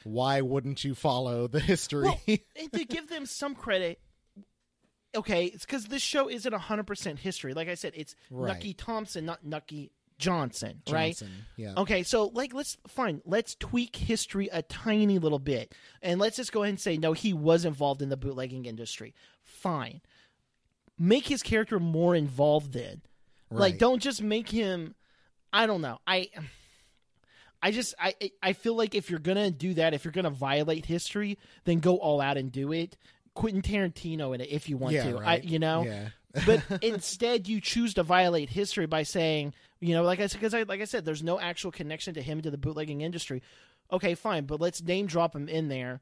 Why 0.03 0.41
wouldn't 0.41 0.83
you 0.83 0.95
follow 0.95 1.47
the 1.47 1.59
history? 1.59 2.03
Well, 2.03 2.19
and 2.27 2.73
to 2.73 2.85
give 2.85 3.09
them 3.09 3.25
some 3.25 3.55
credit, 3.55 3.99
okay, 5.15 5.45
it's 5.45 5.65
because 5.65 5.85
this 5.85 6.01
show 6.01 6.29
isn't 6.29 6.53
100% 6.53 7.19
history. 7.19 7.53
Like 7.53 7.67
I 7.67 7.75
said, 7.75 7.93
it's 7.95 8.15
Right. 8.29 8.53
Nucky 8.53 8.73
Thompson, 8.73 9.25
not 9.25 9.45
Nucky 9.45 9.91
Johnson, 10.17 10.81
right? 10.89 11.19
Yeah. 11.55 11.73
Okay, 11.77 12.03
so 12.03 12.25
like 12.33 12.53
let's 12.53 12.77
fine, 12.87 13.21
let's 13.25 13.55
tweak 13.55 13.95
history 13.95 14.49
a 14.51 14.61
tiny 14.61 15.19
little 15.19 15.39
bit. 15.39 15.73
And 16.01 16.19
let's 16.19 16.37
just 16.37 16.51
go 16.51 16.63
ahead 16.63 16.71
and 16.71 16.79
say 16.79 16.97
no, 16.97 17.13
he 17.13 17.33
was 17.33 17.65
involved 17.65 18.01
in 18.01 18.09
the 18.09 18.17
bootlegging 18.17 18.65
industry. 18.65 19.13
Fine. 19.43 20.01
Make 20.97 21.27
his 21.27 21.43
character 21.43 21.79
more 21.79 22.15
involved 22.15 22.73
then. 22.73 23.01
Like 23.49 23.77
don't 23.77 24.01
just 24.01 24.21
make 24.21 24.49
him 24.49 24.95
I 25.53 25.65
don't 25.67 25.81
know. 25.81 25.99
I 26.05 26.29
I 27.61 27.71
just 27.71 27.93
I 27.99 28.13
I 28.41 28.53
feel 28.53 28.75
like 28.75 28.95
if 28.95 29.09
you're 29.09 29.19
gonna 29.19 29.51
do 29.51 29.75
that, 29.75 29.93
if 29.93 30.03
you're 30.03 30.11
gonna 30.11 30.29
violate 30.29 30.85
history, 30.85 31.37
then 31.65 31.79
go 31.79 31.97
all 31.97 32.21
out 32.21 32.37
and 32.37 32.51
do 32.51 32.71
it. 32.71 32.97
Quentin 33.33 33.61
Tarantino 33.61 34.33
in 34.33 34.41
it 34.41 34.49
if 34.49 34.67
you 34.67 34.77
want 34.77 34.95
yeah, 34.95 35.11
to. 35.11 35.17
right. 35.17 35.43
I 35.43 35.45
you 35.45 35.59
know? 35.59 35.83
Yeah. 35.83 36.09
But 36.45 36.63
instead 36.83 37.47
you 37.47 37.59
choose 37.61 37.93
to 37.95 38.03
violate 38.03 38.49
history 38.49 38.85
by 38.85 39.03
saying, 39.03 39.53
you 39.79 39.93
know, 39.93 40.03
like 40.03 40.19
I 40.19 40.27
said, 40.27 40.39
because 40.39 40.53
I, 40.53 40.63
like 40.63 40.81
I 40.81 40.85
said, 40.85 41.05
there's 41.05 41.23
no 41.23 41.39
actual 41.39 41.71
connection 41.71 42.13
to 42.15 42.21
him 42.21 42.41
to 42.41 42.51
the 42.51 42.57
bootlegging 42.57 43.01
industry. 43.01 43.41
Okay, 43.91 44.15
fine, 44.15 44.45
but 44.45 44.59
let's 44.59 44.81
name 44.83 45.05
drop 45.07 45.35
him 45.35 45.47
in 45.47 45.67
there, 45.69 46.01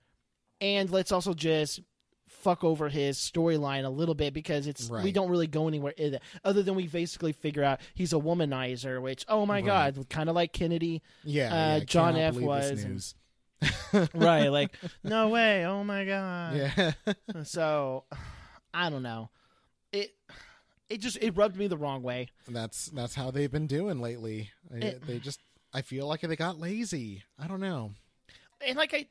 and 0.62 0.90
let's 0.90 1.12
also 1.12 1.34
just 1.34 1.82
fuck 2.28 2.64
over 2.64 2.90
his 2.90 3.18
storyline 3.20 3.86
a 3.86 3.90
little 3.90 4.16
bit 4.16 4.34
because 4.34 4.66
it's 4.66 4.90
we 4.90 5.12
don't 5.12 5.30
really 5.30 5.46
go 5.46 5.68
anywhere 5.68 5.94
other 6.44 6.64
than 6.64 6.74
we 6.74 6.88
basically 6.88 7.32
figure 7.32 7.64
out 7.64 7.80
he's 7.94 8.14
a 8.14 8.16
womanizer, 8.16 9.00
which 9.00 9.24
oh 9.30 9.46
my 9.46 9.58
Right. 9.58 9.66
god, 9.96 10.10
kind 10.10 10.28
of 10.30 10.36
like 10.36 10.52
Kennedy, 10.52 11.04
Yeah, 11.24 11.54
Uh, 11.54 11.78
yeah, 11.78 11.80
John 11.86 12.16
F. 12.18 12.36
was 12.36 12.84
and- 12.84 14.10
right? 14.16 14.48
Like 14.50 14.76
no 15.04 15.30
way, 15.30 15.66
oh 15.66 15.84
my 15.84 16.06
god, 16.06 16.56
Yeah, 16.56 16.92
So 17.44 18.06
I 18.74 18.90
don't 18.90 19.04
know, 19.04 19.30
it 19.96 20.16
it 20.90 20.98
just 21.02 21.18
it 21.22 21.36
rubbed 21.36 21.56
me 21.56 21.68
the 21.68 21.78
wrong 21.78 22.04
way. 22.04 22.28
And 22.48 22.56
that's 22.56 22.88
that's 22.88 23.16
how 23.16 23.32
they've 23.32 23.52
been 23.52 23.68
doing 23.68 24.00
lately. 24.00 24.52
They- 24.70 24.88
It- 24.88 25.08
they 25.08 25.20
just, 25.20 25.40
I 25.74 25.82
feel 25.82 26.08
like 26.08 26.22
they 26.22 26.36
got 26.36 26.60
lazy. 26.60 27.24
I 27.40 27.48
don't 27.48 27.60
know. 27.62 27.94
and 28.66 28.78
like 28.78 28.94
I, 28.94 29.06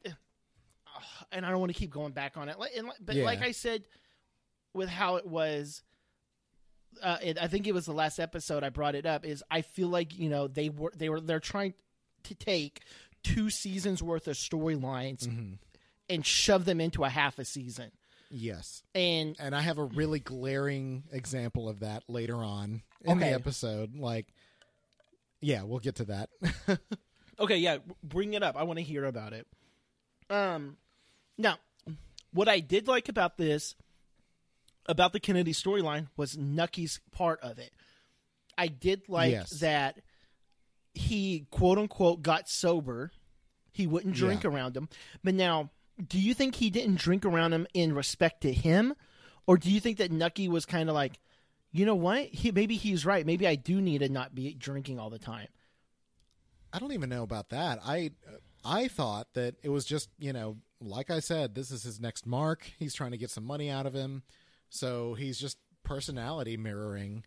and 1.32 1.44
I 1.44 1.50
don't 1.50 1.60
want 1.60 1.72
to 1.72 1.78
keep 1.78 1.90
going 1.90 2.12
back 2.12 2.36
on 2.36 2.48
it, 2.48 2.56
and, 2.76 2.86
like- 2.88 2.98
but 3.00 3.16
Yeah. 3.16 3.24
like 3.24 3.42
I 3.42 3.50
said, 3.52 3.84
with 4.72 4.88
how 4.88 5.16
it 5.16 5.26
was, 5.26 5.82
uh, 7.02 7.18
it, 7.22 7.38
I 7.40 7.48
think 7.48 7.66
it 7.66 7.72
was 7.72 7.86
the 7.86 7.92
last 7.92 8.18
episode 8.18 8.62
I 8.64 8.68
brought 8.70 8.94
it 8.94 9.06
up. 9.06 9.24
Is 9.24 9.42
I 9.50 9.62
feel 9.62 9.88
like 9.88 10.16
you 10.18 10.28
know 10.28 10.46
they 10.48 10.68
were 10.68 10.92
they 10.96 11.08
were 11.08 11.20
they're 11.20 11.40
trying 11.40 11.74
to 12.24 12.34
take 12.34 12.82
two 13.22 13.50
seasons 13.50 14.02
worth 14.02 14.28
of 14.28 14.36
storylines 14.36 15.26
Mhm. 15.26 15.58
and 16.08 16.24
shove 16.26 16.64
them 16.64 16.80
into 16.80 17.04
a 17.04 17.08
half 17.08 17.38
a 17.38 17.44
season, 17.44 17.90
Yes, 18.36 18.82
and 18.96 19.36
and 19.38 19.54
I 19.54 19.60
have 19.60 19.78
a 19.78 19.84
really 19.84 20.18
glaring 20.18 21.04
example 21.12 21.68
of 21.68 21.80
that 21.80 22.02
later 22.08 22.34
on 22.36 22.82
in 23.04 23.18
Okay. 23.18 23.28
the 23.30 23.34
episode. 23.34 23.94
Like, 23.96 24.26
yeah, 25.40 25.62
we'll 25.62 25.78
get 25.78 25.96
to 25.96 26.04
that. 26.06 26.30
Okay, 27.36 27.56
yeah, 27.56 27.78
bring 28.00 28.34
it 28.34 28.44
up. 28.44 28.56
I 28.56 28.62
want 28.62 28.78
to 28.78 28.84
hear 28.84 29.04
about 29.04 29.32
it. 29.32 29.44
Um, 30.30 30.76
now, 31.36 31.56
what 32.32 32.48
I 32.48 32.60
did 32.60 32.86
like 32.86 33.08
about 33.08 33.36
this, 33.38 33.74
about 34.86 35.12
the 35.12 35.18
Kennedy 35.18 35.52
storyline, 35.52 36.06
was 36.16 36.38
Nucky's 36.38 37.00
part 37.10 37.40
of 37.40 37.58
it. 37.58 37.72
I 38.56 38.68
did 38.68 39.08
like 39.08 39.32
Yes. 39.32 39.58
that 39.58 39.98
he 40.92 41.48
quote 41.50 41.76
unquote 41.76 42.22
got 42.22 42.48
sober. 42.48 43.10
He 43.72 43.88
wouldn't 43.88 44.14
drink 44.14 44.44
Yeah. 44.44 44.50
around 44.50 44.76
him. 44.76 44.88
But 45.24 45.34
now, 45.34 45.70
do 46.06 46.18
you 46.18 46.34
think 46.34 46.56
he 46.56 46.70
didn't 46.70 46.98
drink 46.98 47.24
around 47.24 47.52
him 47.52 47.66
in 47.74 47.94
respect 47.94 48.42
to 48.42 48.52
him, 48.52 48.94
or 49.46 49.56
do 49.56 49.70
you 49.70 49.80
think 49.80 49.98
that 49.98 50.10
Nucky 50.10 50.48
was 50.48 50.66
kind 50.66 50.88
of 50.88 50.94
like, 50.94 51.20
you 51.72 51.86
know 51.86 51.94
what? 51.94 52.26
He 52.26 52.50
maybe 52.50 52.76
he's 52.76 53.04
right. 53.04 53.26
Maybe 53.26 53.46
I 53.46 53.54
do 53.54 53.80
need 53.80 53.98
to 53.98 54.08
not 54.08 54.34
be 54.34 54.54
drinking 54.54 54.98
all 54.98 55.10
the 55.10 55.18
time. 55.18 55.48
I 56.72 56.78
don't 56.78 56.92
even 56.92 57.08
know 57.08 57.22
about 57.22 57.50
that. 57.50 57.78
I 57.84 58.12
I 58.64 58.88
thought 58.88 59.28
that 59.34 59.56
it 59.62 59.68
was 59.68 59.84
just 59.84 60.08
you 60.18 60.32
know, 60.32 60.58
like 60.80 61.10
I 61.10 61.20
said, 61.20 61.54
this 61.54 61.70
is 61.70 61.82
his 61.82 62.00
next 62.00 62.26
mark. 62.26 62.70
He's 62.78 62.94
trying 62.94 63.12
to 63.12 63.18
get 63.18 63.30
some 63.30 63.44
money 63.44 63.70
out 63.70 63.86
of 63.86 63.94
him, 63.94 64.22
so 64.70 65.14
he's 65.14 65.38
just 65.38 65.58
personality 65.84 66.56
mirroring 66.56 67.24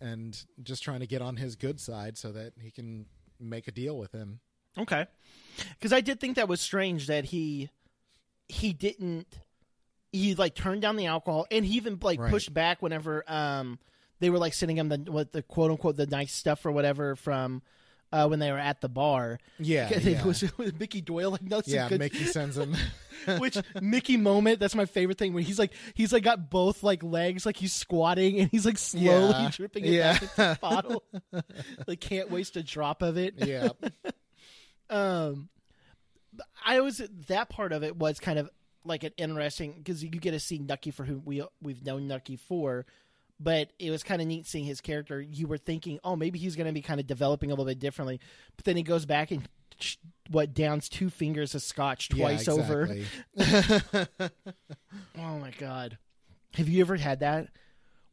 and 0.00 0.44
just 0.62 0.82
trying 0.82 1.00
to 1.00 1.06
get 1.06 1.22
on 1.22 1.36
his 1.36 1.56
good 1.56 1.80
side 1.80 2.18
so 2.18 2.32
that 2.32 2.52
he 2.60 2.70
can 2.70 3.06
make 3.40 3.68
a 3.68 3.72
deal 3.72 3.96
with 3.96 4.12
him. 4.12 4.40
Okay. 4.76 5.06
Because 5.78 5.92
I 5.92 6.00
did 6.00 6.20
think 6.20 6.36
that 6.36 6.48
was 6.48 6.60
strange 6.60 7.06
that 7.06 7.26
he 7.26 7.70
he 8.48 8.72
didn't 8.72 9.26
he 10.12 10.34
like 10.34 10.54
turned 10.54 10.80
down 10.82 10.96
the 10.96 11.06
alcohol 11.06 11.46
and 11.50 11.64
he 11.64 11.76
even 11.76 11.98
like 12.02 12.20
Right. 12.20 12.30
pushed 12.30 12.52
back 12.54 12.82
whenever 12.82 13.24
um 13.26 13.78
they 14.20 14.30
were 14.30 14.38
like 14.38 14.54
sending 14.54 14.78
him 14.78 14.88
the 14.88 14.98
what 15.10 15.32
the 15.32 15.42
quote 15.42 15.70
unquote 15.70 15.96
the 15.96 16.06
nice 16.06 16.32
stuff 16.32 16.64
or 16.64 16.70
whatever 16.72 17.16
from 17.16 17.62
uh 18.12 18.28
when 18.28 18.38
they 18.38 18.52
were 18.52 18.58
at 18.58 18.80
the 18.80 18.88
bar. 18.88 19.38
Yeah, 19.58 19.88
it 19.92 20.02
yeah. 20.04 20.24
was 20.24 20.44
with 20.56 20.78
Mickey 20.78 21.00
Doyle 21.00 21.32
like 21.32 21.48
that's 21.48 21.66
yeah, 21.68 21.88
good 21.88 21.98
Mickey 21.98 22.24
sends 22.24 22.56
him. 22.56 22.76
which 23.38 23.56
Mickey 23.80 24.16
moment 24.16 24.60
that's 24.60 24.74
my 24.74 24.84
favorite 24.84 25.18
thing 25.18 25.32
when 25.32 25.42
he's 25.42 25.58
like 25.58 25.72
he's 25.94 26.12
like 26.12 26.22
got 26.22 26.48
both 26.50 26.82
like 26.84 27.02
legs 27.02 27.44
like 27.46 27.56
he's 27.56 27.72
squatting 27.72 28.38
and 28.38 28.50
he's 28.50 28.66
like 28.66 28.78
slowly 28.78 29.32
Yeah. 29.32 29.50
dripping 29.50 29.84
it 29.84 29.90
Yeah. 29.92 30.12
back 30.12 30.22
into 30.22 30.36
the 30.36 30.58
bottle 30.60 31.02
like 31.88 32.00
can't 32.00 32.30
waste 32.30 32.56
a 32.56 32.62
drop 32.62 33.00
of 33.02 33.16
it 33.16 33.34
yeah, 33.38 33.70
um 34.90 35.48
i 36.64 36.80
was 36.80 37.02
that 37.28 37.48
part 37.48 37.72
of 37.72 37.82
it 37.82 37.96
was 37.96 38.18
kind 38.18 38.38
of 38.38 38.50
like 38.84 39.02
an 39.04 39.12
interesting 39.16 39.74
because 39.76 40.02
you 40.02 40.10
get 40.10 40.32
to 40.32 40.40
see 40.40 40.58
nucky 40.58 40.90
for 40.90 41.04
who 41.04 41.18
we 41.24 41.42
we've 41.62 41.84
known 41.84 42.06
nucky 42.06 42.36
for 42.36 42.84
but 43.40 43.70
it 43.78 43.90
was 43.90 44.02
kind 44.02 44.22
of 44.22 44.28
neat 44.28 44.46
seeing 44.46 44.64
his 44.64 44.80
character. 44.80 45.20
You 45.20 45.46
were 45.46 45.58
thinking, 45.58 45.98
oh, 46.04 46.16
maybe 46.16 46.38
he's 46.38 46.56
going 46.56 46.66
to 46.66 46.72
be 46.72 46.82
kind 46.82 47.00
of 47.00 47.06
developing 47.06 47.50
a 47.50 47.52
little 47.52 47.64
bit 47.64 47.78
differently, 47.78 48.20
but 48.56 48.64
then 48.64 48.76
he 48.76 48.82
goes 48.82 49.06
back 49.06 49.30
and 49.30 49.48
what 50.30 50.54
downs 50.54 50.88
two 50.88 51.10
fingers 51.10 51.54
of 51.54 51.62
scotch 51.62 52.08
twice 52.08 52.46
yeah, 52.46 52.52
over. 52.52 52.96
Oh 55.18 55.38
my 55.38 55.50
god. 55.58 55.98
Have 56.54 56.68
you 56.68 56.80
ever 56.80 56.96
had 56.96 57.20
that 57.20 57.48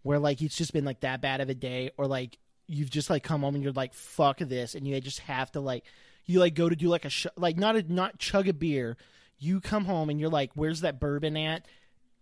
where 0.03 0.19
like 0.19 0.41
it's 0.41 0.55
just 0.55 0.73
been 0.73 0.85
like 0.85 1.01
that 1.01 1.21
bad 1.21 1.41
of 1.41 1.49
a 1.49 1.53
day 1.53 1.91
or 1.97 2.07
like 2.07 2.37
you've 2.67 2.89
just 2.89 3.09
like 3.09 3.23
come 3.23 3.41
home 3.41 3.53
and 3.53 3.63
you're 3.63 3.73
like 3.73 3.93
fuck 3.93 4.39
this 4.39 4.73
and 4.73 4.87
you 4.87 4.99
just 4.99 5.19
have 5.19 5.51
to 5.51 5.59
like 5.59 5.83
you 6.25 6.39
like 6.39 6.53
go 6.55 6.69
to 6.69 6.75
do 6.75 6.87
like 6.89 7.05
a 7.05 7.09
sh- 7.09 7.27
like 7.37 7.57
not 7.57 7.75
a 7.75 7.83
not 7.93 8.17
chug 8.19 8.47
a 8.47 8.53
beer. 8.53 8.97
You 9.37 9.59
come 9.59 9.85
home 9.85 10.09
and 10.09 10.19
you're 10.19 10.29
like 10.29 10.51
where's 10.55 10.81
that 10.81 10.99
bourbon 10.99 11.35
at? 11.37 11.65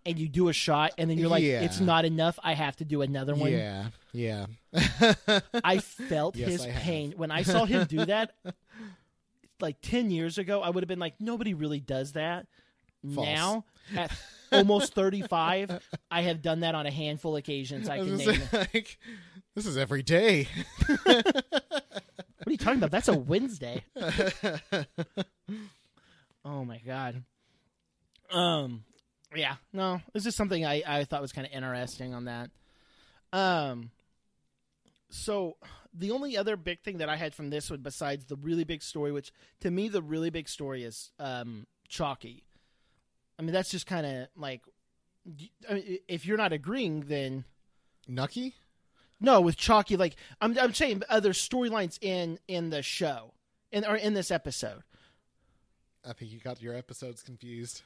And 0.06 0.18
you 0.18 0.30
do 0.30 0.48
a 0.50 0.54
shot 0.54 0.94
and 0.98 1.10
then 1.10 1.18
you're 1.18 1.30
like 1.30 1.44
Yeah. 1.44 1.62
it's 1.62 1.80
not 1.80 2.06
enough. 2.06 2.40
I 2.42 2.54
have 2.54 2.76
to 2.78 2.86
do 2.86 3.02
another 3.02 3.36
one. 3.36 3.52
yeah, 3.52 3.88
yeah. 4.14 4.46
I 5.64 5.80
felt 5.80 6.36
Yes, 6.38 6.50
his 6.50 6.62
I 6.66 6.72
pain 6.72 7.14
when 7.18 7.32
I 7.32 7.44
saw 7.44 7.66
him 7.66 7.86
do 7.86 8.06
that 8.06 8.34
like 9.60 9.82
10 9.82 10.10
years 10.10 10.38
ago. 10.38 10.62
I 10.62 10.70
would 10.70 10.84
have 10.84 10.88
been 10.88 11.00
like 11.00 11.20
nobody 11.20 11.54
really 11.54 11.80
does 11.82 12.14
that. 12.14 12.48
False. 13.14 13.28
Now 13.28 13.66
at 13.96 14.12
almost 14.52 14.94
35, 14.94 15.80
I 16.10 16.22
have 16.22 16.42
done 16.42 16.62
that 16.62 16.76
on 16.76 16.86
a 16.86 16.92
handful 16.92 17.36
of 17.36 17.40
occasions 17.40 17.88
I 17.90 17.96
I 17.96 17.98
can 18.00 18.18
name. 18.18 18.42
say, 18.52 18.58
like, 18.74 18.98
this 19.56 19.66
is 19.66 19.78
every 19.78 20.02
day. 20.04 20.48
What 22.50 22.54
are 22.54 22.64
you 22.64 22.66
talking 22.66 22.80
about? 22.80 22.90
That's 22.90 23.08
a 23.08 23.14
Wednesday. 23.16 23.84
oh 26.44 26.66
my 26.66 26.80
god. 26.84 27.22
Um 28.32 28.86
yeah, 29.36 29.58
no, 29.72 30.02
this 30.14 30.26
is 30.26 30.36
something 30.36 30.66
I 30.66 30.82
I 30.88 31.04
thought 31.04 31.22
was 31.22 31.32
kind 31.32 31.46
of 31.46 31.54
interesting 31.54 32.16
on 32.16 32.26
that. 32.26 32.50
Um 33.32 33.92
so 35.12 35.58
the 35.94 36.10
only 36.10 36.38
other 36.38 36.58
big 36.58 36.80
thing 36.82 36.98
that 36.98 37.08
I 37.10 37.18
had 37.18 37.36
from 37.36 37.52
this 37.52 37.70
one 37.70 37.82
besides 37.82 38.26
the 38.26 38.36
really 38.36 38.64
big 38.64 38.82
story 38.82 39.12
which 39.12 39.32
to 39.60 39.70
me 39.70 39.88
the 39.88 40.02
really 40.02 40.32
big 40.32 40.50
story 40.50 40.84
is 40.84 41.12
um 41.20 41.68
Chalky. 41.88 42.46
I 43.38 43.44
mean 43.44 43.54
that's 43.54 43.70
just 43.70 43.86
kind 43.86 44.08
of 44.08 44.28
like 44.36 44.64
I 45.70 45.74
mean, 45.76 46.00
if 46.08 46.26
you're 46.26 46.36
not 46.36 46.52
agreeing 46.52 47.02
then 47.02 47.46
Nucky? 48.08 48.56
No, 49.20 49.42
with 49.42 49.58
Chalky, 49.58 49.98
like 49.98 50.16
I'm, 50.42 50.58
I'm 50.60 50.74
saying 50.74 51.04
other 51.10 51.32
storylines 51.34 51.98
in 52.02 52.40
in 52.48 52.70
the 52.70 52.82
show, 52.82 53.34
in 53.72 53.86
or 53.86 53.96
in 53.96 54.14
this 54.14 54.32
episode. 54.32 54.84
I 56.08 56.14
think 56.14 56.32
you 56.32 56.40
got 56.40 56.62
your 56.62 56.74
episodes 56.76 57.22
confused. 57.22 57.82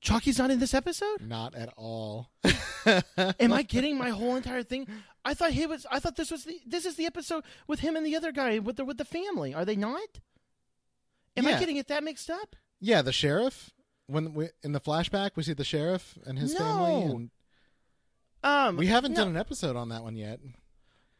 Chalky's 0.00 0.38
not 0.38 0.50
in 0.50 0.58
this 0.58 0.74
episode. 0.74 1.20
Not 1.20 1.54
at 1.54 1.72
all. 1.76 2.30
Am 3.38 3.52
I 3.52 3.62
getting 3.68 3.96
my 3.96 4.10
whole 4.10 4.34
entire 4.34 4.64
thing? 4.64 4.88
I 5.24 5.32
thought 5.34 5.52
he 5.52 5.64
was. 5.66 5.86
I 5.90 6.00
thought 6.00 6.16
this 6.16 6.30
was 6.32 6.42
the. 6.44 6.58
This 6.66 6.84
is 6.84 6.96
the 6.96 7.06
episode 7.06 7.44
with 7.68 7.78
him 7.80 7.94
and 7.94 8.04
the 8.04 8.16
other 8.16 8.32
guy 8.32 8.58
with 8.58 8.76
the 8.76 8.84
with 8.84 8.98
the 8.98 9.04
family. 9.04 9.54
Are 9.54 9.64
they 9.64 9.76
not? 9.76 10.18
Am 11.36 11.46
I 11.46 11.58
getting 11.58 11.76
it 11.76 11.86
that 11.88 12.02
mixed 12.04 12.28
up? 12.28 12.56
Yeah, 12.80 13.00
the 13.02 13.12
sheriff. 13.12 13.70
When 14.08 14.34
we 14.34 14.48
in 14.64 14.72
the 14.72 14.80
flashback, 14.80 15.30
we 15.36 15.44
see 15.44 15.52
the 15.52 15.64
sheriff 15.64 16.18
and 16.26 16.36
his 16.38 16.52
family, 16.58 16.90
No. 17.06 17.10
and 17.12 17.30
Um, 18.42 18.76
we 18.76 18.88
haven't 18.88 19.12
no, 19.12 19.18
done 19.18 19.28
an 19.28 19.36
episode 19.36 19.76
on 19.76 19.88
that 19.90 20.02
one 20.02 20.16
yet. 20.16 20.40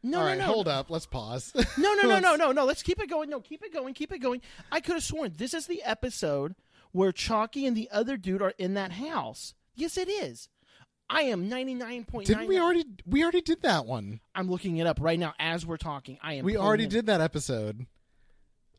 No, 0.03 0.19
All 0.19 0.23
no, 0.23 0.29
right, 0.29 0.37
no, 0.37 0.45
hold 0.45 0.67
up. 0.67 0.89
Let's 0.89 1.05
pause. 1.05 1.53
No, 1.77 1.93
no, 1.95 2.03
no, 2.03 2.19
no, 2.19 2.35
no, 2.35 2.51
no. 2.51 2.65
Let's 2.65 2.83
keep 2.83 3.01
it 3.01 3.09
going. 3.09 3.29
No, 3.29 3.39
keep 3.39 3.63
it 3.63 3.73
going. 3.73 3.93
Keep 3.93 4.11
it 4.11 4.19
going. 4.19 4.41
I 4.71 4.81
could 4.81 4.95
have 4.95 5.03
sworn 5.03 5.33
this 5.37 5.53
is 5.53 5.67
the 5.67 5.81
episode 5.83 6.55
where 6.91 7.11
Chalky 7.11 7.65
and 7.65 7.75
the 7.75 7.89
other 7.91 8.17
dude 8.17 8.41
are 8.41 8.53
in 8.57 8.73
that 8.73 8.91
house. 8.91 9.53
Yes, 9.75 9.97
it 9.97 10.09
is. 10.09 10.49
I 11.09 11.23
am 11.23 11.47
ninety 11.47 11.73
nine 11.73 12.03
point. 12.05 12.27
Didn't 12.27 12.47
we 12.47 12.59
already? 12.59 12.85
We 13.05 13.23
already 13.23 13.41
did 13.41 13.61
that 13.61 13.85
one. 13.85 14.19
I'm 14.35 14.49
looking 14.49 14.77
it 14.77 14.87
up 14.87 14.99
right 15.01 15.19
now 15.19 15.33
as 15.39 15.65
we're 15.65 15.77
talking. 15.77 16.17
I 16.21 16.35
am. 16.35 16.45
We 16.45 16.57
already 16.57 16.87
did 16.87 17.05
that 17.05 17.21
episode. 17.21 17.85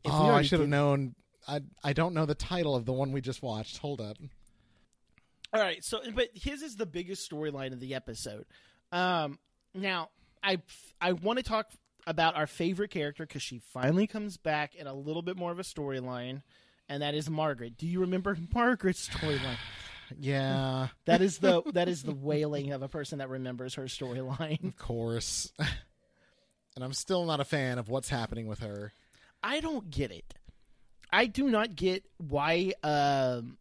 If 0.03 0.11
oh, 0.11 0.31
I 0.31 0.43
should 0.43 0.59
have 0.59 0.69
known. 0.69 1.15
I 1.47 1.61
I 1.83 1.93
don't 1.93 2.13
know 2.13 2.25
the 2.25 2.35
title 2.35 2.75
of 2.75 2.85
the 2.85 2.93
one 2.93 3.11
we 3.11 3.21
just 3.21 3.41
watched. 3.41 3.77
Hold 3.77 4.01
up. 4.01 4.17
All 5.53 5.61
right. 5.61 5.83
So, 5.83 6.01
but 6.13 6.29
his 6.33 6.61
is 6.61 6.75
the 6.75 6.85
biggest 6.85 7.29
storyline 7.29 7.71
of 7.71 7.79
the 7.79 7.95
episode. 7.95 8.45
Um, 8.91 9.39
now, 9.73 10.09
I 10.45 10.61
I 11.01 11.11
want 11.13 11.37
to 11.39 11.43
talk 11.43 11.69
about 12.07 12.35
our 12.35 12.47
favorite 12.47 12.91
character 12.91 13.25
because 13.25 13.41
she 13.41 13.59
finally 13.73 14.07
comes 14.07 14.37
back 14.37 14.75
in 14.75 14.85
a 14.87 14.93
little 14.93 15.21
bit 15.23 15.35
more 15.37 15.51
of 15.51 15.59
a 15.59 15.63
storyline, 15.63 16.43
and 16.87 17.01
that 17.01 17.15
is 17.15 17.29
Margaret. 17.29 17.77
Do 17.77 17.87
you 17.87 18.01
remember 18.01 18.37
Margaret's 18.53 19.09
storyline? 19.09 19.57
Yeah, 20.19 20.89
That 21.05 21.23
is 21.23 21.39
the 21.39 21.63
that 21.73 21.87
is 21.89 22.03
the 22.03 22.13
wailing 22.13 22.71
of 22.73 22.83
a 22.83 22.87
person 22.87 23.17
that 23.17 23.29
remembers 23.29 23.73
her 23.73 23.85
storyline. 23.85 24.63
of 24.63 24.77
course. 24.77 25.51
and 25.57 26.83
I'm 26.83 26.93
still 26.93 27.25
not 27.25 27.39
a 27.39 27.43
fan 27.43 27.79
of 27.79 27.89
what's 27.89 28.09
happening 28.09 28.45
with 28.45 28.59
her. 28.59 28.93
I 29.41 29.61
don't 29.61 29.89
get 29.89 30.11
it. 30.11 30.35
I 31.11 31.25
do 31.25 31.49
not 31.49 31.75
get 31.75 32.03
why. 32.17 32.73
Um, 32.83 33.57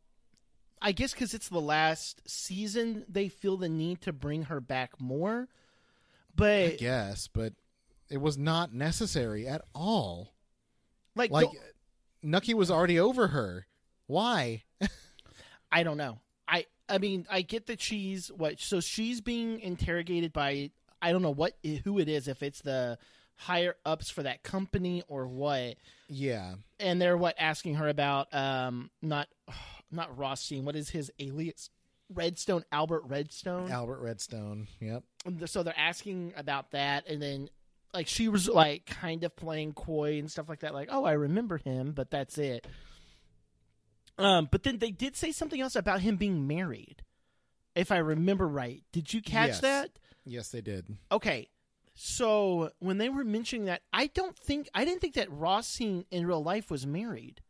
I 0.83 0.93
guess 0.93 1.15
because 1.15 1.33
it's 1.33 1.49
the 1.49 1.63
last 1.63 2.21
season, 2.29 3.07
they 3.09 3.29
feel 3.29 3.57
the 3.57 3.71
need 3.71 4.03
to 4.03 4.13
bring 4.13 4.43
her 4.45 4.61
back 4.61 5.01
more. 5.01 5.49
I 6.75 6.77
guess, 6.77 7.29
but 7.29 7.53
it 8.11 8.19
was 8.19 8.37
not 8.37 8.73
necessary 8.73 9.47
at 9.47 9.63
all. 9.75 10.35
like, 11.15 11.31
Like 11.31 11.49
Nucky 12.23 12.55
was 12.55 12.71
already 12.71 12.99
over 12.99 13.29
her. 13.29 13.67
Why? 14.07 14.63
I 15.73 15.83
don't 15.83 15.97
know. 15.97 16.21
I 16.47 16.67
I 16.89 16.99
mean, 16.99 17.27
I 17.31 17.43
get 17.43 17.67
that 17.67 17.81
she's 17.81 18.29
what. 18.29 18.61
So 18.61 18.81
she's 18.81 19.21
being 19.21 19.61
interrogated 19.61 20.33
by 20.33 20.71
I 21.01 21.13
don't 21.13 21.23
know 21.23 21.31
what 21.31 21.55
who 21.85 21.99
it 21.99 22.09
is. 22.09 22.29
If 22.29 22.43
it's 22.43 22.61
the 22.61 22.99
higher 23.37 23.75
ups 23.85 24.11
for 24.11 24.23
that 24.23 24.43
company 24.43 25.03
or 25.09 25.27
what. 25.27 25.77
Yeah. 26.09 26.55
and 26.79 27.01
they're 27.01 27.17
what 27.17 27.35
asking 27.39 27.77
her 27.77 27.89
about 27.89 28.33
um 28.33 28.91
not 29.03 29.29
not 29.91 30.17
Rothstein. 30.17 30.65
What 30.65 30.77
is 30.77 30.91
his 30.91 31.11
alias? 31.19 31.71
Redstone, 32.15 32.65
Albert 32.73 33.03
Redstone. 33.07 33.71
Albert 33.71 34.01
Redstone. 34.01 34.69
Yep. 34.81 35.03
And 35.27 35.49
so 35.51 35.63
they're 35.63 35.79
asking 35.79 36.33
about 36.37 36.71
that, 36.73 37.07
and 37.09 37.21
then 37.21 37.49
like 37.93 38.07
she 38.09 38.29
was 38.29 38.49
like 38.49 38.87
kind 38.87 39.25
of 39.25 39.35
playing 39.37 39.73
coy 39.75 40.19
and 40.19 40.31
stuff 40.31 40.49
like 40.49 40.61
that. 40.61 40.75
Like, 40.75 40.89
oh, 40.91 41.05
I 41.05 41.13
remember 41.13 41.59
him, 41.59 41.93
but 41.93 42.11
that's 42.11 42.39
it. 42.39 42.67
Um, 44.19 44.49
but 44.51 44.63
then 44.63 44.79
they 44.79 44.91
did 44.91 45.17
say 45.17 45.33
something 45.33 45.61
else 45.61 45.75
about 45.77 46.01
him 46.01 46.17
being 46.17 46.47
married, 46.47 47.03
if 47.75 47.91
I 47.91 47.97
remember 47.99 48.47
right. 48.47 48.83
Did 48.93 49.13
you 49.13 49.21
catch 49.21 49.49
Yes. 49.49 49.61
that? 49.61 49.91
Yes, 50.25 50.49
they 50.51 50.61
did. 50.61 50.87
Okay. 51.11 51.49
So 51.97 52.71
when 52.81 52.99
they 52.99 53.09
were 53.09 53.25
mentioning 53.25 53.67
that, 53.67 53.83
I 53.93 54.07
don't 54.09 54.37
think 54.39 54.69
I 54.75 54.85
didn't 54.85 55.01
think 55.01 55.15
that 55.15 55.31
Rothstein 55.31 56.05
in 56.11 56.27
real 56.27 56.43
life 56.43 56.71
was 56.71 56.87
married. 56.87 57.41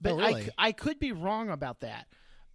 But 0.00 0.12
Oh, 0.12 0.18
I 0.20 0.28
really? 0.28 0.44
c- 0.46 0.50
I, 0.58 0.72
could 0.72 0.98
be 0.98 1.12
wrong 1.12 1.48
about 1.50 1.80
that. 1.80 2.06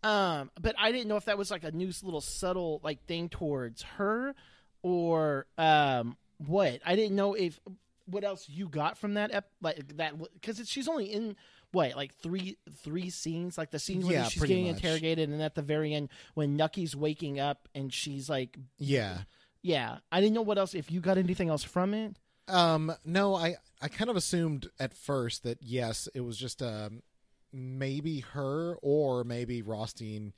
Um, 0.03 0.49
but 0.61 0.75
I 0.77 0.91
didn't 0.91 1.07
know 1.07 1.17
if 1.17 1.25
that 1.25 1.37
was 1.37 1.51
like 1.51 1.63
a 1.63 1.71
new 1.71 1.91
little 2.03 2.21
subtle 2.21 2.79
like 2.83 3.05
thing 3.05 3.29
towards 3.29 3.81
her 3.97 4.33
or 4.81 5.45
um 5.57 6.17
what. 6.37 6.79
I 6.85 6.95
didn't 6.95 7.15
know 7.15 7.33
if 7.33 7.59
what 8.05 8.23
else 8.23 8.47
you 8.49 8.67
got 8.69 8.97
from 8.97 9.15
that 9.15 9.31
ep- 9.33 9.51
like 9.61 9.97
that 9.97 10.13
because 10.33 10.67
she's 10.69 10.87
only 10.87 11.05
in 11.05 11.35
what 11.71 11.95
like 11.95 12.15
three 12.15 12.57
three 12.83 13.09
scenes 13.09 13.57
like 13.57 13.71
the 13.71 13.77
scene 13.79 14.01
where 14.01 14.13
Yeah, 14.13 14.23
she's 14.23 14.39
pretty 14.39 14.53
getting 14.55 14.67
much. 14.71 14.77
interrogated 14.83 15.29
and 15.29 15.41
at 15.41 15.53
the 15.55 15.61
very 15.61 15.93
end 15.93 16.09
when 16.33 16.55
Nucky's 16.55 16.95
waking 16.95 17.39
up 17.39 17.67
and 17.75 17.93
she's 17.93 18.29
like 18.29 18.57
Yeah. 18.77 19.19
yeah, 19.61 19.97
I 20.11 20.21
didn't 20.21 20.33
know 20.33 20.41
what 20.41 20.57
else. 20.57 20.73
If 20.73 20.89
you 20.91 21.01
got 21.01 21.17
anything 21.17 21.49
else 21.49 21.63
from 21.63 21.93
it, 21.93 22.15
Um, 22.47 22.93
no, 23.05 23.35
I 23.35 23.57
I 23.81 23.89
kind 23.89 24.09
of 24.09 24.15
assumed 24.15 24.69
at 24.79 24.93
first 24.93 25.43
that 25.43 25.59
yes, 25.61 26.07
it 26.15 26.21
was 26.21 26.37
just 26.37 26.63
um 26.63 27.03
maybe 27.51 28.19
her 28.33 28.75
or 28.81 29.23
maybe 29.23 29.61
Rothstein, 29.61 30.33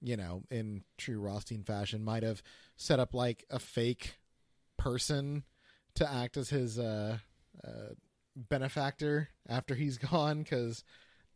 you 0.00 0.16
know, 0.16 0.42
in 0.50 0.82
true 0.98 1.20
Rothstein 1.20 1.62
fashion, 1.62 2.04
might 2.04 2.22
have 2.22 2.42
set 2.76 3.00
up 3.00 3.14
like 3.14 3.44
a 3.50 3.58
fake 3.58 4.16
person 4.76 5.44
to 5.94 6.10
act 6.10 6.36
as 6.36 6.50
his 6.50 6.78
uh, 6.78 7.18
uh 7.64 7.94
benefactor 8.36 9.30
after 9.48 9.74
he's 9.74 9.98
gone 10.10 10.42
because 10.42 10.84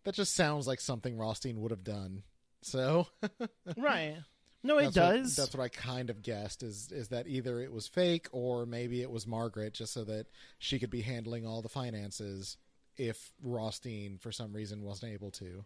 that 0.05 0.15
just 0.15 0.35
sounds 0.35 0.67
like 0.67 0.81
something 0.81 1.17
Rothstein 1.17 1.61
would 1.61 1.71
have 1.71 1.85
done. 1.85 2.23
So 2.63 3.07
right? 3.77 4.17
No, 4.63 4.77
it 4.77 4.93
that's 4.93 4.97
what- 4.97 5.17
does. 5.23 5.37
that's 5.37 5.55
what 5.55 5.63
I 5.65 5.69
kind 5.69 6.11
of 6.11 6.23
guessed 6.23 6.63
is 6.63 6.93
is 6.93 7.09
that 7.09 7.27
either 7.27 7.61
it 7.61 7.73
was 7.73 7.87
fake 7.87 8.29
or 8.33 8.67
maybe 8.67 9.01
it 9.01 9.11
was 9.11 9.27
Margaret 9.27 9.73
just 9.73 9.95
so 9.95 10.05
that 10.05 10.27
she 10.59 10.79
could 10.79 10.91
be 10.91 11.01
handling 11.01 11.47
all 11.47 11.63
the 11.63 11.69
finances 11.71 12.59
if 13.01 13.33
Rothstein 13.43 14.19
for 14.19 14.31
some 14.31 14.53
reason 14.53 14.83
wasn't 14.83 15.13
able 15.13 15.31
to. 15.33 15.65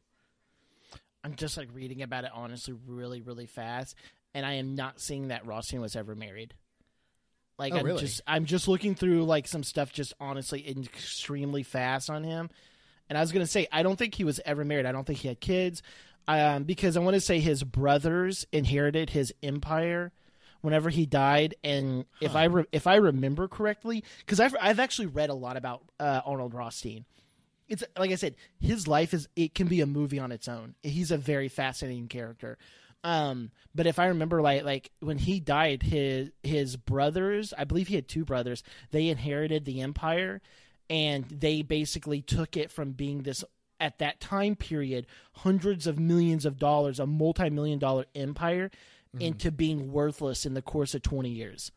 I'm 1.24 1.34
just 1.34 1.56
like 1.56 1.68
reading 1.72 2.02
about 2.02 2.24
it 2.24 2.30
honestly, 2.34 2.74
really, 2.86 3.20
really 3.22 3.46
fast, 3.46 3.96
and 4.34 4.44
I 4.44 4.54
am 4.54 4.74
not 4.74 5.00
seeing 5.00 5.28
that 5.28 5.46
Rothstein 5.46 5.80
was 5.80 5.96
ever 5.96 6.14
married. 6.14 6.54
Like 7.58 7.72
Oh, 7.72 7.78
I'm 7.78 7.86
really? 7.86 8.00
just 8.00 8.20
I'm 8.26 8.44
just 8.44 8.68
looking 8.68 8.94
through 8.94 9.24
like 9.24 9.46
some 9.46 9.62
stuff 9.62 9.92
just 9.92 10.12
honestly 10.20 10.68
extremely 10.68 11.62
fast 11.62 12.10
on 12.10 12.24
him. 12.24 12.50
And 13.08 13.16
I 13.16 13.20
was 13.20 13.32
gonna 13.32 13.46
say 13.46 13.66
I 13.72 13.82
don't 13.82 13.96
think 13.96 14.14
he 14.14 14.24
was 14.24 14.40
ever 14.44 14.64
married. 14.64 14.86
I 14.86 14.92
don't 14.92 15.04
think 15.06 15.20
he 15.20 15.28
had 15.28 15.40
kids. 15.40 15.82
Um, 16.26 16.64
because 16.64 16.96
I 16.96 17.00
want 17.00 17.14
to 17.14 17.20
say 17.20 17.38
his 17.38 17.62
brothers 17.62 18.46
inherited 18.50 19.10
his 19.10 19.34
empire 19.42 20.10
whenever 20.62 20.88
he 20.88 21.04
died, 21.04 21.54
and 21.62 22.06
if 22.22 22.34
I 22.34 22.44
re- 22.44 22.64
if 22.72 22.86
I 22.86 22.94
remember 22.96 23.46
correctly, 23.46 24.02
because 24.20 24.40
I've 24.40 24.56
I've 24.58 24.80
actually 24.80 25.06
read 25.08 25.28
a 25.28 25.34
lot 25.34 25.58
about 25.58 25.82
uh, 26.00 26.22
Arnold 26.24 26.54
Rothstein. 26.54 27.04
It's 27.68 27.84
like 27.98 28.10
I 28.10 28.16
said, 28.16 28.36
his 28.60 28.86
life 28.86 29.14
is 29.14 29.28
it 29.36 29.54
can 29.54 29.68
be 29.68 29.80
a 29.80 29.86
movie 29.86 30.18
on 30.18 30.32
its 30.32 30.48
own. 30.48 30.74
He's 30.82 31.10
a 31.10 31.16
very 31.16 31.48
fascinating 31.48 32.08
character. 32.08 32.58
Um, 33.02 33.50
but 33.74 33.86
if 33.86 33.98
I 33.98 34.06
remember, 34.06 34.40
like 34.40 34.64
like 34.64 34.90
when 35.00 35.18
he 35.18 35.40
died, 35.40 35.82
his 35.82 36.30
his 36.42 36.76
brothers, 36.76 37.52
I 37.56 37.64
believe 37.64 37.88
he 37.88 37.94
had 37.94 38.08
two 38.08 38.24
brothers, 38.24 38.62
they 38.90 39.08
inherited 39.08 39.64
the 39.64 39.82
empire, 39.82 40.40
and 40.88 41.24
they 41.24 41.62
basically 41.62 42.22
took 42.22 42.56
it 42.56 42.70
from 42.70 42.92
being 42.92 43.22
this 43.22 43.44
at 43.80 43.98
that 43.98 44.20
time 44.20 44.56
period 44.56 45.06
hundreds 45.32 45.86
of 45.86 45.98
millions 45.98 46.46
of 46.46 46.58
dollars, 46.58 46.98
a 46.98 47.06
multi 47.06 47.50
million 47.50 47.78
dollar 47.78 48.06
empire, 48.14 48.70
into 49.20 49.52
being 49.52 49.92
worthless 49.92 50.46
in 50.46 50.54
the 50.54 50.62
course 50.62 50.94
of 50.94 51.02
twenty 51.02 51.30
years 51.30 51.70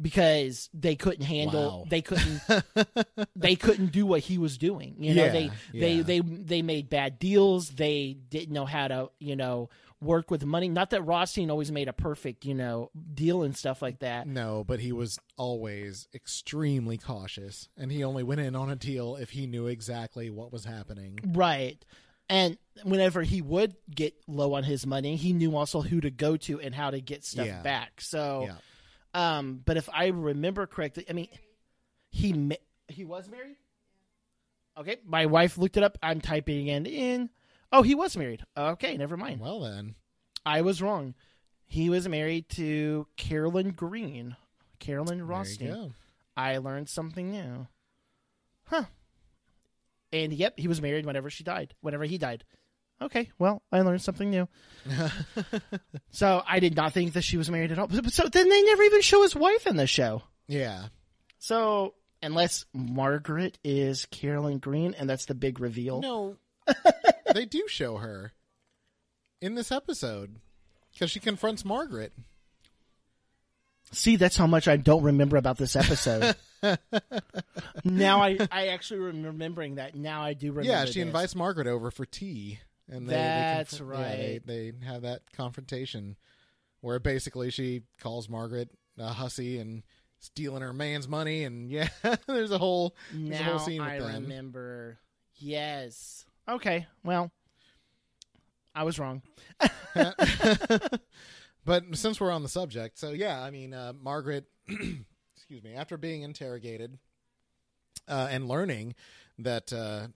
because 0.00 0.68
they 0.74 0.96
couldn't 0.96 1.24
handle 1.24 1.80
Wow. 1.80 1.84
they 1.88 2.02
couldn't 2.02 2.40
they 3.36 3.56
couldn't 3.56 3.92
do 3.92 4.06
what 4.06 4.20
he 4.20 4.38
was 4.38 4.58
doing 4.58 4.96
you 4.98 5.14
know 5.14 5.24
Yeah, 5.24 5.32
they 5.32 5.50
they 5.72 5.92
yeah. 5.96 6.02
they 6.02 6.20
they 6.20 6.62
made 6.62 6.88
bad 6.90 7.18
deals 7.18 7.70
they 7.70 8.16
didn't 8.28 8.52
know 8.52 8.66
how 8.66 8.88
to 8.88 9.10
you 9.18 9.36
know 9.36 9.68
work 10.00 10.30
with 10.30 10.44
money 10.44 10.68
not 10.68 10.90
that 10.90 11.02
Rothstein 11.02 11.50
always 11.50 11.70
made 11.70 11.88
a 11.88 11.92
perfect 11.92 12.44
you 12.44 12.54
know 12.54 12.90
deal 13.14 13.42
and 13.42 13.56
stuff 13.56 13.82
like 13.82 13.98
that 14.00 14.26
No, 14.26 14.64
but 14.66 14.80
he 14.80 14.92
was 14.92 15.18
always 15.36 16.08
extremely 16.14 16.96
cautious, 16.98 17.68
and 17.76 17.90
he 17.92 18.02
only 18.04 18.22
went 18.22 18.40
in 18.40 18.54
on 18.56 18.70
a 18.70 18.76
deal 18.76 19.16
if 19.16 19.30
he 19.30 19.46
knew 19.46 19.66
exactly 19.66 20.30
what 20.30 20.52
was 20.52 20.64
happening. 20.64 21.18
right 21.34 21.84
and 22.30 22.56
whenever 22.84 23.22
he 23.22 23.42
would 23.42 23.74
get 23.94 24.14
low 24.28 24.54
on 24.54 24.62
his 24.62 24.86
money 24.86 25.16
he 25.16 25.32
knew 25.32 25.54
also 25.56 25.80
who 25.82 26.00
to 26.00 26.10
go 26.10 26.36
to 26.36 26.60
and 26.60 26.74
how 26.74 26.88
to 26.90 27.00
get 27.00 27.24
stuff 27.24 27.46
Yeah. 27.46 27.60
back 27.62 28.00
so 28.00 28.44
Yeah. 28.46 28.54
Um, 29.14 29.62
but 29.64 29.76
if 29.76 29.88
I 29.92 30.08
remember 30.08 30.66
correctly, 30.66 31.04
I 31.08 31.12
mean, 31.12 31.28
he 32.10 32.32
ma- 32.32 32.54
he 32.88 33.04
was 33.04 33.28
married. 33.28 33.56
Okay, 34.78 34.96
my 35.04 35.26
wife 35.26 35.58
looked 35.58 35.76
it 35.76 35.82
up. 35.82 35.98
I'm 36.02 36.20
typing 36.20 36.68
it 36.68 36.86
in. 36.86 37.30
Oh, 37.72 37.82
he 37.82 37.94
was 37.94 38.16
married. 38.16 38.44
Okay, 38.56 38.96
never 38.96 39.16
mind. 39.16 39.40
Well 39.40 39.60
then, 39.60 39.94
I 40.44 40.62
was 40.62 40.80
wrong. 40.80 41.14
He 41.66 41.88
was 41.88 42.08
married 42.08 42.48
to 42.50 43.06
Carolyn 43.16 43.70
Green. 43.70 44.36
Carolyn 44.78 45.18
there 45.18 45.26
Rothstein. 45.26 45.94
I 46.36 46.56
learned 46.58 46.88
something 46.88 47.30
new. 47.30 47.68
Huh. 48.64 48.84
And 50.12 50.32
yep, 50.32 50.58
he 50.58 50.66
was 50.68 50.82
married 50.82 51.06
whenever 51.06 51.30
she 51.30 51.44
died. 51.44 51.74
Whenever 51.80 52.04
he 52.04 52.18
died. 52.18 52.44
Okay, 53.02 53.30
well, 53.38 53.62
I 53.72 53.80
learned 53.80 54.02
something 54.02 54.28
new. 54.30 54.46
so 56.10 56.42
I 56.46 56.60
did 56.60 56.76
not 56.76 56.92
think 56.92 57.14
that 57.14 57.22
she 57.22 57.36
was 57.38 57.50
married 57.50 57.72
at 57.72 57.78
all. 57.78 57.86
But- 57.86 58.12
So 58.12 58.28
then 58.28 58.48
they 58.48 58.62
never 58.62 58.82
even 58.82 59.00
show 59.00 59.22
his 59.22 59.34
wife 59.34 59.66
in 59.66 59.76
the 59.76 59.86
show. 59.86 60.22
Yeah. 60.48 60.86
So 61.38 61.94
unless 62.22 62.66
Margaret 62.74 63.58
is 63.64 64.06
Carolyn 64.06 64.58
Green, 64.58 64.94
and 64.98 65.08
that's 65.08 65.24
the 65.26 65.34
big 65.34 65.60
reveal. 65.60 66.00
No, 66.02 66.36
they 67.34 67.46
do 67.46 67.64
show 67.68 67.96
her 67.96 68.32
in 69.40 69.54
this 69.54 69.72
episode 69.72 70.36
because 70.92 71.10
she 71.10 71.20
confronts 71.20 71.64
Margaret. 71.64 72.12
See, 73.92 74.16
that's 74.16 74.36
how 74.36 74.46
much 74.46 74.68
I 74.68 74.76
don't 74.76 75.02
remember 75.02 75.36
about 75.36 75.56
this 75.58 75.74
episode. 75.74 76.36
now 77.84 78.22
I, 78.22 78.38
I 78.52 78.68
actually 78.68 79.00
remembering 79.00 79.76
that. 79.76 79.96
Now 79.96 80.22
I 80.22 80.34
do 80.34 80.52
remember. 80.52 80.70
yeah, 80.70 80.84
she 80.84 81.00
this. 81.00 81.06
invites 81.06 81.34
Margaret 81.34 81.66
over 81.66 81.90
for 81.90 82.04
tea, 82.04 82.60
and 82.90 83.08
they, 83.08 83.14
That's 83.14 83.78
they 83.78 83.84
yeah, 83.84 83.90
right. 83.90 84.40
they, 84.44 84.70
they 84.70 84.86
have 84.86 85.02
that 85.02 85.22
confrontation 85.32 86.16
where 86.80 86.98
basically 86.98 87.50
she 87.50 87.82
calls 88.00 88.28
Margaret 88.28 88.70
a 88.98 89.08
hussy 89.08 89.58
and 89.58 89.82
stealing 90.18 90.62
her 90.62 90.72
man's 90.72 91.08
money, 91.08 91.44
and 91.44 91.70
yeah, 91.70 91.88
there's 92.26 92.50
a 92.50 92.58
whole 92.58 92.94
there's 93.12 93.40
a 93.40 93.42
Now 93.44 93.50
whole 93.50 93.58
scene 93.58 93.80
with 93.82 93.90
I 93.90 93.98
them. 93.98 94.22
remember. 94.24 94.98
Yes. 95.36 96.24
Okay. 96.48 96.86
Well, 97.04 97.30
I 98.74 98.84
was 98.84 98.98
wrong. 98.98 99.22
But 101.64 101.84
since 101.94 102.18
we're 102.20 102.30
on 102.30 102.42
the 102.42 102.48
subject, 102.48 102.98
so 102.98 103.10
yeah, 103.10 103.40
I 103.42 103.50
mean, 103.50 103.74
uh, 103.74 103.92
Margaret, 104.00 104.46
excuse 104.68 105.62
me, 105.62 105.74
after 105.74 105.98
being 105.98 106.22
interrogated 106.22 106.98
uh, 108.08 108.28
and 108.30 108.48
learning 108.48 108.94
that 109.38 109.70
uh, 109.72 110.06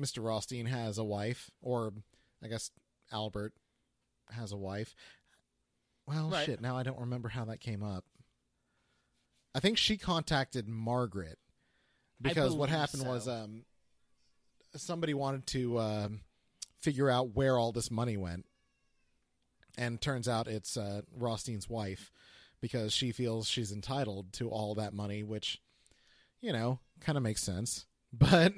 Mr. 0.00 0.24
Rothstein 0.24 0.66
has 0.66 0.96
a 0.96 1.04
wife, 1.04 1.50
or 1.60 1.92
I 2.42 2.48
guess 2.48 2.70
Albert 3.12 3.52
has 4.30 4.52
a 4.52 4.56
wife. 4.56 4.94
Well, 6.06 6.30
Right. 6.30 6.46
shit, 6.46 6.60
now 6.60 6.76
I 6.76 6.82
don't 6.82 7.00
remember 7.00 7.28
how 7.28 7.44
that 7.46 7.60
came 7.60 7.82
up. 7.82 8.04
I 9.54 9.60
think 9.60 9.78
she 9.78 9.96
contacted 9.96 10.68
Margaret 10.68 11.38
because 12.20 12.54
what 12.54 12.68
happened 12.68 13.06
was 13.06 13.26
um, 13.26 13.64
somebody 14.76 15.14
wanted 15.14 15.46
to 15.48 15.78
um, 15.78 16.20
figure 16.80 17.08
out 17.10 17.34
where 17.34 17.56
all 17.58 17.72
this 17.72 17.90
money 17.90 18.16
went 18.16 18.44
and 19.78 20.00
turns 20.00 20.28
out 20.28 20.46
it's 20.46 20.76
uh, 20.76 21.02
Rothstein's 21.16 21.68
wife 21.68 22.10
because 22.60 22.92
she 22.92 23.12
feels 23.12 23.48
she's 23.48 23.72
entitled 23.72 24.32
to 24.34 24.48
all 24.50 24.74
that 24.76 24.92
money, 24.92 25.22
which 25.22 25.60
you 26.40 26.52
know 26.52 26.78
kind 27.00 27.16
of 27.16 27.22
makes 27.24 27.42
sense. 27.42 27.86
But 28.12 28.54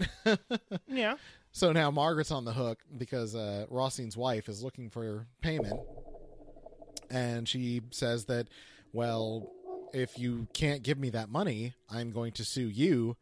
Yeah. 0.86 1.16
So 1.58 1.72
now 1.72 1.90
Margaret's 1.90 2.30
on 2.30 2.44
the 2.44 2.52
hook 2.52 2.78
because 2.96 3.34
uh, 3.34 3.66
Rothstein's 3.68 4.16
wife 4.16 4.48
is 4.48 4.62
looking 4.62 4.90
for 4.90 5.26
payment, 5.42 5.80
and 7.10 7.48
she 7.48 7.82
says 7.90 8.26
that, 8.26 8.46
well, 8.92 9.50
if 9.92 10.16
you 10.20 10.46
can't 10.54 10.84
give 10.84 10.98
me 10.98 11.10
that 11.10 11.28
money, 11.28 11.74
I'm 11.90 12.12
going 12.12 12.30
to 12.34 12.44
sue 12.44 12.68
you 12.68 13.16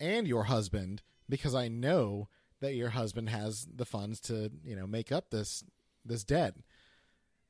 and 0.00 0.26
your 0.26 0.44
husband 0.44 1.02
because 1.28 1.54
I 1.54 1.68
know 1.68 2.28
that 2.60 2.74
your 2.74 2.90
husband 2.90 3.30
has 3.30 3.68
the 3.72 3.84
funds 3.84 4.18
to 4.22 4.50
you 4.64 4.74
know 4.74 4.88
make 4.88 5.12
up 5.12 5.30
this 5.30 5.62
this 6.04 6.24
debt. 6.24 6.56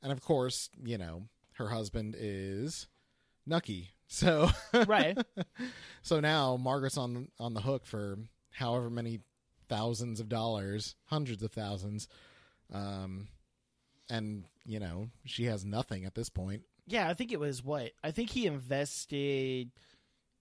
And 0.02 0.12
of 0.12 0.20
course, 0.20 0.68
you 0.84 0.98
know, 0.98 1.28
her 1.54 1.68
husband 1.68 2.14
is 2.18 2.88
Nucky. 3.46 3.92
So 4.08 4.50
Right. 4.86 5.18
so 6.02 6.20
now 6.20 6.56
Margaret's 6.56 6.98
on 6.98 7.28
on 7.40 7.54
the 7.54 7.62
hook 7.62 7.86
for 7.86 8.18
however 8.52 8.88
many 8.88 9.18
thousands 9.68 10.20
of 10.20 10.28
dollars, 10.28 10.94
hundreds 11.06 11.42
of 11.42 11.52
thousands. 11.52 12.08
Um 12.72 13.28
and, 14.08 14.44
you 14.64 14.78
know, 14.78 15.08
she 15.24 15.44
has 15.46 15.64
nothing 15.64 16.04
at 16.04 16.14
this 16.14 16.28
point. 16.28 16.62
Yeah, 16.86 17.08
I 17.08 17.14
think 17.14 17.32
it 17.32 17.40
was 17.40 17.64
what 17.64 17.90
I 18.04 18.10
think 18.12 18.30
he 18.30 18.46
invested 18.46 19.70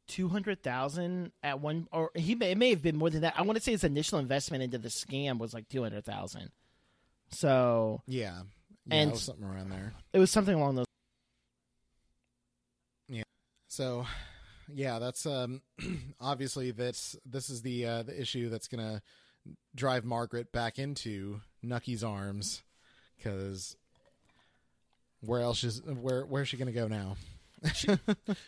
two 0.08 0.28
hundred 0.30 0.62
thousand 0.62 1.32
at 1.42 1.60
one, 1.60 1.88
or 1.92 2.12
he 2.14 2.36
may 2.36 2.52
it 2.52 2.58
may 2.60 2.70
have 2.70 2.84
been 2.84 2.96
more 2.98 3.10
than 3.10 3.22
that. 3.22 3.34
I 3.38 3.42
want 3.42 3.58
to 3.58 3.64
say 3.64 3.72
his 3.72 3.84
initial 3.84 4.20
investment 4.20 4.62
into 4.64 4.78
the 4.78 4.90
scam 4.90 5.40
was 5.40 5.54
like 5.54 5.68
two 5.70 5.82
hundred 5.82 6.06
thousand. 6.06 6.52
So 7.32 8.02
Yeah. 8.08 8.42
Yeah, 8.88 8.96
And- 8.98 9.10
it 9.10 9.14
was 9.14 9.24
something 9.24 9.44
around 9.46 9.70
there. 9.70 9.94
it 10.14 10.20
was 10.20 10.30
something 10.30 10.54
along 10.54 10.76
those. 10.76 10.86
Yeah. 13.10 13.24
So, 13.68 14.06
yeah, 14.74 15.00
that's 15.00 15.26
um 15.26 15.62
obviously 16.20 16.72
that's 16.72 17.16
this 17.26 17.50
is 17.50 17.62
the 17.62 17.86
uh 17.86 18.04
the 18.04 18.20
issue 18.20 18.50
that's 18.50 18.68
going 18.68 18.84
to 18.84 19.02
drive 19.76 20.04
Margaret 20.06 20.52
back 20.52 20.80
into 20.80 21.42
Nucky's 21.62 22.04
arms 22.04 22.64
cuz 23.24 23.76
where 25.22 25.42
else 25.42 25.64
is 25.64 25.82
where 25.84 26.26
where's 26.26 26.48
she 26.50 26.58
going 26.58 26.68
to 26.68 26.80
go 26.80 26.88
now? 26.88 27.16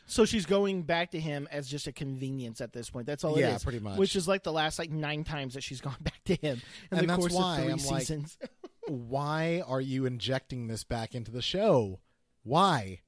So 0.06 0.26
she's 0.26 0.46
going 0.46 0.84
back 0.84 1.12
to 1.12 1.20
him 1.20 1.48
as 1.52 1.68
just 1.68 1.88
a 1.88 1.92
convenience 1.92 2.62
at 2.62 2.72
this 2.74 2.90
point. 2.90 3.08
That's 3.08 3.24
all 3.24 3.36
it 3.36 3.42
is. 3.42 3.48
Yeah, 3.50 3.58
pretty 3.64 3.80
much. 3.80 3.98
Which 3.98 4.16
is 4.16 4.28
like 4.28 4.44
the 4.44 4.52
last 4.54 4.78
like 4.80 4.92
nine 4.92 5.24
times 5.24 5.54
that 5.56 5.64
she's 5.64 5.82
gone 5.88 5.96
back 6.02 6.24
to 6.26 6.36
him 6.36 6.62
in 6.92 6.98
And 7.00 7.02
the 7.02 7.08
that's 7.08 7.20
course 7.20 7.34
why 7.34 7.58
of 7.60 7.64
3 7.64 7.72
I'm 7.72 7.78
like- 7.86 8.00
seasons. 8.02 8.38
why 8.88 9.62
are 9.66 9.82
you 9.82 10.06
injecting 10.06 10.68
this 10.68 10.84
back 10.84 11.14
into 11.16 11.32
the 11.32 11.42
show? 11.42 12.00
Why? 12.44 13.02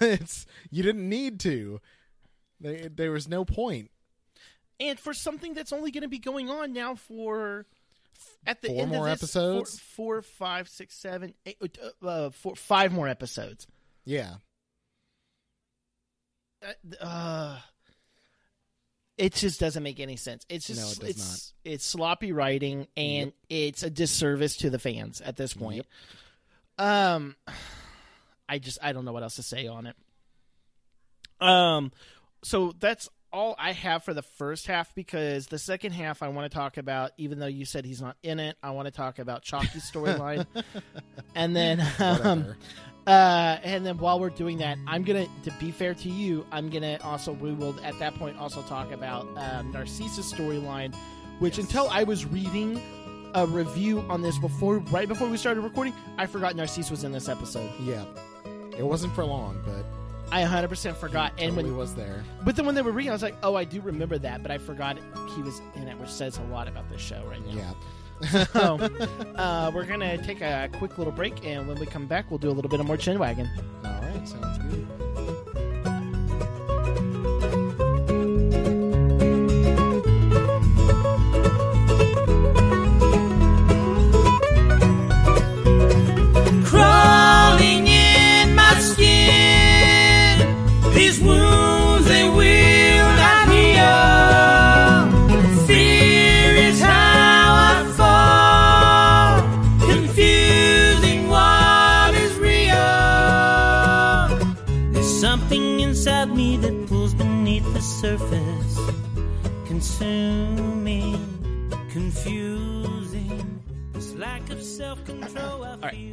it's 0.00 0.46
you 0.70 0.82
didn't 0.82 1.08
need 1.08 1.40
to. 1.40 1.80
There, 2.60 2.88
there 2.88 3.10
was 3.12 3.28
no 3.28 3.44
point. 3.44 3.90
and 4.80 4.98
for 4.98 5.12
something 5.14 5.54
that's 5.54 5.72
only 5.72 5.90
going 5.90 6.02
to 6.02 6.08
be 6.08 6.18
going 6.18 6.48
on 6.50 6.72
now 6.72 6.94
for 6.94 7.66
at 8.46 8.60
the 8.62 8.68
Four 8.68 8.82
end 8.82 8.90
more 8.90 9.08
of 9.08 9.20
this, 9.20 9.30
episodes? 9.36 9.78
four, 9.80 10.20
four, 10.20 10.22
five, 10.22 10.68
six, 10.68 10.94
seven, 10.96 11.34
eight, 11.46 11.58
uh, 12.02 12.06
uh, 12.06 12.30
four, 12.30 12.54
five 12.56 12.92
more 12.92 13.08
episodes. 13.08 13.66
Yeah, 14.04 14.34
Uh, 16.62 17.04
uh, 17.04 17.58
it 19.16 19.32
just 19.34 19.60
doesn't 19.60 19.82
make 19.82 20.00
any 20.00 20.16
sense. 20.16 20.44
It's 20.48 20.66
just 20.66 20.80
No, 20.80 20.88
it 21.08 21.12
does 21.16 21.22
it's 21.22 21.54
it's 21.64 21.86
sloppy 21.86 22.32
writing 22.32 22.86
and 22.96 23.32
it's 23.48 23.82
a 23.82 23.90
disservice 23.90 24.56
to 24.58 24.70
the 24.70 24.78
fans 24.78 25.20
at 25.20 25.36
this 25.36 25.54
point. 25.54 25.86
Um, 26.78 27.36
I 28.48 28.58
just 28.58 28.78
I 28.82 28.92
don't 28.92 29.04
know 29.04 29.12
what 29.12 29.22
else 29.22 29.36
to 29.36 29.42
say 29.42 29.66
on 29.66 29.86
it. 29.86 29.96
Um, 31.40 31.92
so 32.44 32.72
that's 32.78 33.08
all 33.32 33.56
I 33.58 33.72
have 33.72 34.04
for 34.04 34.14
the 34.14 34.22
first 34.22 34.66
half 34.68 34.94
because 34.94 35.46
the 35.48 35.58
second 35.58 35.92
half 35.92 36.22
I 36.22 36.28
want 36.28 36.50
to 36.50 36.56
talk 36.56 36.76
about. 36.76 37.10
Even 37.18 37.40
though 37.40 37.46
you 37.46 37.64
said 37.64 37.84
he's 37.84 38.00
not 38.00 38.16
in 38.22 38.38
it, 38.38 38.56
I 38.62 38.70
want 38.70 38.86
to 38.86 38.92
talk 38.92 39.18
about 39.18 39.42
Chalky's 39.42 39.90
storyline, 39.90 40.46
and 41.34 41.54
then 41.54 41.84
um. 41.98 42.54
Uh, 43.06 43.58
and 43.62 43.84
then 43.84 43.98
while 43.98 44.18
we're 44.18 44.30
doing 44.30 44.56
that, 44.56 44.78
I'm 44.86 45.02
gonna, 45.02 45.26
to 45.42 45.50
be 45.60 45.70
fair 45.70 45.92
to 45.92 46.08
you, 46.08 46.46
I'm 46.50 46.70
gonna 46.70 46.98
also 47.02 47.32
we 47.32 47.52
will 47.52 47.78
at 47.84 47.98
that 47.98 48.14
point 48.14 48.38
also 48.38 48.62
talk 48.62 48.92
about 48.92 49.26
um, 49.36 49.72
Narcisse's 49.72 50.32
storyline, 50.32 50.94
which 51.38 51.58
until 51.58 51.86
I 51.90 52.04
was 52.04 52.24
reading 52.24 52.80
a 53.34 53.46
review 53.46 54.00
on 54.08 54.22
this 54.22 54.38
before, 54.38 54.78
right 54.78 55.06
before 55.06 55.28
we 55.28 55.36
started 55.36 55.60
recording, 55.60 55.92
I 56.16 56.24
forgot 56.24 56.56
Narcissus 56.56 56.90
was 56.90 57.04
in 57.04 57.12
this 57.12 57.28
episode. 57.28 57.70
Yeah, 57.80 58.06
it 58.78 58.86
wasn't 58.86 59.14
for 59.14 59.26
long, 59.26 59.62
but 59.66 59.84
I 60.30 60.42
100% 60.42 60.96
forgot. 60.96 61.32
And 61.38 61.54
totally 61.54 61.70
when, 61.70 61.76
was 61.76 61.94
there. 61.94 62.24
but 62.44 62.56
then 62.56 62.66
when 62.66 62.74
they 62.74 62.82
were 62.82 62.92
reading, 62.92 63.10
I 63.10 63.14
was 63.14 63.22
like, 63.22 63.36
oh, 63.42 63.54
I 63.54 63.64
do 63.64 63.80
remember 63.80 64.18
that, 64.18 64.42
but 64.42 64.50
I 64.50 64.58
forgot 64.58 64.98
he 65.34 65.42
was 65.42 65.60
in 65.74 65.88
it, 65.88 65.98
which 65.98 66.10
says 66.10 66.38
a 66.38 66.42
lot 66.44 66.68
about 66.68 66.88
this 66.90 67.00
show 67.00 67.22
right 67.28 67.44
now. 67.46 67.52
Yeah. 67.54 67.72
So, 68.46 68.76
uh, 69.36 69.70
we're 69.74 69.86
gonna 69.86 70.16
take 70.24 70.40
a 70.40 70.70
quick 70.72 70.98
little 70.98 71.12
break, 71.12 71.44
and 71.44 71.66
when 71.66 71.78
we 71.78 71.86
come 71.86 72.06
back, 72.06 72.30
we'll 72.30 72.38
do 72.38 72.48
a 72.48 72.52
little 72.52 72.70
bit 72.70 72.80
of 72.80 72.86
more 72.86 72.96
chin 72.96 73.18
wagon. 73.18 73.48
All 73.84 73.90
right, 73.90 74.28
sounds 74.28 74.58
good. 74.58 75.03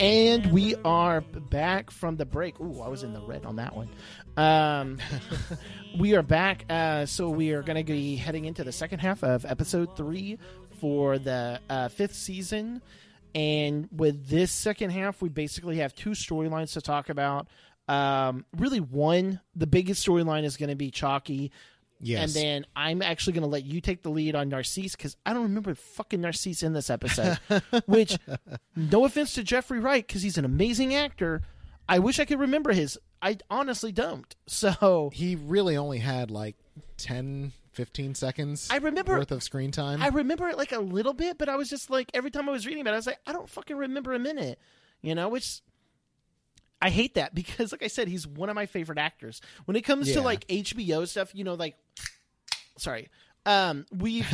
And 0.01 0.51
we 0.51 0.73
are 0.83 1.21
back 1.21 1.91
from 1.91 2.15
the 2.17 2.25
break. 2.25 2.59
Ooh, 2.59 2.81
I 2.81 2.87
was 2.87 3.03
in 3.03 3.13
the 3.13 3.21
red 3.21 3.45
on 3.45 3.57
that 3.57 3.75
one. 3.75 3.87
Um, 4.35 4.97
we 5.99 6.15
are 6.15 6.23
back, 6.23 6.65
uh, 6.71 7.05
so 7.05 7.29
we 7.29 7.51
are 7.51 7.61
going 7.61 7.77
to 7.77 7.83
be 7.83 8.15
heading 8.15 8.45
into 8.45 8.63
the 8.63 8.71
second 8.71 8.97
half 8.97 9.23
of 9.23 9.45
episode 9.45 9.95
three 9.95 10.39
for 10.79 11.19
the 11.19 11.59
uh, 11.69 11.89
fifth 11.89 12.15
season. 12.15 12.81
And 13.35 13.87
with 13.95 14.27
this 14.27 14.51
second 14.51 14.89
half, 14.89 15.21
we 15.21 15.29
basically 15.29 15.77
have 15.77 15.93
two 15.93 16.09
storylines 16.11 16.73
to 16.73 16.81
talk 16.81 17.09
about. 17.09 17.47
Um, 17.87 18.43
really, 18.57 18.79
one, 18.79 19.39
the 19.55 19.67
biggest 19.67 20.05
storyline 20.05 20.45
is 20.45 20.57
going 20.57 20.69
to 20.69 20.75
be 20.75 20.89
Chalky. 20.89 21.51
Yes. 22.01 22.23
And 22.23 22.31
then 22.33 22.65
I'm 22.75 23.01
actually 23.01 23.33
going 23.33 23.43
to 23.43 23.49
let 23.49 23.63
you 23.63 23.79
take 23.79 24.01
the 24.01 24.09
lead 24.09 24.35
on 24.35 24.49
Narcisse 24.49 24.95
because 24.95 25.15
I 25.25 25.33
don't 25.33 25.43
remember 25.43 25.75
fucking 25.75 26.19
Narcisse 26.21 26.63
in 26.63 26.73
this 26.73 26.89
episode. 26.89 27.37
which, 27.85 28.17
no 28.75 29.05
offense 29.05 29.33
to 29.33 29.43
Jeffrey 29.43 29.79
Wright 29.79 30.05
because 30.05 30.23
he's 30.23 30.37
an 30.37 30.45
amazing 30.45 30.95
actor. 30.95 31.43
I 31.87 31.99
wish 31.99 32.19
I 32.19 32.25
could 32.25 32.39
remember 32.39 32.73
his. 32.73 32.97
I 33.21 33.37
honestly 33.49 33.91
don't. 33.91 34.35
So 34.47 35.11
he 35.13 35.35
really 35.35 35.77
only 35.77 35.99
had 35.99 36.31
like 36.31 36.55
10, 36.97 37.51
15 37.73 38.15
seconds 38.15 38.67
I 38.71 38.77
remember- 38.77 39.17
worth 39.17 39.31
of 39.31 39.43
screen 39.43 39.71
time. 39.71 40.01
I 40.01 40.07
remember 40.07 40.49
it 40.49 40.57
like 40.57 40.71
a 40.71 40.79
little 40.79 41.13
bit, 41.13 41.37
but 41.37 41.49
I 41.49 41.55
was 41.55 41.69
just 41.69 41.89
like 41.89 42.09
every 42.13 42.31
time 42.31 42.49
I 42.49 42.51
was 42.51 42.65
reading 42.65 42.81
about 42.81 42.91
it, 42.91 42.95
I 42.95 42.97
was 42.97 43.07
like, 43.07 43.19
I 43.27 43.33
don't 43.33 43.49
fucking 43.49 43.75
remember 43.77 44.13
a 44.13 44.19
minute. 44.19 44.59
You 45.01 45.15
know, 45.15 45.29
which 45.29 45.61
I 46.81 46.89
hate 46.89 47.15
that 47.15 47.35
because, 47.35 47.71
like 47.71 47.83
I 47.83 47.87
said, 47.87 48.07
he's 48.07 48.25
one 48.25 48.49
of 48.49 48.55
my 48.55 48.65
favorite 48.65 48.97
actors. 48.97 49.41
When 49.65 49.75
it 49.77 49.81
comes 49.81 50.07
to 50.13 50.21
like 50.21 50.47
HBO 50.47 51.07
stuff, 51.07 51.33
you 51.35 51.43
know, 51.43 51.53
like 51.53 51.75
sorry, 52.77 53.09
um, 53.45 53.85
we've 53.95 54.27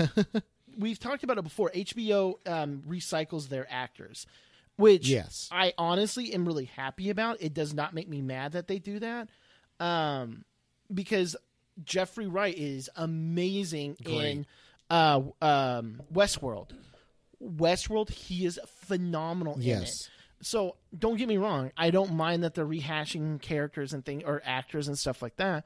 we've 0.77 0.99
talked 0.99 1.23
about 1.23 1.37
it 1.37 1.43
before. 1.43 1.71
HBO 1.71 2.35
um, 2.47 2.83
recycles 2.87 3.49
their 3.49 3.67
actors, 3.69 4.25
which 4.77 5.09
Yes. 5.09 5.49
I 5.51 5.73
honestly 5.77 6.33
am 6.33 6.45
really 6.45 6.65
happy 6.65 7.09
about. 7.09 7.41
It 7.41 7.53
does 7.53 7.73
not 7.73 7.93
make 7.93 8.07
me 8.07 8.21
mad 8.21 8.53
that 8.53 8.67
they 8.67 8.79
do 8.79 8.99
that, 8.99 9.27
um, 9.79 10.45
because 10.93 11.35
Jeffrey 11.83 12.27
Wright 12.27 12.57
is 12.57 12.89
amazing 12.95 13.97
in 14.05 14.45
uh, 14.89 15.21
um, 15.41 16.01
Westworld. 16.13 16.69
Westworld, 17.43 18.09
he 18.09 18.45
is 18.45 18.59
phenomenal 18.85 19.55
in 19.55 19.61
Yes. 19.61 20.01
it. 20.05 20.09
So 20.41 20.75
don't 20.97 21.17
get 21.17 21.27
me 21.27 21.37
wrong, 21.37 21.71
I 21.77 21.89
don't 21.89 22.13
mind 22.13 22.43
that 22.43 22.53
they're 22.53 22.65
rehashing 22.65 23.41
characters 23.41 23.93
and 23.93 24.05
thing 24.05 24.23
or 24.25 24.41
actors 24.45 24.87
and 24.87 24.97
stuff 24.97 25.21
like 25.21 25.35
that. 25.37 25.65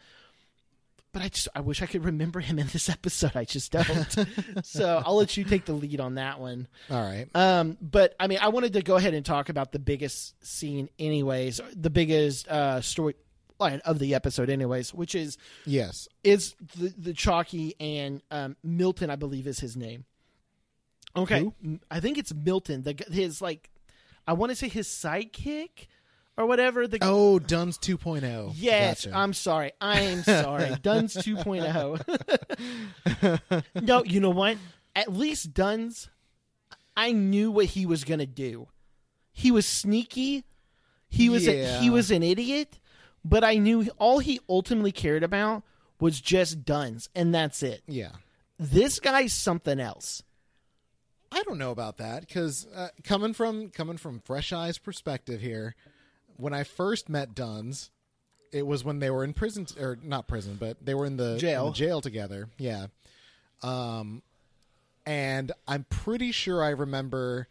But 1.13 1.23
I 1.23 1.27
just 1.27 1.49
I 1.53 1.59
wish 1.59 1.81
I 1.81 1.87
could 1.87 2.05
remember 2.05 2.39
him 2.39 2.57
in 2.57 2.67
this 2.67 2.87
episode. 2.89 3.35
I 3.35 3.43
just 3.43 3.71
don't. 3.71 4.25
so 4.63 5.03
I'll 5.05 5.17
let 5.17 5.35
you 5.35 5.43
take 5.43 5.65
the 5.65 5.73
lead 5.73 5.99
on 5.99 6.15
that 6.15 6.39
one. 6.39 6.67
All 6.89 7.01
right. 7.01 7.27
Um, 7.35 7.77
but 7.81 8.15
I 8.19 8.27
mean, 8.27 8.39
I 8.41 8.47
wanted 8.47 8.73
to 8.73 8.81
go 8.81 8.95
ahead 8.95 9.13
and 9.13 9.25
talk 9.25 9.49
about 9.49 9.73
the 9.73 9.79
biggest 9.79 10.43
scene, 10.45 10.89
anyways, 10.99 11.59
the 11.75 11.89
biggest 11.89 12.47
uh, 12.47 12.79
story 12.79 13.15
line 13.59 13.81
of 13.85 13.99
the 13.99 14.15
episode, 14.15 14.49
anyways, 14.49 14.93
which 14.93 15.15
is 15.15 15.37
yes. 15.65 16.09
is 16.23 16.55
the 16.77 16.93
the 16.97 17.13
Chalky 17.13 17.75
and 17.79 18.21
um, 18.31 18.57
Milton, 18.63 19.09
I 19.09 19.15
believe, 19.15 19.47
is 19.47 19.59
his 19.59 19.77
name. 19.77 20.05
Okay, 21.15 21.39
Who? 21.39 21.79
I 21.89 21.99
think 21.99 22.17
it's 22.17 22.33
Milton. 22.33 22.83
The 22.83 22.95
his 23.09 23.41
like, 23.41 23.69
I 24.27 24.33
want 24.33 24.51
to 24.51 24.55
say 24.55 24.67
his 24.67 24.87
sidekick 24.87 25.87
or 26.37 26.45
whatever. 26.45 26.87
The 26.87 26.99
Oh, 27.01 27.39
Duns 27.39 27.77
2.0. 27.77 28.53
Yes, 28.55 29.05
Gotcha. 29.05 29.17
I'm 29.17 29.33
sorry. 29.33 29.71
I'm 29.81 30.23
sorry. 30.23 30.75
Duns 30.81 31.15
2.0. 31.15 33.63
no, 33.81 34.03
you 34.03 34.19
know 34.19 34.29
what? 34.29 34.57
At 34.95 35.11
least 35.13 35.53
Duns, 35.53 36.09
I 36.95 37.11
knew 37.11 37.51
what 37.51 37.65
he 37.67 37.85
was 37.85 38.03
going 38.03 38.19
to 38.19 38.25
do. 38.25 38.67
He 39.31 39.51
was 39.51 39.65
sneaky. 39.65 40.43
He 41.09 41.29
was 41.29 41.47
a, 41.47 41.79
he 41.79 41.89
was 41.89 42.11
an 42.11 42.23
idiot, 42.23 42.79
but 43.25 43.43
I 43.43 43.55
knew 43.55 43.89
all 43.97 44.19
he 44.19 44.39
ultimately 44.49 44.91
cared 44.93 45.23
about 45.23 45.63
was 45.99 46.19
just 46.21 46.63
Duns, 46.65 47.09
and 47.15 47.33
that's 47.33 47.63
it. 47.63 47.81
yeah. 47.87 48.11
This 48.57 48.99
guy's 48.99 49.33
something 49.33 49.79
else. 49.79 50.21
I 51.31 51.43
don't 51.43 51.57
know 51.57 51.71
about 51.71 51.97
that 51.97 52.27
because 52.27 52.67
uh, 52.75 52.89
coming 53.03 53.33
from 53.33 53.69
coming 53.69 53.97
from 53.97 54.19
Fresh 54.19 54.51
Eyes 54.51 54.77
perspective 54.77 55.41
here, 55.41 55.75
when 56.37 56.53
I 56.53 56.63
first 56.63 57.07
met 57.09 57.33
Duns, 57.33 57.89
it 58.51 58.67
was 58.67 58.83
when 58.83 58.99
they 58.99 59.09
were 59.09 59.23
in 59.23 59.33
prison 59.33 59.65
or 59.79 59.97
not 60.03 60.27
prison, 60.27 60.57
but 60.59 60.77
they 60.85 60.93
were 60.93 61.05
in 61.05 61.17
the 61.17 61.37
Jail. 61.37 61.67
in 61.67 61.71
the 61.71 61.77
jail 61.77 62.01
together. 62.01 62.49
Yeah. 62.57 62.87
Um, 63.63 64.23
and 65.05 65.51
I'm 65.67 65.85
pretty 65.89 66.31
sure 66.31 66.63
I 66.63 66.69
remember 66.69 67.47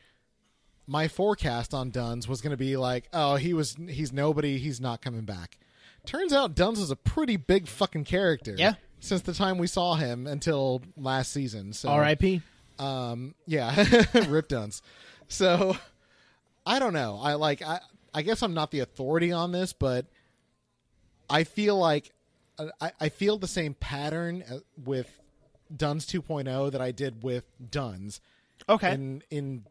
my 0.86 1.08
forecast 1.08 1.72
on 1.72 1.90
Duns 1.90 2.28
was 2.28 2.40
going 2.40 2.50
to 2.50 2.56
be 2.56 2.76
like, 2.76 3.08
oh, 3.12 3.36
he 3.36 3.54
was 3.54 3.76
he's 3.88 4.12
nobody, 4.12 4.58
he's 4.58 4.80
not 4.80 5.00
coming 5.00 5.22
back. 5.22 5.56
Turns 6.04 6.32
out 6.32 6.54
Duns 6.54 6.80
was 6.80 6.90
a 6.90 6.96
pretty 6.96 7.36
big 7.36 7.68
fucking 7.68 8.04
character. 8.04 8.54
Yeah. 8.56 8.74
Since 9.00 9.22
the 9.22 9.32
time 9.32 9.56
we 9.56 9.66
saw 9.66 9.94
him 9.94 10.26
until 10.26 10.82
last 10.96 11.32
season. 11.32 11.72
So 11.72 11.88
R.I.P. 11.88 12.42
um, 12.80 13.34
yeah, 13.46 13.84
Rip 14.28 14.48
Duns. 14.48 14.82
So 15.28 15.76
I 16.66 16.78
don't 16.78 16.94
know. 16.94 17.18
I 17.22 17.34
like. 17.34 17.62
I 17.62 17.80
I 18.12 18.22
guess 18.22 18.42
I'm 18.42 18.54
not 18.54 18.70
the 18.70 18.80
authority 18.80 19.32
on 19.32 19.52
this, 19.52 19.72
but 19.72 20.06
I 21.28 21.44
feel 21.44 21.76
like 21.76 22.10
I, 22.80 22.92
I 22.98 23.08
feel 23.10 23.38
the 23.38 23.46
same 23.46 23.74
pattern 23.74 24.42
uh, 24.50 24.58
with 24.82 25.08
Duns 25.74 26.06
2.0 26.06 26.72
that 26.72 26.81
I 26.81 26.90
did 26.90 27.22
with 27.22 27.44
Duns. 27.70 28.20
Okay. 28.68 28.92
In 28.92 29.22
in 29.31 29.66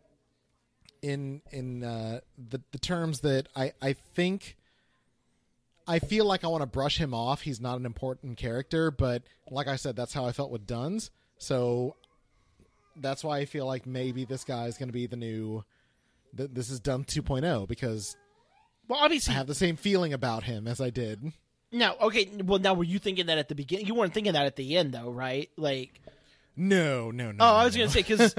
in 1.01 1.41
in 1.51 1.84
uh, 1.84 2.20
the 2.38 2.62
the 2.72 2.80
terms 2.80 3.22
that 3.22 3.47
I 3.55 3.74
I 3.82 3.93
think. 3.93 4.55
I 5.88 5.97
feel 5.97 6.26
like 6.26 6.43
I 6.43 6.47
want 6.49 6.62
to 6.62 6.68
brush 6.68 6.99
him 6.99 7.16
off. 7.16 7.41
He's 7.41 7.60
not 7.60 7.80
an 7.80 7.86
important 7.88 8.38
character, 8.38 8.91
but 8.91 9.24
like 9.49 9.68
I 9.68 9.76
said, 9.76 9.95
that's 9.95 10.14
how 10.14 10.24
I 10.24 10.32
felt 10.32 10.51
with 10.51 10.68
Duns. 10.68 11.10
So 11.39 11.95
that's 12.96 13.24
why 13.24 13.40
I 13.40 13.46
feel 13.46 13.66
like 13.66 13.86
maybe 13.86 14.26
this 14.26 14.44
guy 14.44 14.66
is 14.68 14.78
going 14.78 14.90
to 14.90 14.94
be 14.94 15.08
the 15.08 15.16
new. 15.18 15.64
Th- 16.36 16.50
this 16.52 16.70
is 16.70 16.80
Dumb 16.80 17.04
2.0 17.06 17.68
because 17.68 18.16
well, 18.88 19.00
obviously 19.02 19.34
I 19.34 19.38
have 19.38 19.48
the 19.48 19.56
same 19.56 19.76
feeling 19.76 20.14
about 20.14 20.44
him 20.44 20.68
as 20.68 20.82
I 20.82 20.90
did. 20.90 21.32
now, 21.72 21.96
okay. 22.02 22.30
Well, 22.44 22.60
now 22.60 22.74
were 22.74 22.84
you 22.84 23.00
thinking 23.00 23.28
that 23.28 23.38
at 23.38 23.48
the 23.48 23.56
beginning? 23.56 23.86
You 23.86 23.96
weren't 23.96 24.14
thinking 24.14 24.34
that 24.34 24.46
at 24.46 24.56
the 24.56 24.78
end, 24.78 24.94
though, 24.94 25.12
right? 25.12 25.50
Like, 25.58 26.02
No, 26.60 27.10
no, 27.10 27.32
no. 27.32 27.38
Oh, 27.39 27.55
I 27.55 27.64
was 27.64 27.74
no. 27.76 27.84
gonna 27.84 27.91
say 27.91 28.01
because 28.01 28.36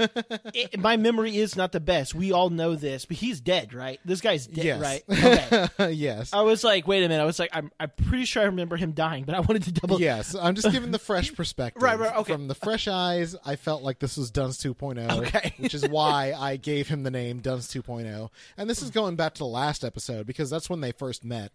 my 0.77 0.95
memory 0.95 1.35
is 1.37 1.55
not 1.55 1.71
the 1.71 1.79
best. 1.79 2.13
We 2.13 2.31
all 2.31 2.51
know 2.51 2.75
this, 2.75 3.05
but 3.05 3.17
he's 3.17 3.41
dead, 3.41 3.73
right? 3.73 3.99
This 4.05 4.21
guy's 4.21 4.45
dead, 4.45 4.63
Yes. 4.63 4.79
right? 4.81 5.03
Okay. 5.81 5.91
yes. 5.93 6.31
I 6.31 6.41
was 6.41 6.63
like, 6.63 6.87
wait 6.87 7.03
a 7.03 7.09
minute. 7.09 7.21
I 7.21 7.25
was 7.25 7.39
like, 7.39 7.49
I'm, 7.51 7.71
I'm 7.79 7.91
pretty 8.07 8.25
sure 8.25 8.43
I 8.43 8.45
remember 8.45 8.77
him 8.77 8.91
dying, 8.91 9.23
but 9.23 9.33
I 9.33 9.39
wanted 9.39 9.63
to 9.63 9.71
double. 9.71 9.99
Yes, 9.99 10.35
I'm 10.39 10.53
just 10.55 10.71
giving 10.71 10.91
the 10.91 10.99
fresh 10.99 11.33
perspective. 11.35 11.81
Right, 11.81 11.97
right, 11.97 12.15
okay. 12.17 12.33
From 12.33 12.47
the 12.47 12.55
fresh 12.55 12.87
eyes, 12.87 13.35
I 13.45 13.55
felt 13.55 13.81
like 13.81 13.97
this 13.99 14.17
was 14.17 14.29
Duns 14.29 14.59
2.0, 14.59 15.09
Okay. 15.27 15.53
which 15.57 15.73
is 15.73 15.87
why 15.89 16.33
I 16.37 16.57
gave 16.57 16.87
him 16.89 17.01
the 17.03 17.11
name 17.11 17.39
Duns 17.39 17.67
2.0. 17.73 18.29
And 18.57 18.69
this 18.69 18.81
is 18.83 18.91
going 18.91 19.15
back 19.15 19.33
to 19.35 19.39
the 19.39 19.45
last 19.47 19.83
episode 19.83 20.27
because 20.27 20.49
that's 20.49 20.69
when 20.69 20.81
they 20.81 20.91
first 20.91 21.25
met, 21.25 21.51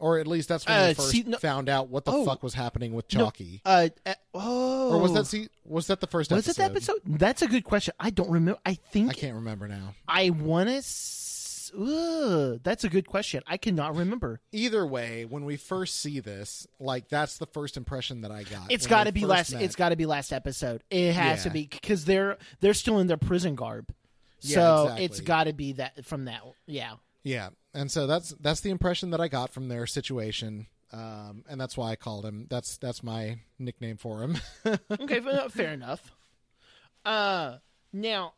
or 0.00 0.18
at 0.18 0.26
least 0.26 0.48
that's 0.48 0.66
when 0.66 0.76
Uh, 0.76 0.86
they 0.88 0.94
first 0.94 1.10
see- 1.10 1.22
no- 1.24 1.38
found 1.38 1.68
out 1.68 1.88
what 1.88 2.04
the 2.04 2.12
Oh. 2.12 2.24
fuck 2.24 2.42
was 2.42 2.54
happening 2.54 2.92
with 2.92 3.12
No, 3.14 3.20
Chalky. 3.26 3.60
uh, 3.64 3.88
uh, 4.04 4.14
oh, 4.34 4.94
or 4.94 5.00
was 5.00 5.12
that 5.14 5.26
see, 5.26 5.48
was 5.64 5.86
that 5.86 6.00
the 6.00 6.06
first 6.08 6.32
was 6.32 6.48
episode? 6.48 6.62
it 6.62 6.64
the 6.64 6.70
episode? 6.96 7.00
That's 7.20 7.42
a 7.42 7.46
good 7.46 7.62
question. 7.64 7.94
I 8.00 8.10
don't 8.10 8.30
remember. 8.30 8.58
I 8.66 8.74
think 8.74 9.10
I 9.10 9.12
can't 9.12 9.36
remember 9.36 9.68
now. 9.68 9.94
I 10.08 10.30
want 10.30 10.68
to. 10.70 10.82
Ugh, 11.78 12.58
that's 12.64 12.82
a 12.82 12.88
good 12.88 13.06
question. 13.06 13.42
I 13.46 13.56
cannot 13.56 13.94
remember. 13.94 14.40
Either 14.50 14.84
way, 14.84 15.24
when 15.24 15.44
we 15.44 15.56
first 15.56 16.00
see 16.00 16.18
this, 16.18 16.66
like 16.80 17.08
that's 17.08 17.38
the 17.38 17.46
first 17.46 17.76
impression 17.76 18.22
that 18.22 18.32
I 18.32 18.42
got. 18.42 18.70
It's 18.72 18.88
got 18.88 19.04
to 19.04 19.12
be 19.12 19.24
last. 19.24 19.52
met. 19.52 19.62
It's 19.62 19.76
got 19.76 19.90
to 19.90 19.96
be 19.96 20.06
last 20.06 20.32
episode. 20.32 20.82
It 20.90 21.12
has 21.14 21.44
to 21.44 21.50
be 21.50 21.66
because 21.70 22.04
they're 22.06 22.38
they're 22.60 22.74
still 22.74 22.98
in 22.98 23.06
their 23.06 23.16
prison 23.16 23.54
garb. 23.54 23.86
Yeah, 24.40 24.54
So 24.54 24.82
exactly. 24.84 25.04
it's 25.04 25.20
got 25.20 25.44
to 25.44 25.52
be 25.52 25.72
that 25.74 26.04
from 26.04 26.24
that. 26.24 26.40
Yeah. 26.66 26.94
Yeah, 27.22 27.50
and 27.74 27.90
so 27.90 28.06
that's 28.06 28.30
that's 28.40 28.60
the 28.60 28.70
impression 28.70 29.10
that 29.10 29.20
I 29.20 29.28
got 29.28 29.52
from 29.52 29.68
their 29.68 29.86
situation, 29.86 30.66
um, 30.92 31.44
and 31.48 31.60
that's 31.60 31.76
why 31.76 31.90
I 31.90 31.96
called 31.96 32.24
him. 32.24 32.46
That's 32.48 32.76
that's 32.78 33.02
my 33.02 33.40
nickname 33.58 33.96
for 33.96 34.22
him. 34.22 34.38
okay, 34.90 35.20
fa- 35.20 35.50
fair 35.50 35.72
enough. 35.72 36.12
Uh, 37.04 37.56
now, 37.92 38.34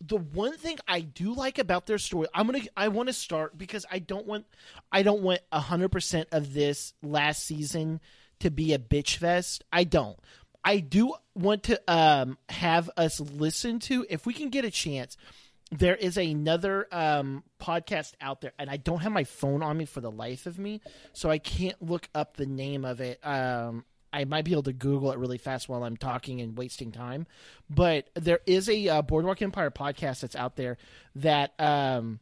the 0.00 0.16
one 0.16 0.56
thing 0.56 0.78
I 0.88 1.00
do 1.00 1.34
like 1.34 1.58
about 1.58 1.86
their 1.86 1.98
story, 1.98 2.26
I'm 2.34 2.46
gonna, 2.46 2.60
I 2.76 2.88
want 2.88 3.08
to 3.08 3.12
start 3.12 3.56
because 3.56 3.84
I 3.90 3.98
don't 3.98 4.26
want, 4.26 4.46
I 4.90 5.02
don't 5.02 5.22
want 5.22 5.40
hundred 5.52 5.90
percent 5.90 6.28
of 6.32 6.54
this 6.54 6.94
last 7.02 7.44
season 7.44 8.00
to 8.40 8.50
be 8.50 8.72
a 8.72 8.78
bitch 8.78 9.16
fest. 9.16 9.64
I 9.72 9.84
don't. 9.84 10.18
I 10.64 10.78
do 10.78 11.14
want 11.34 11.64
to 11.64 11.80
um 11.86 12.38
have 12.48 12.90
us 12.96 13.20
listen 13.20 13.78
to 13.80 14.06
if 14.08 14.26
we 14.26 14.32
can 14.34 14.48
get 14.48 14.64
a 14.64 14.70
chance. 14.70 15.16
There 15.72 15.94
is 15.94 16.16
another 16.16 16.88
um, 16.90 17.44
podcast 17.60 18.14
out 18.20 18.40
there, 18.40 18.52
and 18.58 18.68
I 18.68 18.76
don't 18.76 19.00
have 19.00 19.12
my 19.12 19.24
phone 19.24 19.62
on 19.62 19.76
me 19.76 19.84
for 19.84 20.00
the 20.00 20.10
life 20.10 20.46
of 20.46 20.58
me, 20.58 20.80
so 21.12 21.30
I 21.30 21.38
can't 21.38 21.80
look 21.80 22.08
up 22.14 22.36
the 22.36 22.46
name 22.46 22.84
of 22.84 23.00
it. 23.00 23.24
Um, 23.24 23.84
I 24.12 24.24
might 24.24 24.44
be 24.44 24.52
able 24.52 24.64
to 24.64 24.72
Google 24.72 25.12
it 25.12 25.18
really 25.18 25.38
fast 25.38 25.68
while 25.68 25.84
I'm 25.84 25.96
talking 25.96 26.40
and 26.40 26.58
wasting 26.58 26.90
time. 26.90 27.26
But 27.68 28.10
there 28.14 28.40
is 28.46 28.68
a 28.68 28.88
uh, 28.88 29.02
Boardwalk 29.02 29.40
Empire 29.42 29.70
podcast 29.70 30.20
that's 30.20 30.34
out 30.34 30.56
there 30.56 30.78
that 31.14 31.52
um, 31.60 32.18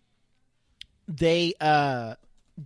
they 1.07 1.55
uh, 1.61 2.17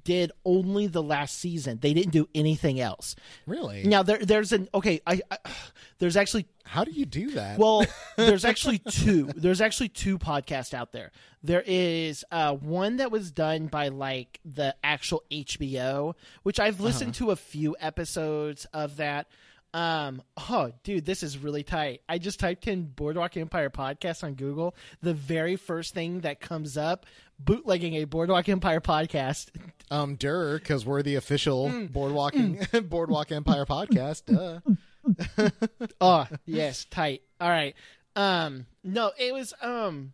did 0.04 0.32
only 0.44 0.86
the 0.86 1.02
last 1.02 1.38
season. 1.38 1.78
They 1.80 1.94
didn't 1.94 2.12
do 2.12 2.28
anything 2.34 2.80
else. 2.80 3.16
really? 3.46 3.84
Now 3.84 4.02
there, 4.02 4.18
there's 4.18 4.52
an 4.52 4.68
okay. 4.74 5.00
I, 5.06 5.20
I 5.30 5.38
there's 5.98 6.16
actually 6.16 6.46
How 6.64 6.84
do 6.84 6.90
you 6.90 7.06
do 7.06 7.32
that? 7.32 7.58
well, 7.58 7.84
there's 8.16 8.44
actually 8.44 8.78
two. 8.78 9.26
There's 9.36 9.60
actually 9.60 9.88
two 9.88 10.18
podcasts 10.18 10.74
out 10.74 10.92
there. 10.92 11.12
There 11.42 11.62
is 11.66 12.24
uh, 12.30 12.54
one 12.54 12.96
that 12.96 13.10
was 13.10 13.30
done 13.30 13.66
by 13.66 13.88
like 13.88 14.40
the 14.44 14.74
actual 14.82 15.22
HBO, 15.30 16.14
which 16.42 16.60
I've 16.60 16.80
listened 16.80 17.14
to 17.14 17.30
a 17.30 17.36
few 17.36 17.76
episodes 17.80 18.66
of 18.72 18.96
that. 18.96 19.26
Um, 19.74 20.22
oh, 20.50 20.72
dude, 20.84 21.06
this 21.06 21.22
is 21.22 21.38
really 21.38 21.62
tight. 21.62 22.02
I 22.08 22.18
just 22.18 22.38
typed 22.38 22.66
in 22.66 22.84
Boardwalk 22.84 23.36
Empire 23.36 23.70
podcast 23.70 24.22
on 24.22 24.34
Google. 24.34 24.74
The 25.00 25.14
very 25.14 25.56
first 25.56 25.94
thing 25.94 26.20
that 26.20 26.40
comes 26.40 26.76
up, 26.76 27.06
bootlegging 27.38 27.94
a 27.94 28.04
Boardwalk 28.04 28.48
Empire 28.50 28.80
podcast. 28.80 29.48
um, 29.90 30.16
Durr, 30.16 30.58
because 30.58 30.84
we're 30.84 31.02
the 31.02 31.14
official 31.16 31.68
Mm. 31.68 31.90
boardwalking 31.92 32.66
Boardwalk 32.88 33.32
Empire 33.32 33.64
podcast. 33.64 34.26
Duh. 34.26 34.60
oh 36.00 36.28
yes 36.46 36.86
tight 36.88 37.22
all 37.40 37.48
right 37.48 37.74
um 38.14 38.66
no 38.84 39.10
it 39.18 39.34
was 39.34 39.52
um 39.60 40.12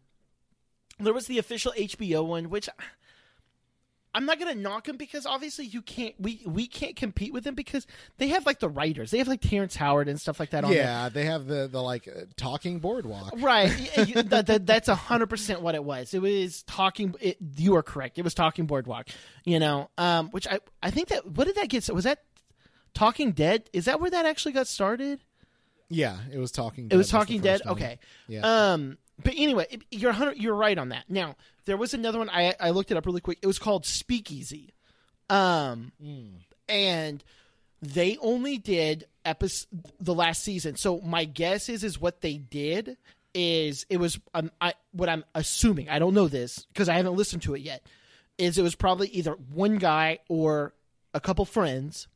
there 0.98 1.12
was 1.12 1.26
the 1.26 1.36
official 1.36 1.74
hbo 1.76 2.24
one 2.26 2.48
which 2.48 2.70
i'm 4.14 4.24
not 4.26 4.38
gonna 4.38 4.54
knock 4.54 4.88
him 4.88 4.96
because 4.96 5.26
obviously 5.26 5.64
you 5.64 5.82
can't 5.82 6.14
we 6.18 6.42
we 6.46 6.66
can't 6.66 6.96
compete 6.96 7.32
with 7.32 7.44
them 7.44 7.54
because 7.54 7.86
they 8.16 8.28
have 8.28 8.46
like 8.46 8.58
the 8.60 8.68
writers 8.68 9.10
they 9.10 9.18
have 9.18 9.28
like 9.28 9.40
terrence 9.40 9.76
howard 9.76 10.08
and 10.08 10.20
stuff 10.20 10.40
like 10.40 10.50
that 10.50 10.64
on 10.64 10.70
there. 10.70 10.82
Yeah, 10.82 11.08
they 11.08 11.24
have 11.24 11.46
the 11.46 11.68
the 11.70 11.80
like 11.80 12.08
uh, 12.08 12.22
talking 12.36 12.78
boardwalk. 12.78 13.32
Right, 13.36 13.68
that, 14.14 14.46
that, 14.46 14.66
that's 14.66 14.88
hundred 14.88 15.28
percent 15.28 15.60
what 15.62 15.74
it 15.74 15.84
was. 15.84 16.14
It 16.14 16.22
was 16.22 16.62
talking. 16.64 17.14
It, 17.20 17.38
you 17.56 17.76
are 17.76 17.82
correct. 17.82 18.18
It 18.18 18.22
was 18.22 18.34
talking 18.34 18.66
boardwalk. 18.66 19.08
You 19.44 19.58
know, 19.58 19.90
um, 19.98 20.30
which 20.30 20.46
I 20.46 20.60
I 20.82 20.90
think 20.90 21.08
that 21.08 21.26
what 21.26 21.46
did 21.46 21.56
that 21.56 21.68
get? 21.68 21.88
Was 21.90 22.04
that 22.04 22.22
Talking 22.94 23.32
Dead? 23.32 23.68
Is 23.72 23.84
that 23.84 24.00
where 24.00 24.10
that 24.10 24.26
actually 24.26 24.52
got 24.52 24.66
started? 24.66 25.20
Yeah, 25.88 26.18
it 26.32 26.38
was 26.38 26.50
talking. 26.50 26.88
Dead. 26.88 26.94
It 26.94 26.98
was 26.98 27.08
Talking 27.08 27.40
Dead. 27.40 27.60
one. 27.64 27.74
Okay. 27.74 27.98
Yeah. 28.26 28.72
Um. 28.72 28.98
But 29.22 29.34
anyway, 29.36 29.66
you're 29.90 30.12
100, 30.12 30.36
you're 30.36 30.54
right 30.54 30.78
on 30.78 30.90
that. 30.90 31.04
Now 31.08 31.36
there 31.64 31.76
was 31.76 31.94
another 31.94 32.18
one. 32.18 32.30
I 32.30 32.54
I 32.60 32.70
looked 32.70 32.90
it 32.90 32.96
up 32.96 33.06
really 33.06 33.20
quick. 33.20 33.38
It 33.42 33.46
was 33.46 33.58
called 33.58 33.84
Speakeasy. 33.84 34.74
Um. 35.28 35.92
And 36.68 37.22
they 37.82 38.16
only 38.20 38.58
did 38.58 39.06
episode 39.24 39.68
the 40.00 40.14
last 40.14 40.42
season. 40.42 40.76
So 40.76 41.00
my 41.00 41.24
guess 41.24 41.68
is 41.68 41.84
is 41.84 42.00
what 42.00 42.20
they 42.20 42.34
did 42.38 42.96
is 43.34 43.86
it 43.90 43.98
was 43.98 44.18
um, 44.34 44.50
I 44.60 44.74
what 44.92 45.08
I'm 45.08 45.24
assuming. 45.34 45.88
I 45.88 45.98
don't 45.98 46.14
know 46.14 46.28
this 46.28 46.66
because 46.72 46.88
I 46.88 46.94
haven't 46.94 47.14
listened 47.14 47.42
to 47.42 47.54
it 47.54 47.62
yet. 47.62 47.86
Is 48.36 48.56
it 48.58 48.62
was 48.62 48.74
probably 48.74 49.08
either 49.08 49.32
one 49.32 49.76
guy 49.76 50.20
or 50.28 50.72
a 51.12 51.20
couple 51.20 51.44
friends 51.44 52.08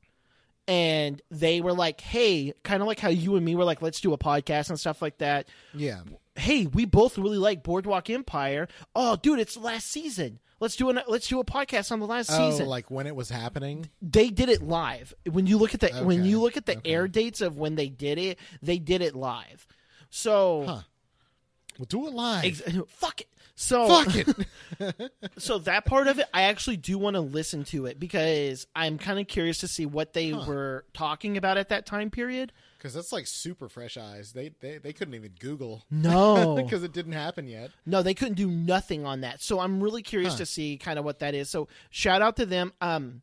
and 0.69 1.21
they 1.31 1.61
were 1.61 1.73
like, 1.73 2.01
"Hey, 2.01 2.55
kind 2.63 2.81
of 2.83 2.87
like 2.87 3.01
how 3.01 3.09
you 3.09 3.37
and 3.37 3.45
me 3.45 3.57
were 3.57 3.65
like, 3.65 3.83
let's 3.83 4.01
do 4.01 4.13
a 4.13 4.19
podcast 4.19 4.71
and 4.71 4.79
stuff 4.79 5.03
like 5.03 5.19
that. 5.19 5.49
yeah. 5.75 6.01
Hey, 6.35 6.67
we 6.67 6.85
both 6.87 7.19
really 7.19 7.37
like 7.39 7.63
Boardwalk 7.63 8.09
Empire. 8.09 8.67
Oh, 8.95 9.17
dude, 9.17 9.39
it's 9.39 9.57
last 9.57 9.87
season. 9.89 10.39
Let's 10.61 10.77
do 10.77 10.89
an 10.91 11.01
let's 11.09 11.27
do 11.27 11.41
a 11.41 11.45
podcast 11.45 11.91
on 11.91 11.99
the 12.01 12.07
last 12.07 12.31
Oh, 12.33 12.51
season. 12.51 12.67
like 12.69 12.91
when 12.91 13.07
it 13.07 13.17
was 13.17 13.29
happening. 13.31 13.91
they 14.01 14.31
did 14.31 14.49
it 14.49 14.63
live. 14.63 15.13
When 15.31 15.47
you 15.47 15.59
look 15.59 15.75
at 15.75 15.81
the 15.81 15.89
when 16.05 16.25
you 16.25 16.41
look 16.41 16.57
at 16.57 16.67
the 16.67 16.77
okay. 16.79 16.91
air 16.93 17.09
dates 17.09 17.41
of 17.41 17.59
when 17.59 17.75
they 17.75 17.89
did 17.89 18.17
it, 18.19 18.39
they 18.63 18.79
did 18.79 19.03
it 19.03 19.15
live. 19.17 19.67
So 20.09 20.65
Huh. 20.67 20.81
We'll 21.79 21.87
do 21.87 22.07
it 22.07 22.13
live. 22.15 22.45
ex- 22.45 22.63
fuck 22.89 23.23
it. 23.23 23.29
So 23.63 23.87
Fuck 23.87 24.17
it. 24.17 25.13
so 25.39 25.59
that 25.59 25.85
part 25.85 26.09
of 26.09 26.19
it 26.19 26.27
i 26.35 26.43
actually 26.43 26.77
do 26.77 26.99
want 26.99 27.15
to 27.15 27.21
listen 27.21 27.63
to 27.65 27.87
it 27.87 28.01
because 28.01 28.67
i'm 28.75 28.99
kind 28.99 29.21
of 29.21 29.29
curious 29.29 29.59
to 29.59 29.69
see 29.69 29.87
what 29.87 30.15
they 30.15 30.33
were 30.33 30.85
talking 30.95 31.37
about 31.37 31.57
at 31.59 31.69
that 31.69 31.87
time 31.87 32.11
period. 32.11 32.53
Because 32.77 32.95
that's 32.95 33.13
like 33.13 33.29
super 33.29 33.69
fresh 33.69 33.97
eyes. 33.97 34.33
They 34.33 34.51
they, 34.61 34.79
they 34.79 34.93
couldn't 34.93 35.15
even 35.15 35.31
Google. 35.39 35.85
No. 35.89 36.57
Because 36.65 36.83
it 36.83 36.93
didn't 36.93 37.13
happen 37.13 37.47
yet. 37.47 37.71
no 37.87 38.03
they 38.03 38.15
couldn't 38.15 38.35
do 38.35 38.51
nothing 38.51 39.07
on 39.07 39.21
that. 39.21 39.41
So 39.41 39.61
i'm 39.61 39.81
really 39.81 40.03
curious 40.03 40.33
Huh. 40.33 40.39
to 40.39 40.47
see 40.47 40.77
kind 40.79 40.99
of 40.99 41.05
what 41.05 41.21
that 41.21 41.35
is. 41.35 41.49
So 41.49 41.69
shout 41.91 42.21
out 42.21 42.37
to 42.37 42.47
them. 42.47 42.73
Um 42.81 43.23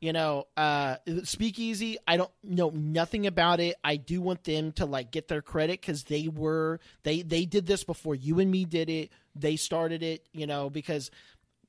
you 0.00 0.12
know 0.12 0.46
uh 0.58 0.96
speakeasy 1.24 1.96
i 2.06 2.18
don't 2.18 2.30
know 2.42 2.70
nothing 2.70 3.26
about 3.26 3.60
it. 3.60 3.76
I 3.84 3.96
do 3.96 4.20
want 4.20 4.44
them 4.44 4.72
to 4.72 4.84
like 4.86 5.10
get 5.10 5.28
their 5.28 5.42
credit 5.42 5.80
because 5.80 6.04
they 6.04 6.28
were 6.28 6.80
they 7.04 7.22
they 7.22 7.44
did 7.44 7.66
this 7.66 7.84
before 7.84 8.14
you 8.14 8.40
and 8.40 8.50
me 8.50 8.64
did 8.64 8.90
it 8.90 9.10
they 9.38 9.56
started 9.56 10.02
it 10.02 10.26
you 10.32 10.46
know 10.46 10.70
because 10.70 11.10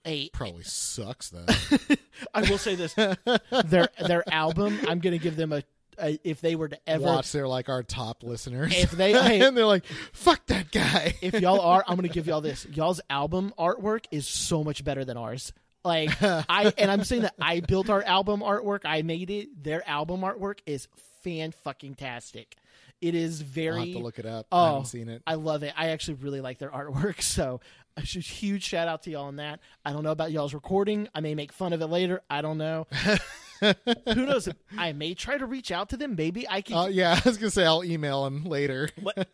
a 0.06 0.30
Probably 0.30 0.64
sucks 0.64 1.30
though. 1.30 1.46
I 2.34 2.50
will 2.50 2.58
say 2.58 2.76
this: 2.76 2.94
their 2.94 3.90
their 4.00 4.24
album. 4.32 4.80
I'm 4.88 5.00
going 5.00 5.12
to 5.12 5.20
give 5.20 5.36
them 5.36 5.52
a, 5.52 5.64
a. 6.00 6.18
If 6.24 6.40
they 6.40 6.56
were 6.56 6.70
to 6.70 6.80
ever, 6.88 7.04
Watch, 7.04 7.32
they're 7.34 7.48
like 7.48 7.68
our 7.68 7.84
top 7.84 8.24
listeners. 8.24 8.74
If 8.74 8.92
they- 8.92 9.12
hey. 9.22 9.42
and 9.46 9.56
they're 9.58 9.66
like, 9.66 9.86
"Fuck 10.14 10.46
that 10.48 10.72
guy." 10.72 11.16
if 11.22 11.40
y'all 11.42 11.60
are, 11.74 11.84
I'm 11.86 11.98
going 11.98 12.08
to 12.08 12.14
give 12.14 12.26
y'all 12.28 12.42
this. 12.42 12.66
Y'all's 12.72 13.02
album 13.10 13.54
artwork 13.60 14.06
is 14.10 14.28
so 14.28 14.64
much 14.64 14.84
better 14.84 15.04
than 15.04 15.18
ours. 15.18 15.52
Like 15.84 16.12
I 16.22 16.74
and 16.78 16.90
I'm 16.90 17.04
saying 17.04 17.24
that 17.24 17.36
I 17.40 17.60
built 17.60 17.90
our 17.90 18.04
album 18.04 18.42
artwork. 18.42 18.82
I 18.86 19.02
made 19.02 19.30
it. 19.30 19.62
Their 19.62 19.88
album 19.88 20.22
artwork 20.22 20.60
is 20.66 20.88
fan 21.24 21.52
fucking 21.52 21.96
tastic. 21.96 22.56
It 23.02 23.14
is 23.16 23.42
very. 23.42 23.78
I'll 23.80 23.86
have 23.86 23.94
to 23.94 24.00
look 24.00 24.20
it 24.20 24.26
up. 24.26 24.48
Oh, 24.52 24.58
I 24.62 24.68
haven't 24.70 24.86
seen 24.86 25.10
it. 25.10 25.22
I 25.28 25.36
love 25.36 25.64
it. 25.64 25.74
I 25.78 25.90
actually 25.90 26.16
really 26.16 26.42
like 26.42 26.58
their 26.60 26.70
artwork. 26.72 27.22
So 27.22 27.60
a 27.96 28.02
huge 28.02 28.64
shout 28.64 28.88
out 28.88 29.04
to 29.04 29.10
y'all 29.12 29.26
on 29.26 29.38
that. 29.38 29.60
I 29.86 29.92
don't 29.92 30.04
know 30.04 30.12
about 30.12 30.32
y'all's 30.32 30.54
recording. 30.54 31.08
I 31.16 31.20
may 31.22 31.34
make 31.36 31.52
fun 31.52 31.74
of 31.74 31.82
it 31.82 31.88
later. 31.88 32.22
I 32.30 32.42
don't 32.42 32.58
know. 32.58 32.88
Who 33.62 34.26
knows? 34.26 34.48
I 34.78 34.94
may 34.94 35.16
try 35.16 35.38
to 35.38 35.46
reach 35.48 35.72
out 35.72 35.90
to 35.90 35.98
them. 35.98 36.16
Maybe 36.16 36.48
I 36.48 36.62
could. 36.62 36.76
Uh, 36.76 36.88
yeah, 36.92 37.20
I 37.26 37.28
was 37.28 37.38
gonna 37.38 37.50
say 37.50 37.66
I'll 37.66 37.84
email 37.84 38.24
them 38.24 38.44
later. 38.46 38.90
What- 39.02 39.28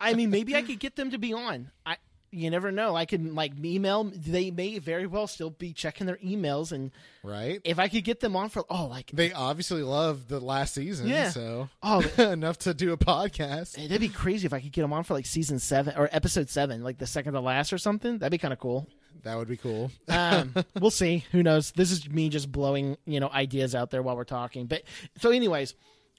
I 0.00 0.14
mean, 0.14 0.30
maybe 0.30 0.56
I 0.56 0.62
could 0.62 0.80
get 0.80 0.96
them 0.96 1.10
to 1.12 1.18
be 1.18 1.32
on. 1.32 1.70
I 1.86 1.96
you 2.30 2.50
never 2.50 2.70
know. 2.70 2.94
I 2.96 3.04
could 3.06 3.34
like 3.34 3.52
email. 3.64 4.04
They 4.04 4.50
may 4.50 4.78
very 4.78 5.06
well 5.06 5.26
still 5.26 5.50
be 5.50 5.72
checking 5.72 6.06
their 6.06 6.16
emails, 6.16 6.72
and 6.72 6.90
right? 7.22 7.60
if 7.64 7.78
I 7.78 7.88
could 7.88 8.04
get 8.04 8.20
them 8.20 8.36
on 8.36 8.48
for 8.48 8.64
oh, 8.68 8.86
like 8.86 9.10
They 9.12 9.32
obviously 9.32 9.82
love 9.82 10.28
the 10.28 10.40
last 10.40 10.74
season, 10.74 11.08
Yeah. 11.08 11.30
so 11.30 11.68
oh, 11.82 12.00
enough 12.18 12.58
to 12.60 12.74
do 12.74 12.92
a 12.92 12.96
podcast. 12.96 13.74
that'd 13.76 14.00
be 14.00 14.08
crazy 14.08 14.46
if 14.46 14.52
I 14.52 14.60
could 14.60 14.72
get 14.72 14.82
them 14.82 14.92
on 14.92 15.04
for 15.04 15.14
like 15.14 15.26
season 15.26 15.58
seven 15.58 15.94
or 15.96 16.08
episode 16.12 16.48
seven, 16.50 16.82
like 16.82 16.98
the 16.98 17.06
second 17.06 17.32
to 17.34 17.40
last 17.40 17.72
or 17.72 17.78
something. 17.78 18.18
That'd 18.18 18.30
be 18.32 18.38
kind 18.38 18.52
of 18.52 18.58
cool. 18.58 18.86
That 19.24 19.36
would 19.36 19.48
be 19.48 19.56
cool. 19.56 19.90
um, 20.08 20.54
we'll 20.80 20.90
see. 20.92 21.24
Who 21.32 21.42
knows? 21.42 21.72
This 21.72 21.90
is 21.90 22.08
me 22.08 22.28
just 22.28 22.52
blowing, 22.52 22.96
you 23.04 23.18
know, 23.20 23.28
ideas 23.28 23.74
out 23.74 23.90
there 23.90 24.02
while 24.02 24.16
we're 24.16 24.24
talking. 24.24 24.66
But 24.66 24.82
so, 25.18 25.30
anyways, 25.30 25.74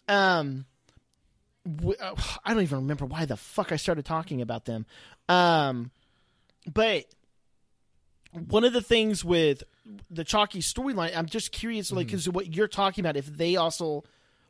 um, 0.09 0.65
I 1.65 2.53
don't 2.53 2.63
even 2.63 2.79
remember 2.79 3.05
why 3.05 3.25
the 3.25 3.37
fuck 3.37 3.71
I 3.71 3.75
started 3.75 4.05
talking 4.05 4.41
about 4.41 4.65
them. 4.65 4.85
Um, 5.27 5.91
but 6.71 7.05
one 8.47 8.63
of 8.63 8.73
the 8.73 8.81
things 8.81 9.23
with 9.23 9.63
the 10.09 10.23
Chalky 10.23 10.59
storyline, 10.59 11.15
I'm 11.15 11.25
just 11.25 11.51
curious, 11.51 11.91
like, 11.91 12.07
because 12.07 12.29
what 12.29 12.53
you're 12.55 12.67
talking 12.67 13.03
about, 13.03 13.17
if 13.17 13.25
they 13.25 13.55
also 13.55 14.03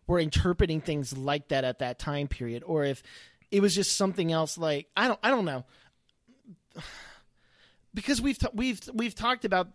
were 0.08 0.20
interpreting 0.20 0.82
things 0.82 1.18
like 1.18 1.50
that 1.50 1.64
at 1.64 1.80
that 1.80 2.00
time 2.00 2.28
period, 2.28 2.64
or 2.66 2.84
if 2.84 3.04
it 3.52 3.62
was 3.62 3.76
just 3.76 3.96
something 3.96 4.32
else. 4.32 4.58
Like, 4.58 4.88
I 4.96 5.08
don't, 5.08 5.20
I 5.24 5.30
don't 5.30 5.46
know 5.46 5.66
because 7.94 8.22
we've 8.22 8.38
t- 8.38 8.48
we've 8.54 8.80
we've 8.94 9.16
talked 9.16 9.46
about 9.46 9.70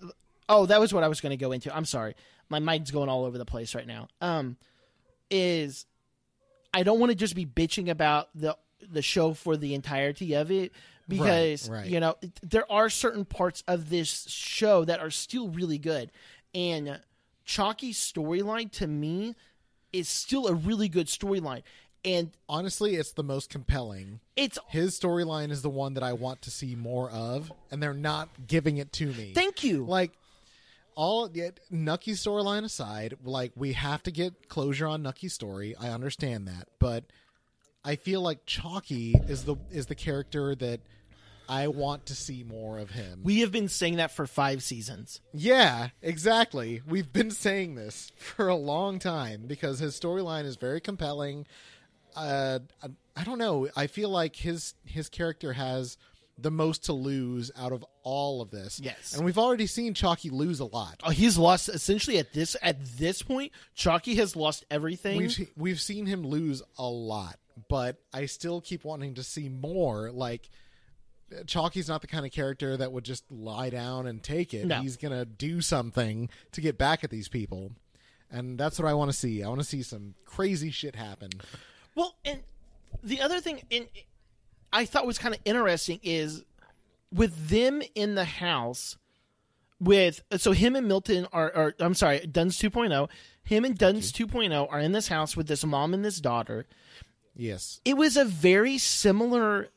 oh 0.49 0.67
that 0.67 0.81
was 0.81 0.93
what 0.93 1.05
I 1.05 1.09
was 1.09 1.21
going 1.21 1.31
to 1.31 1.37
go 1.37 1.53
into. 1.53 1.75
I'm 1.75 1.85
sorry. 1.85 2.15
My 2.49 2.59
mind's 2.59 2.91
going 2.91 3.09
all 3.09 3.25
over 3.25 3.39
the 3.39 3.45
place 3.45 3.75
right 3.75 3.87
now. 3.87 4.09
Um 4.21 4.57
is 5.31 5.87
I 6.75 6.83
don't 6.83 6.99
want 6.99 7.11
to 7.11 7.17
just 7.17 7.35
be 7.35 7.47
bitching 7.47 7.89
about 7.89 8.29
the 8.35 8.57
the 8.91 9.03
show 9.03 9.33
for 9.33 9.57
the 9.57 9.75
entirety 9.75 10.35
of 10.35 10.51
it 10.51 10.73
because 11.09 11.71
right. 11.71 11.87
you 11.87 12.01
know 12.01 12.17
there 12.43 12.71
are 12.71 12.91
certain 12.91 13.25
parts 13.25 13.63
of 13.67 13.89
this 13.89 14.27
show 14.29 14.85
that 14.85 15.01
are 15.01 15.11
still 15.11 15.49
really 15.49 15.79
good 15.79 16.11
and 16.55 17.01
Chalky's 17.47 17.99
storyline 17.99 18.71
to 18.73 18.87
me 18.87 19.35
is 19.93 20.09
still 20.09 20.47
a 20.47 20.55
really 20.55 20.89
good 20.89 21.07
storyline 21.07 21.63
and 22.05 22.31
Honestly, 22.49 22.97
it's 22.97 23.13
the 23.13 23.25
most 23.25 23.49
compelling. 23.49 24.21
it's 24.37 24.59
His 24.69 24.99
storyline 24.99 25.51
is 25.51 25.63
the 25.63 25.71
one 25.71 25.95
that 25.95 26.03
I 26.03 26.13
want 26.13 26.43
to 26.43 26.51
see 26.51 26.75
more 26.75 27.11
of, 27.11 27.51
and 27.71 27.83
they're 27.83 27.95
not 27.95 28.47
giving 28.47 28.77
it 28.77 28.93
to 28.95 29.07
me. 29.07 29.33
thank 29.35 29.65
you 29.65 29.85
like 29.87 30.13
all 30.97 31.31
yet 31.33 31.61
Nucky's 31.71 32.23
storyline 32.23 32.65
aside, 32.65 33.17
like 33.25 33.53
we 33.55 33.73
have 33.73 34.03
to 34.05 34.11
get 34.11 34.49
closure 34.49 34.87
on 34.87 35.03
Nucky's 35.03 35.33
story. 35.33 35.75
I 35.79 35.89
understand 35.89 36.49
that, 36.49 36.69
but 36.79 37.05
I 37.85 37.97
feel 37.97 38.21
like 38.23 38.47
Chalky 38.47 39.15
is 39.29 39.45
the 39.45 39.57
is 39.71 39.87
the 39.87 39.95
character 39.95 40.55
that 40.55 40.81
I 41.49 41.69
want 41.69 42.07
to 42.07 42.15
see 42.15 42.43
more 42.43 42.79
of 42.79 42.91
him. 42.91 43.21
we 43.23 43.41
have 43.41 43.53
been 43.53 43.69
saying 43.69 43.97
that 43.97 44.11
for 44.11 44.27
5 44.27 44.63
seasons 44.63 45.21
yeah, 45.35 45.89
exactly. 46.01 46.81
We've 46.89 47.13
been 47.13 47.31
saying 47.31 47.75
this 47.75 48.13
for 48.17 48.49
a 48.49 48.57
long 48.57 48.99
time 48.99 49.45
because 49.47 49.79
his 49.79 49.99
storyline 49.99 50.47
is 50.47 50.57
very 50.57 50.81
compelling. 50.81 51.47
Uh, 52.17 52.61
I, 52.83 52.89
I 53.17 53.25
don't 53.25 53.39
know. 53.39 53.69
I 53.77 53.87
feel 53.89 54.09
like 54.09 54.37
his 54.37 54.75
his 54.85 55.09
character 55.09 55.53
has 55.53 55.99
the 56.37 56.51
most 56.51 56.85
to 56.87 56.93
lose 56.93 57.51
out 57.57 57.73
of 57.73 57.85
all 58.03 58.43
of 58.43 58.51
this. 58.51 58.81
Yes. 58.83 59.15
and 59.15 59.25
we've 59.25 59.39
already 59.39 59.67
seen 59.67 59.95
Chalky 59.95 60.31
lose 60.31 60.61
a 60.61 60.65
lot. 60.65 61.01
Oh, 61.05 61.11
he's 61.11 61.39
lost 61.39 61.69
essentially 61.69 62.19
at 62.19 62.33
this 62.33 62.57
at 62.63 62.85
this 62.97 63.23
point. 63.23 63.53
Chalky 63.75 64.17
has 64.17 64.35
lost 64.37 64.65
everything. 64.71 65.19
We've 65.19 65.51
we've 65.57 65.81
seen 65.81 66.07
him 66.07 66.27
lose 66.27 66.63
a 66.79 66.87
lot, 66.89 67.39
but 67.69 67.97
I 68.13 68.27
still 68.27 68.61
keep 68.61 68.85
wanting 68.85 69.15
to 69.15 69.23
see 69.23 69.49
more. 69.49 70.11
Like 70.11 70.49
Chalky's 71.47 71.89
not 71.89 72.01
the 72.01 72.07
kind 72.07 72.27
of 72.27 72.33
character 72.33 72.77
that 72.77 72.93
would 72.93 73.05
just 73.05 73.25
lie 73.31 73.71
down 73.71 74.07
and 74.07 74.23
take 74.23 74.55
it. 74.55 74.67
No. 74.67 74.81
He's 74.81 74.97
gonna 74.97 75.25
do 75.25 75.61
something 75.61 76.29
to 76.53 76.61
get 76.61 76.79
back 76.79 77.05
at 77.05 77.11
these 77.11 77.29
people, 77.29 77.73
and 78.31 78.59
that's 78.59 78.79
what 78.79 78.89
I 78.89 78.95
want 78.95 79.11
to 79.11 79.17
see. 79.17 79.43
I 79.43 79.49
want 79.49 79.61
to 79.61 79.67
see 79.67 79.83
some 79.83 80.15
crazy 80.25 80.71
shit 80.71 80.97
happen. 80.97 81.31
well, 81.95 82.17
and 82.25 82.41
the 83.03 83.21
other 83.21 83.41
thing, 83.41 83.63
in 83.71 83.87
I 84.75 84.85
thought 84.85 85.07
was 85.07 85.19
kind 85.19 85.35
of 85.35 85.41
interesting 85.45 86.01
is 86.03 86.45
with 87.13 87.49
them 87.49 87.83
in 87.95 88.15
the 88.15 88.25
house. 88.25 88.99
With 89.81 90.23
so 90.37 90.53
him 90.53 90.77
and 90.77 90.87
Milton 90.87 91.27
are, 91.33 91.53
are 91.55 91.75
I'm 91.81 91.95
sorry, 91.95 92.21
Duns 92.27 92.59
2.0. 92.59 93.09
Him 93.43 93.65
and 93.65 93.77
Duns 93.77 94.13
2.0 94.13 94.67
are 94.71 94.81
in 94.81 94.93
this 94.93 95.09
house 95.09 95.37
with 95.37 95.47
this 95.47 95.65
mom 95.65 95.95
and 95.95 96.05
this 96.05 96.21
daughter. 96.21 96.67
Yes, 97.37 97.81
it 97.85 97.97
was 97.97 98.17
a 98.17 98.25
very 98.25 98.79
similar 98.79 99.69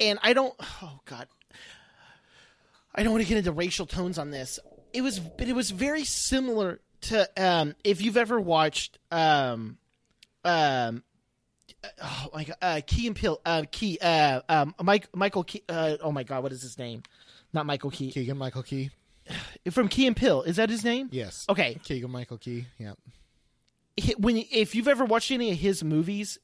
and 0.00 0.18
i 0.22 0.32
don't 0.32 0.54
oh 0.82 1.00
god 1.04 1.28
i 2.94 3.02
don't 3.02 3.12
want 3.12 3.22
to 3.22 3.28
get 3.28 3.38
into 3.38 3.52
racial 3.52 3.86
tones 3.86 4.18
on 4.18 4.30
this 4.30 4.58
it 4.92 5.02
was 5.02 5.18
but 5.18 5.48
it 5.48 5.54
was 5.54 5.70
very 5.70 6.04
similar 6.04 6.80
to 7.00 7.28
um 7.36 7.74
if 7.84 8.02
you've 8.02 8.16
ever 8.16 8.40
watched 8.40 8.98
um 9.10 9.78
um 10.44 11.02
oh 12.02 12.28
my 12.34 12.44
god 12.44 12.56
uh 12.62 12.80
key 12.86 13.06
and 13.06 13.16
Peele 13.16 13.40
uh 13.44 13.64
key 13.70 13.98
uh 14.00 14.40
um 14.48 14.74
mike 14.82 15.08
michael 15.14 15.44
key 15.44 15.62
uh 15.68 15.96
oh 16.00 16.12
my 16.12 16.22
god 16.22 16.42
what 16.42 16.52
is 16.52 16.62
his 16.62 16.78
name 16.78 17.02
not 17.52 17.66
michael 17.66 17.90
key 17.90 18.10
Keegan 18.10 18.36
Michael 18.38 18.62
Key. 18.62 18.90
from 19.70 19.88
key 19.88 20.06
and 20.06 20.16
Peele 20.16 20.42
is 20.42 20.56
that 20.56 20.70
his 20.70 20.84
name 20.84 21.08
Yes. 21.12 21.46
okay 21.48 21.78
Keegan 21.84 22.10
Michael 22.10 22.38
Key. 22.38 22.66
Yeah. 22.78 22.92
when 24.18 24.36
if 24.50 24.74
you've 24.74 24.88
ever 24.88 25.04
watched 25.04 25.30
any 25.30 25.50
of 25.52 25.58
his 25.58 25.84
movies 25.84 26.38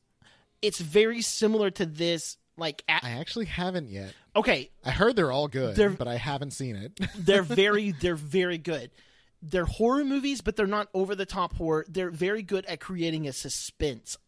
it's 0.63 0.79
very 0.81 1.21
similar 1.23 1.71
to 1.71 1.87
this 1.87 2.37
like 2.57 2.85
I 2.89 3.11
actually 3.11 3.47
haven't 3.47 3.89
yet. 3.89 4.13
okay 4.37 4.71
I 4.85 4.91
heard 4.91 5.17
they're 5.17 5.33
all 5.33 5.49
good, 5.49 5.75
They're- 5.77 5.91
but 5.91 6.07
I 6.09 6.17
haven't 6.17 6.51
seen 6.53 6.77
it. 6.77 6.99
they're 7.19 7.43
very 7.43 7.93
they're 7.93 8.15
very 8.15 8.59
good 8.59 8.91
they're 9.43 9.65
horror 9.65 10.05
movies 10.05 10.43
but 10.43 10.55
they're 10.57 10.67
not 10.67 10.89
over 10.93 11.15
the 11.15 11.25
top 11.27 11.55
horror 11.55 11.87
they're 11.89 12.11
very 12.11 12.43
good 12.43 12.67
at 12.67 12.79
creating 12.79 13.27
a 13.27 13.33
suspense 13.33 14.19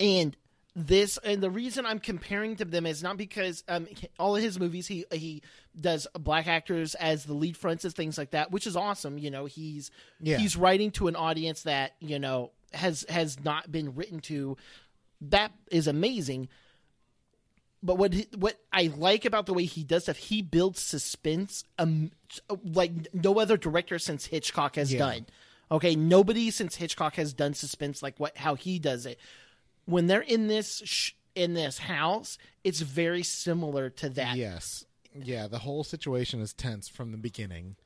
and 0.00 0.36
this 0.76 1.18
and 1.22 1.40
the 1.40 1.50
reason 1.50 1.86
i'm 1.86 2.00
comparing 2.00 2.56
to 2.56 2.64
them 2.64 2.84
is 2.84 3.00
not 3.00 3.16
because 3.16 3.62
um 3.68 3.86
all 4.18 4.34
of 4.34 4.42
his 4.42 4.58
movies 4.58 4.88
he 4.88 5.04
he 5.12 5.40
does 5.80 6.06
black 6.18 6.48
actors 6.48 6.96
as 6.96 7.24
the 7.24 7.32
lead 7.34 7.56
fronts 7.56 7.84
and 7.84 7.94
things 7.94 8.18
like 8.18 8.32
that 8.32 8.50
which 8.50 8.66
is 8.66 8.74
awesome 8.74 9.16
you 9.16 9.30
know 9.30 9.44
he's 9.46 9.92
Yeah. 10.20 10.38
he's 10.38 10.56
writing 10.56 10.90
to 10.92 11.06
an 11.06 11.14
audience 11.14 11.62
that 11.62 11.92
you 12.00 12.18
know 12.18 12.50
has 12.72 13.04
has 13.08 13.38
not 13.44 13.70
been 13.70 13.94
written 13.94 14.18
to 14.20 14.56
that 15.20 15.52
is 15.70 15.86
amazing 15.86 16.48
but 17.82 17.96
what 17.98 18.14
what 18.36 18.58
I 18.72 18.90
like 18.96 19.24
about 19.26 19.44
the 19.46 19.52
way 19.54 19.66
he 19.66 19.84
does 19.84 20.04
stuff, 20.04 20.16
he 20.16 20.40
builds 20.42 20.80
suspense 20.80 21.64
um 21.78 22.10
like 22.64 22.92
no 23.12 23.38
other 23.38 23.56
director 23.56 23.98
since 23.98 24.24
Hitchcock 24.26 24.76
has 24.76 24.92
Yeah. 24.92 24.98
done. 25.00 25.26
Okay, 25.70 25.94
nobody 25.94 26.50
since 26.50 26.76
Hitchcock 26.76 27.16
has 27.16 27.32
done 27.34 27.52
suspense 27.54 28.02
like 28.02 28.18
what 28.18 28.36
how 28.38 28.54
he 28.54 28.78
does 28.78 29.04
it. 29.06 29.18
When 29.86 30.06
they're 30.06 30.20
in 30.20 30.46
this 30.48 30.82
sh- 30.84 31.12
in 31.34 31.54
this 31.54 31.78
house, 31.78 32.38
it's 32.62 32.80
very 32.80 33.22
similar 33.22 33.90
to 33.90 34.08
that. 34.10 34.36
yes. 34.36 34.84
Yeah. 35.14 35.46
The 35.46 35.58
whole 35.60 35.84
situation 35.84 36.40
is 36.40 36.52
tense 36.52 36.88
from 36.88 37.12
the 37.12 37.18
beginning. 37.18 37.76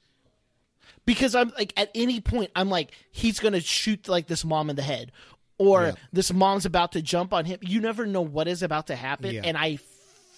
because 1.05 1.35
I'm 1.35 1.51
like 1.59 1.73
at 1.77 1.91
any 1.95 2.21
point 2.21 2.51
I'm 2.57 2.69
like 2.71 2.93
he's 3.11 3.41
gonna 3.41 3.61
shoot 3.61 4.09
like 4.09 4.27
this 4.27 4.45
mom 4.45 4.71
in 4.71 4.77
the 4.77 4.83
head, 4.83 5.13
or 5.59 5.87
Yeah. 5.87 5.95
this 6.13 6.33
mom's 6.33 6.65
about 6.67 6.93
to 6.93 7.03
jump 7.03 7.33
on 7.33 7.45
him. 7.45 7.59
You 7.63 7.81
never 7.81 8.07
know 8.07 8.23
what 8.23 8.49
is 8.49 8.63
about 8.63 8.87
to 8.89 8.97
happen, 8.97 9.35
Yeah. 9.35 9.43
and 9.45 9.57
I 9.57 9.77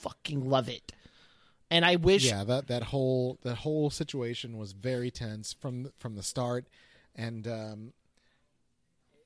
fucking 0.00 0.48
love 0.48 0.68
it. 0.68 0.92
And 1.70 1.84
I 1.84 1.96
wish 1.96 2.24
yeah 2.24 2.42
that 2.44 2.66
that 2.68 2.84
whole 2.84 3.38
that 3.42 3.56
whole 3.56 3.90
situation 3.90 4.56
was 4.58 4.72
very 4.72 5.10
tense 5.10 5.52
from 5.52 5.92
from 5.98 6.16
the 6.16 6.22
start 6.22 6.66
and 7.14 7.46
um 7.46 7.92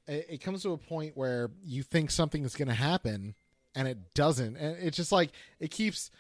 it, 0.07 0.27
it 0.31 0.41
comes 0.43 0.63
to 0.63 0.73
a 0.73 0.79
point 0.79 1.17
where 1.17 1.51
you 1.65 1.83
think 1.83 2.11
something 2.11 2.45
is 2.45 2.55
going 2.55 2.69
to 2.69 2.75
happen 2.75 3.35
and 3.75 3.89
it 3.89 4.15
doesn't 4.15 4.57
and 4.57 4.77
it's 4.83 4.97
just 4.97 5.13
like 5.13 5.31
it 5.61 5.71
keeps 5.71 6.11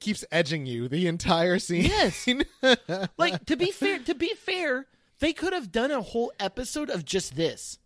keeps 0.00 0.24
edging 0.32 0.66
you 0.66 0.88
the 0.88 1.06
entire 1.06 1.58
scene 1.58 1.84
Yes. 1.84 2.26
like 3.18 3.44
to 3.46 3.56
be 3.56 3.70
fair 3.70 3.98
to 4.00 4.14
be 4.14 4.34
fair 4.34 4.86
they 5.20 5.32
could 5.32 5.52
have 5.52 5.70
done 5.70 5.90
a 5.90 6.00
whole 6.02 6.32
episode 6.40 6.90
of 6.90 7.04
just 7.04 7.36
this 7.36 7.78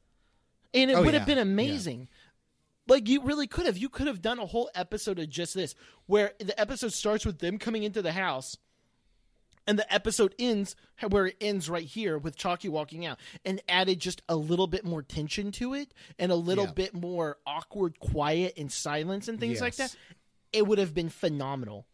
and 0.73 0.91
it 0.91 0.95
Oh, 0.95 1.03
would 1.03 1.15
have 1.15 1.23
yeah. 1.29 1.35
been 1.35 1.39
Yeah. 1.39 1.43
amazing 1.53 2.09
like 2.89 3.09
you 3.09 3.23
really 3.23 3.47
could 3.47 3.67
have 3.67 3.77
you 3.77 3.89
could 3.89 4.07
have 4.07 4.23
done 4.23 4.39
a 4.39 4.47
whole 4.47 4.71
episode 4.75 5.19
of 5.19 5.29
just 5.29 5.55
this 5.55 5.75
where 6.07 6.33
the 6.39 6.59
episode 6.59 6.93
starts 6.93 7.27
with 7.27 7.39
them 7.41 7.59
coming 7.59 7.83
into 7.83 8.01
the 8.01 8.13
house 8.13 8.57
and 9.67 9.79
the 9.79 9.93
episode 9.93 10.35
ends 10.39 10.77
where 11.09 11.27
it 11.27 11.37
ends 11.41 11.69
right 11.69 11.85
here 11.85 12.19
with 12.19 12.37
Chalky 12.37 12.69
walking 12.69 13.05
out 13.07 13.19
and 13.45 13.61
added 13.69 14.01
just 14.01 14.23
a 14.29 14.37
little 14.37 14.67
bit 14.67 14.85
more 14.85 15.03
tension 15.03 15.53
to 15.53 15.75
it 15.75 15.93
and 16.19 16.31
a 16.33 16.37
little 16.37 16.67
Yeah. 16.67 16.73
bit 16.73 16.95
more 16.95 17.39
awkward 17.47 17.99
quiet 18.01 18.55
and 18.57 18.71
silence 18.71 19.29
and 19.29 19.39
things 19.41 19.61
like 19.61 19.77
that 19.77 19.95
it 20.53 20.67
would 20.67 20.79
have 20.79 20.95
been 20.95 21.09
phenomenal 21.09 21.87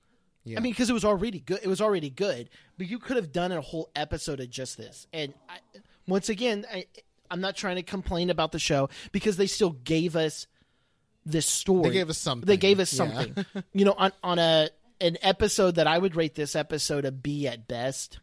Yeah. 0.44 0.58
I 0.58 0.60
mean, 0.60 0.72
because 0.72 0.90
it 0.90 0.92
was 0.92 1.04
already 1.04 1.38
good. 1.40 1.60
It 1.62 1.68
was 1.68 1.80
already 1.80 2.10
good, 2.10 2.50
but 2.76 2.88
you 2.88 2.98
could 2.98 3.16
have 3.16 3.30
done 3.32 3.52
a 3.52 3.60
whole 3.60 3.90
episode 3.94 4.40
of 4.40 4.50
just 4.50 4.76
this. 4.76 5.06
And 5.12 5.32
I, 5.48 5.58
once 6.08 6.28
again, 6.28 6.66
I, 6.72 6.86
I'm 7.30 7.40
not 7.40 7.56
trying 7.56 7.76
to 7.76 7.82
complain 7.84 8.28
about 8.28 8.50
the 8.52 8.58
show 8.58 8.88
because 9.12 9.36
they 9.36 9.46
still 9.46 9.70
gave 9.70 10.16
us 10.16 10.46
this 11.24 11.46
story. 11.46 11.88
They 11.88 11.94
gave 11.94 12.10
us 12.10 12.18
something. 12.18 12.46
They 12.46 12.56
gave 12.56 12.80
us 12.80 12.92
Yeah. 12.92 12.96
something. 13.08 13.46
you 13.72 13.84
know, 13.84 13.92
on 13.96 14.12
on 14.24 14.38
a 14.40 14.68
an 15.02 15.18
episode 15.20 15.74
that 15.74 15.86
I 15.86 15.98
would 15.98 16.16
rate 16.16 16.34
this 16.34 16.56
episode 16.56 17.04
a 17.04 17.12
B 17.12 17.46
at 17.46 17.68
best. 17.68 18.20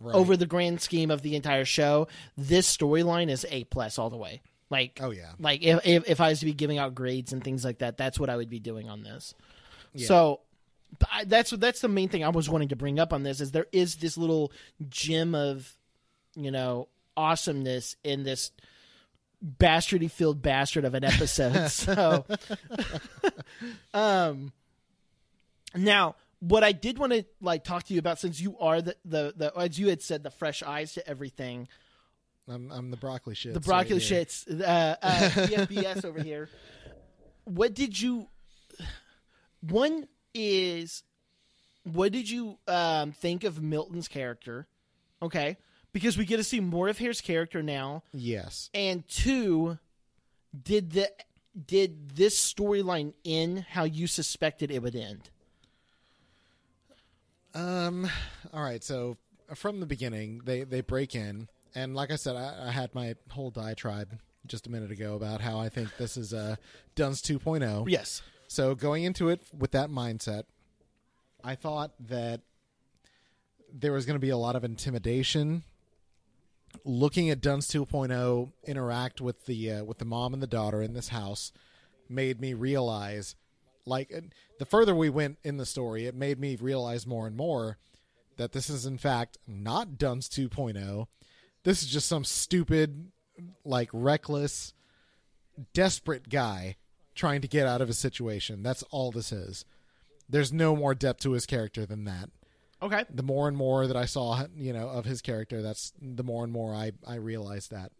Right. 0.00 0.14
Over 0.14 0.36
the 0.36 0.46
grand 0.46 0.80
scheme 0.80 1.10
of 1.10 1.22
the 1.22 1.36
entire 1.36 1.64
show, 1.64 2.08
this 2.36 2.74
storyline 2.74 3.30
is 3.30 3.46
A 3.48 3.64
plus 3.64 3.98
all 3.98 4.10
the 4.10 4.16
way. 4.16 4.42
Like, 4.68 4.98
Oh, 5.00 5.10
yeah. 5.12 5.30
like 5.38 5.62
if, 5.62 5.86
if 5.86 6.08
if 6.10 6.20
I 6.20 6.30
was 6.30 6.40
to 6.40 6.46
be 6.46 6.52
giving 6.52 6.78
out 6.78 6.94
grades 6.94 7.32
and 7.32 7.42
things 7.42 7.64
like 7.64 7.78
that, 7.78 7.96
that's 7.96 8.18
what 8.18 8.28
I 8.28 8.36
would 8.36 8.50
be 8.50 8.58
doing 8.58 8.90
on 8.90 9.02
this. 9.02 9.34
Yeah. 9.94 10.08
So 10.08 10.40
I, 11.10 11.24
that's 11.24 11.50
that's 11.50 11.80
the 11.80 11.88
main 11.88 12.08
thing 12.08 12.24
I 12.24 12.28
was 12.30 12.50
wanting 12.50 12.68
to 12.68 12.76
bring 12.76 12.98
up 12.98 13.12
on 13.12 13.22
this 13.22 13.40
is 13.40 13.52
there 13.52 13.66
is 13.72 13.96
this 13.96 14.18
little 14.18 14.52
gem 14.88 15.34
of 15.34 15.72
you 16.34 16.50
know 16.50 16.88
awesomeness 17.16 17.96
in 18.02 18.24
this 18.24 18.50
bastardy 19.58 20.10
filled 20.10 20.42
bastard 20.42 20.84
of 20.84 20.94
an 20.94 21.04
episode. 21.04 21.68
so, 21.70 22.24
um, 23.94 24.52
now 25.74 26.16
what 26.40 26.62
I 26.62 26.72
did 26.72 26.98
want 26.98 27.12
to 27.12 27.24
like 27.40 27.64
talk 27.64 27.84
to 27.84 27.94
you 27.94 27.98
about 27.98 28.18
since 28.18 28.40
you 28.40 28.58
are 28.58 28.82
the 28.82 28.96
the, 29.04 29.34
the 29.36 29.52
as 29.56 29.78
you 29.78 29.88
had 29.88 30.02
said 30.02 30.22
the 30.22 30.30
fresh 30.30 30.62
eyes 30.62 30.94
to 30.94 31.08
everything 31.08 31.68
I'm, 32.48 32.70
I'm 32.70 32.90
the 32.90 32.96
broccoli 32.96 33.34
shit. 33.34 33.54
the 33.54 33.60
broccoli 33.60 33.98
shits, 33.98 34.48
uh, 34.60 34.96
uh, 35.00 35.30
PFBS 35.30 36.04
over 36.04 36.22
here. 36.22 36.48
What 37.46 37.74
did 37.74 38.00
you? 38.00 38.28
One 39.60 40.08
is, 40.32 41.02
what 41.82 42.10
did 42.10 42.30
you 42.30 42.56
um, 42.66 43.12
think 43.12 43.44
of 43.44 43.62
Milton's 43.62 44.08
character? 44.08 44.66
Okay, 45.20 45.58
because 45.92 46.16
we 46.16 46.24
get 46.24 46.38
to 46.38 46.44
see 46.44 46.60
more 46.60 46.88
of 46.88 46.96
his 46.96 47.20
character 47.20 47.62
now. 47.62 48.02
Yes. 48.14 48.70
And 48.72 49.06
two, 49.08 49.78
did 50.58 50.92
the 50.92 51.10
did 51.66 52.16
this 52.16 52.34
storyline 52.34 53.12
end 53.26 53.66
how 53.68 53.84
you 53.84 54.06
suspected 54.06 54.70
it 54.70 54.82
would 54.82 54.96
end? 54.96 55.28
Um. 57.54 58.08
All 58.52 58.62
right. 58.62 58.82
So 58.82 59.16
from 59.54 59.80
the 59.80 59.86
beginning, 59.86 60.42
they 60.44 60.64
they 60.64 60.80
break 60.80 61.14
in, 61.14 61.48
and 61.74 61.94
like 61.94 62.10
I 62.10 62.16
said, 62.16 62.36
I, 62.36 62.68
I 62.68 62.70
had 62.70 62.94
my 62.94 63.14
whole 63.30 63.50
diatribe 63.50 64.18
just 64.46 64.66
a 64.66 64.70
minute 64.70 64.90
ago 64.90 65.14
about 65.14 65.40
how 65.40 65.58
I 65.58 65.68
think 65.68 65.96
this 65.96 66.16
is 66.16 66.34
uh, 66.34 66.56
Duns 66.94 67.22
2.0. 67.22 67.84
Yes. 67.88 68.22
So 68.46 68.74
going 68.74 69.04
into 69.04 69.28
it 69.30 69.42
with 69.56 69.72
that 69.72 69.90
mindset, 69.90 70.44
I 71.42 71.54
thought 71.54 71.92
that 72.08 72.40
there 73.72 73.92
was 73.92 74.06
going 74.06 74.16
to 74.16 74.20
be 74.20 74.30
a 74.30 74.36
lot 74.36 74.56
of 74.56 74.64
intimidation. 74.64 75.64
Looking 76.84 77.30
at 77.30 77.40
Duns 77.40 77.68
2.0 77.68 78.52
interact 78.64 79.20
with 79.20 79.46
the 79.46 79.70
uh, 79.70 79.84
with 79.84 79.98
the 79.98 80.04
mom 80.04 80.34
and 80.34 80.42
the 80.42 80.46
daughter 80.46 80.82
in 80.82 80.92
this 80.92 81.08
house 81.08 81.52
made 82.08 82.40
me 82.40 82.52
realize, 82.52 83.36
like, 83.86 84.12
the 84.58 84.64
further 84.64 84.94
we 84.94 85.10
went 85.10 85.38
in 85.44 85.56
the 85.56 85.66
story, 85.66 86.06
it 86.06 86.14
made 86.14 86.38
me 86.38 86.56
realize 86.56 87.06
more 87.06 87.26
and 87.26 87.36
more 87.36 87.78
that 88.36 88.52
this 88.52 88.68
is 88.68 88.86
in 88.86 88.98
fact 88.98 89.38
not 89.46 89.98
Duns 89.98 90.28
2.0. 90.28 91.06
This 91.62 91.82
is 91.82 91.88
just 91.88 92.08
some 92.08 92.24
stupid, 92.24 93.10
like 93.64 93.88
reckless, 93.92 94.74
desperate 95.72 96.28
guy 96.28 96.76
trying 97.14 97.40
to 97.40 97.48
get 97.48 97.66
out 97.66 97.80
of 97.80 97.88
a 97.88 97.94
situation. 97.94 98.62
That's 98.62 98.82
all 98.90 99.10
this 99.10 99.32
is. 99.32 99.64
There's 100.28 100.52
no 100.52 100.74
more 100.74 100.94
depth 100.94 101.20
to 101.20 101.32
his 101.32 101.46
character 101.46 101.86
than 101.86 102.04
that. 102.04 102.30
Okay. 102.82 103.04
The 103.08 103.22
more 103.22 103.48
and 103.48 103.56
more 103.56 103.86
that 103.86 103.96
I 103.96 104.04
saw, 104.04 104.44
you 104.56 104.72
know, 104.72 104.88
of 104.88 105.04
his 105.04 105.22
character, 105.22 105.62
that's 105.62 105.92
the 106.00 106.24
more 106.24 106.44
and 106.44 106.52
more 106.52 106.74
I 106.74 106.92
I 107.06 107.14
realized 107.16 107.70
that. 107.70 107.92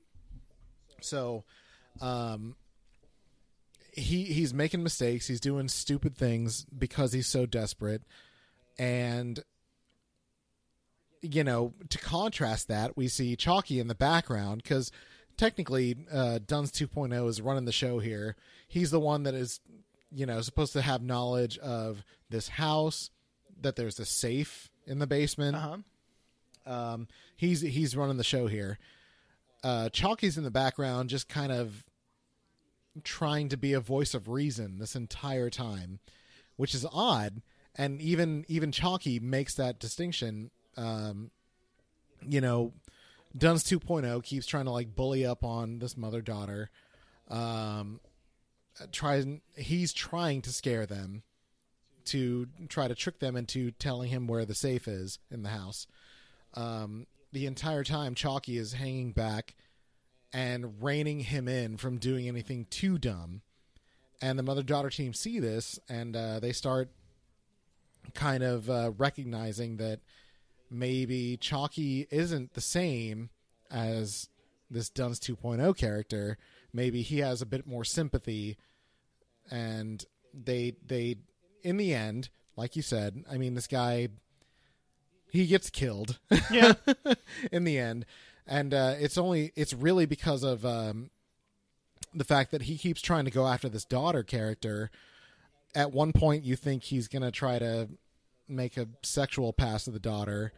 So, 1.00 1.44
um, 2.00 2.56
he 3.96 4.24
he's 4.24 4.54
making 4.54 4.82
mistakes. 4.82 5.26
He's 5.26 5.40
doing 5.40 5.68
stupid 5.68 6.16
things 6.16 6.66
because 6.76 7.12
he's 7.12 7.26
so 7.26 7.46
desperate, 7.46 8.02
and 8.78 9.42
you 11.22 11.42
know, 11.42 11.72
to 11.88 11.98
contrast 11.98 12.68
that, 12.68 12.96
we 12.96 13.08
see 13.08 13.34
Chalky 13.34 13.80
in 13.80 13.88
the 13.88 13.94
background 13.94 14.62
because 14.62 14.92
technically, 15.36 15.96
uh, 16.12 16.38
Duns 16.46 16.70
2.0 16.70 17.28
is 17.28 17.40
running 17.40 17.64
the 17.64 17.72
show 17.72 17.98
here. 17.98 18.36
He's 18.68 18.90
the 18.90 19.00
one 19.00 19.22
that 19.22 19.34
is, 19.34 19.60
you 20.12 20.26
know, 20.26 20.40
supposed 20.42 20.74
to 20.74 20.82
have 20.82 21.02
knowledge 21.02 21.58
of 21.58 22.04
this 22.28 22.48
house, 22.48 23.10
that 23.62 23.76
there's 23.76 23.98
a 23.98 24.04
safe 24.04 24.70
in 24.86 24.98
the 24.98 25.06
basement. 25.06 25.56
Uh 25.56 25.60
huh. 25.60 25.76
Um, 26.66 27.08
he's 27.36 27.60
he's 27.60 27.96
running 27.96 28.16
the 28.16 28.24
show 28.24 28.46
here. 28.46 28.78
Uh, 29.62 29.88
Chalky's 29.90 30.36
in 30.36 30.44
the 30.44 30.50
background, 30.50 31.08
just 31.08 31.28
kind 31.28 31.52
of 31.52 31.84
trying 33.02 33.48
to 33.48 33.56
be 33.56 33.72
a 33.72 33.80
voice 33.80 34.14
of 34.14 34.28
reason 34.28 34.78
this 34.78 34.94
entire 34.94 35.50
time, 35.50 35.98
which 36.56 36.74
is 36.74 36.86
odd. 36.92 37.42
And 37.76 38.00
even 38.00 38.44
even 38.48 38.70
Chalky 38.70 39.18
makes 39.18 39.54
that 39.54 39.80
distinction. 39.80 40.50
Um, 40.76 41.30
you 42.26 42.40
know, 42.40 42.72
Duns 43.36 43.64
2.0 43.64 44.22
keeps 44.22 44.46
trying 44.46 44.66
to 44.66 44.70
like 44.70 44.94
bully 44.94 45.26
up 45.26 45.42
on 45.42 45.80
this 45.80 45.96
mother 45.96 46.20
daughter. 46.20 46.70
Um, 47.28 48.00
tries 48.92 49.26
he's 49.56 49.92
trying 49.92 50.42
to 50.42 50.52
scare 50.52 50.86
them 50.86 51.22
to 52.06 52.48
try 52.68 52.86
to 52.86 52.94
trick 52.94 53.18
them 53.18 53.34
into 53.34 53.70
telling 53.72 54.10
him 54.10 54.26
where 54.26 54.44
the 54.44 54.54
safe 54.54 54.86
is 54.86 55.18
in 55.30 55.42
the 55.42 55.48
house. 55.48 55.86
Um, 56.54 57.06
the 57.32 57.46
entire 57.46 57.82
time, 57.82 58.14
Chalky 58.14 58.58
is 58.58 58.74
hanging 58.74 59.12
back 59.12 59.54
and 60.34 60.82
reining 60.82 61.20
him 61.20 61.46
in 61.46 61.76
from 61.76 61.96
doing 61.96 62.26
anything 62.26 62.66
too 62.68 62.98
dumb. 62.98 63.40
And 64.20 64.38
the 64.38 64.42
mother 64.42 64.64
daughter 64.64 64.90
team 64.90 65.14
see 65.14 65.38
this 65.38 65.78
and 65.88 66.16
uh, 66.16 66.40
they 66.40 66.52
start 66.52 66.90
kind 68.14 68.42
of 68.42 68.68
uh, 68.68 68.90
recognizing 68.98 69.76
that 69.76 70.00
maybe 70.70 71.36
Chalky 71.36 72.08
isn't 72.10 72.54
the 72.54 72.60
same 72.60 73.30
as 73.70 74.28
this 74.70 74.88
Duns 74.88 75.20
2.0 75.20 75.76
character. 75.76 76.36
Maybe 76.72 77.02
he 77.02 77.20
has 77.20 77.40
a 77.40 77.46
bit 77.46 77.66
more 77.66 77.84
sympathy, 77.84 78.56
and 79.50 80.04
they 80.32 80.74
they 80.84 81.16
in 81.62 81.76
the 81.76 81.94
end, 81.94 82.28
like 82.56 82.74
you 82.74 82.82
said, 82.82 83.24
I 83.30 83.38
mean, 83.38 83.54
this 83.54 83.68
guy 83.68 84.08
he 85.30 85.46
gets 85.46 85.70
killed. 85.70 86.18
Yeah. 86.50 86.74
in 87.52 87.64
the 87.64 87.78
end, 87.78 88.06
and 88.46 88.72
uh, 88.74 88.94
it's 88.98 89.18
only 89.18 89.52
it's 89.56 89.72
really 89.72 90.06
because 90.06 90.42
of 90.42 90.64
um, 90.64 91.10
the 92.14 92.24
fact 92.24 92.50
that 92.52 92.62
he 92.62 92.76
keeps 92.78 93.00
trying 93.00 93.24
to 93.24 93.30
go 93.30 93.46
after 93.46 93.68
this 93.68 93.84
daughter 93.84 94.22
character. 94.22 94.90
At 95.74 95.92
one 95.92 96.12
point, 96.12 96.44
you 96.44 96.54
think 96.56 96.84
he's 96.84 97.08
gonna 97.08 97.30
try 97.32 97.58
to 97.58 97.88
make 98.48 98.76
a 98.76 98.86
sexual 99.02 99.52
pass 99.52 99.84
to 99.84 99.90
the 99.90 99.98
daughter. 99.98 100.52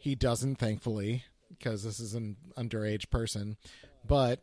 He 0.00 0.14
doesn't, 0.14 0.56
thankfully, 0.56 1.24
because 1.50 1.84
this 1.84 2.00
is 2.00 2.14
an 2.14 2.36
underage 2.56 3.10
person. 3.10 3.56
But 4.06 4.40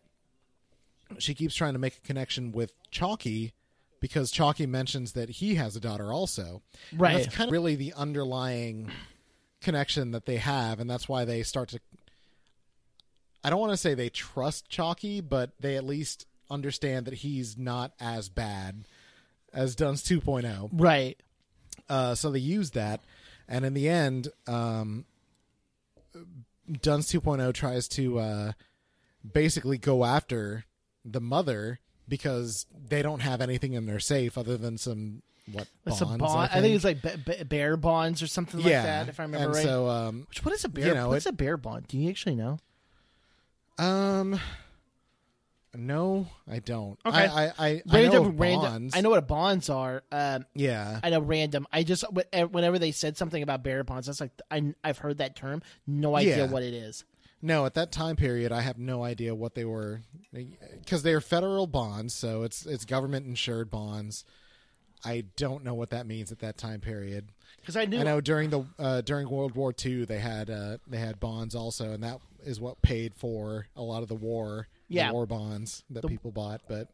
she 1.17 1.33
keeps 1.33 1.55
trying 1.55 1.73
to 1.73 1.79
make 1.79 1.97
a 1.97 2.07
connection 2.07 2.51
with 2.51 2.71
Chalky 2.91 3.53
because 3.99 4.31
Chalky 4.31 4.65
mentions 4.67 5.13
that 5.13 5.29
he 5.29 5.55
has 5.55 5.75
a 5.75 5.79
daughter 5.79 6.13
also. 6.13 6.61
And 6.91 6.99
Right. 7.01 7.13
that's 7.23 7.35
kind 7.35 7.47
of 7.49 7.51
really 7.53 7.75
the 7.75 7.93
underlying 7.93 8.91
connection 9.61 10.11
that 10.11 10.25
they 10.25 10.37
have, 10.37 10.79
and 10.79 10.89
that's 10.89 11.09
why 11.09 11.25
they 11.25 11.41
start 11.43 11.69
to. 11.69 11.79
I 13.45 13.51
don't 13.51 13.59
want 13.59 13.73
to 13.73 13.77
say 13.77 13.93
they 13.93 14.09
trust 14.09 14.69
Chalky, 14.69 15.21
but 15.21 15.51
they 15.59 15.75
at 15.77 15.83
least 15.85 16.25
understand 16.49 17.05
that 17.05 17.13
he's 17.13 17.59
not 17.59 17.91
as 17.99 18.27
bad 18.27 18.87
as 19.53 19.75
Duns 19.75 20.01
2.0. 20.03 20.69
Right. 20.73 21.15
Uh, 21.87 22.15
so 22.15 22.31
they 22.31 22.39
use 22.39 22.71
that, 22.71 23.01
and 23.47 23.63
in 23.63 23.75
the 23.75 23.87
end, 23.87 24.29
um, 24.47 25.05
Duns 26.81 27.07
2.0 27.11 27.53
tries 27.53 27.87
to 27.89 28.17
uh, 28.17 28.51
basically 29.31 29.77
go 29.77 30.03
after 30.05 30.65
the 31.03 31.21
mother 31.21 31.79
because 32.09 32.65
they 32.89 33.03
don't 33.03 33.19
have 33.19 33.41
anything 33.41 33.73
in 33.73 33.85
their 33.85 33.99
safe 33.99 34.39
other 34.39 34.57
than 34.57 34.79
some 34.79 35.21
what 35.51 35.67
bonds. 35.85 36.01
A 36.01 36.05
bond. 36.05 36.49
I 36.51 36.61
think, 36.61 36.73
it's 36.75 36.83
like 36.83 37.03
ba- 37.03 37.19
ba- 37.23 37.45
bear 37.45 37.77
bonds 37.77 38.23
or 38.23 38.27
something 38.27 38.59
like 38.59 38.71
that, 38.71 39.09
if 39.09 39.19
I 39.19 39.23
remember 39.23 39.45
and 39.45 39.53
right. 39.55 39.63
So, 39.63 39.87
um, 39.87 40.25
Which- 40.29 40.43
what 40.43 40.55
is 40.55 40.65
a 40.65 40.69
bear? 40.69 40.87
you 40.87 40.93
know, 40.95 41.09
what's 41.09 41.27
it- 41.27 41.29
a 41.29 41.33
bear 41.33 41.57
bond? 41.57 41.87
Do 41.87 41.99
you 41.99 42.09
actually 42.09 42.33
know? 42.35 42.57
Um, 43.77 44.39
no, 45.77 46.27
I 46.49 46.59
don't. 46.59 46.97
Okay. 47.05 47.17
I 47.17 47.45
I, 47.47 47.53
I, 47.59 47.81
I 47.89 48.07
know 48.07 48.23
random. 48.29 48.61
bonds. 48.61 48.95
I 48.95 49.01
know 49.01 49.09
what 49.09 49.27
bonds 49.27 49.69
are. 49.69 50.03
Um, 50.11 50.45
Yeah, 50.53 50.99
I 51.03 51.09
know 51.09 51.19
random. 51.21 51.67
I 51.73 51.83
just 51.83 52.05
whenever 52.11 52.79
they 52.79 52.91
said 52.91 53.17
something 53.17 53.43
about 53.43 53.63
bear 53.63 53.83
bonds, 53.83 54.07
that's 54.07 54.21
like 54.21 54.31
I, 54.49 54.73
I've 54.83 54.99
heard 54.99 55.17
that 55.17 55.35
term. 55.35 55.61
No 55.85 56.15
idea 56.15 56.45
Yeah. 56.45 56.51
what 56.51 56.63
it 56.63 56.73
is. 56.73 57.03
No, 57.41 57.65
at 57.65 57.73
that 57.75 57.91
time 57.91 58.15
period, 58.15 58.51
I 58.51 58.61
have 58.61 58.79
no 58.79 59.03
idea 59.03 59.35
what 59.35 59.53
they 59.53 59.65
were, 59.65 60.01
because 60.33 61.03
they 61.03 61.13
are 61.13 61.21
federal 61.21 61.67
bonds, 61.67 62.15
so 62.15 62.43
it's 62.43 62.65
it's 62.65 62.85
government 62.85 63.27
insured 63.27 63.69
bonds. 63.69 64.23
I 65.03 65.25
don't 65.35 65.63
know 65.63 65.75
what 65.75 65.89
that 65.91 66.07
means 66.07 66.31
at 66.31 66.39
that 66.39 66.57
time 66.57 66.79
period. 66.79 67.27
Because 67.59 67.75
I 67.75 67.85
knew. 67.85 67.99
I 67.99 68.03
know 68.03 68.21
during 68.21 68.49
the 68.49 68.65
uh, 68.79 69.01
during 69.01 69.29
World 69.29 69.55
War 69.55 69.73
II, 69.85 70.05
they 70.05 70.19
had 70.19 70.49
uh, 70.49 70.77
they 70.87 70.97
had 70.97 71.19
bonds 71.19 71.53
also, 71.53 71.91
and 71.91 72.01
that 72.03 72.19
is 72.45 72.59
what 72.59 72.81
paid 72.81 73.13
for 73.15 73.67
a 73.75 73.81
lot 73.81 74.03
of 74.03 74.09
the 74.09 74.15
war, 74.15 74.67
the 74.89 75.09
war 75.11 75.25
bonds 75.25 75.83
that 75.89 76.05
people 76.07 76.31
bought. 76.31 76.61
But 76.67 76.89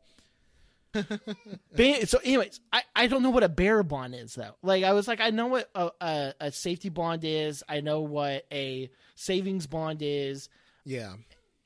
so, 2.05 2.17
anyways, 2.23 2.59
I, 2.71 2.81
I 2.95 3.07
don't 3.07 3.23
know 3.23 3.29
what 3.29 3.43
a 3.43 3.49
bearer 3.49 3.83
bond 3.83 4.15
is 4.15 4.35
though. 4.35 4.55
Like 4.61 4.83
I 4.83 4.93
was 4.93 5.07
like, 5.07 5.21
I 5.21 5.29
know 5.29 5.47
what 5.47 5.69
a, 5.75 5.91
a, 6.01 6.33
a 6.39 6.51
safety 6.51 6.89
bond 6.89 7.23
is. 7.23 7.63
I 7.67 7.81
know 7.81 8.01
what 8.01 8.45
a 8.51 8.89
savings 9.15 9.67
bond 9.67 10.01
is. 10.01 10.49
Yeah. 10.85 11.13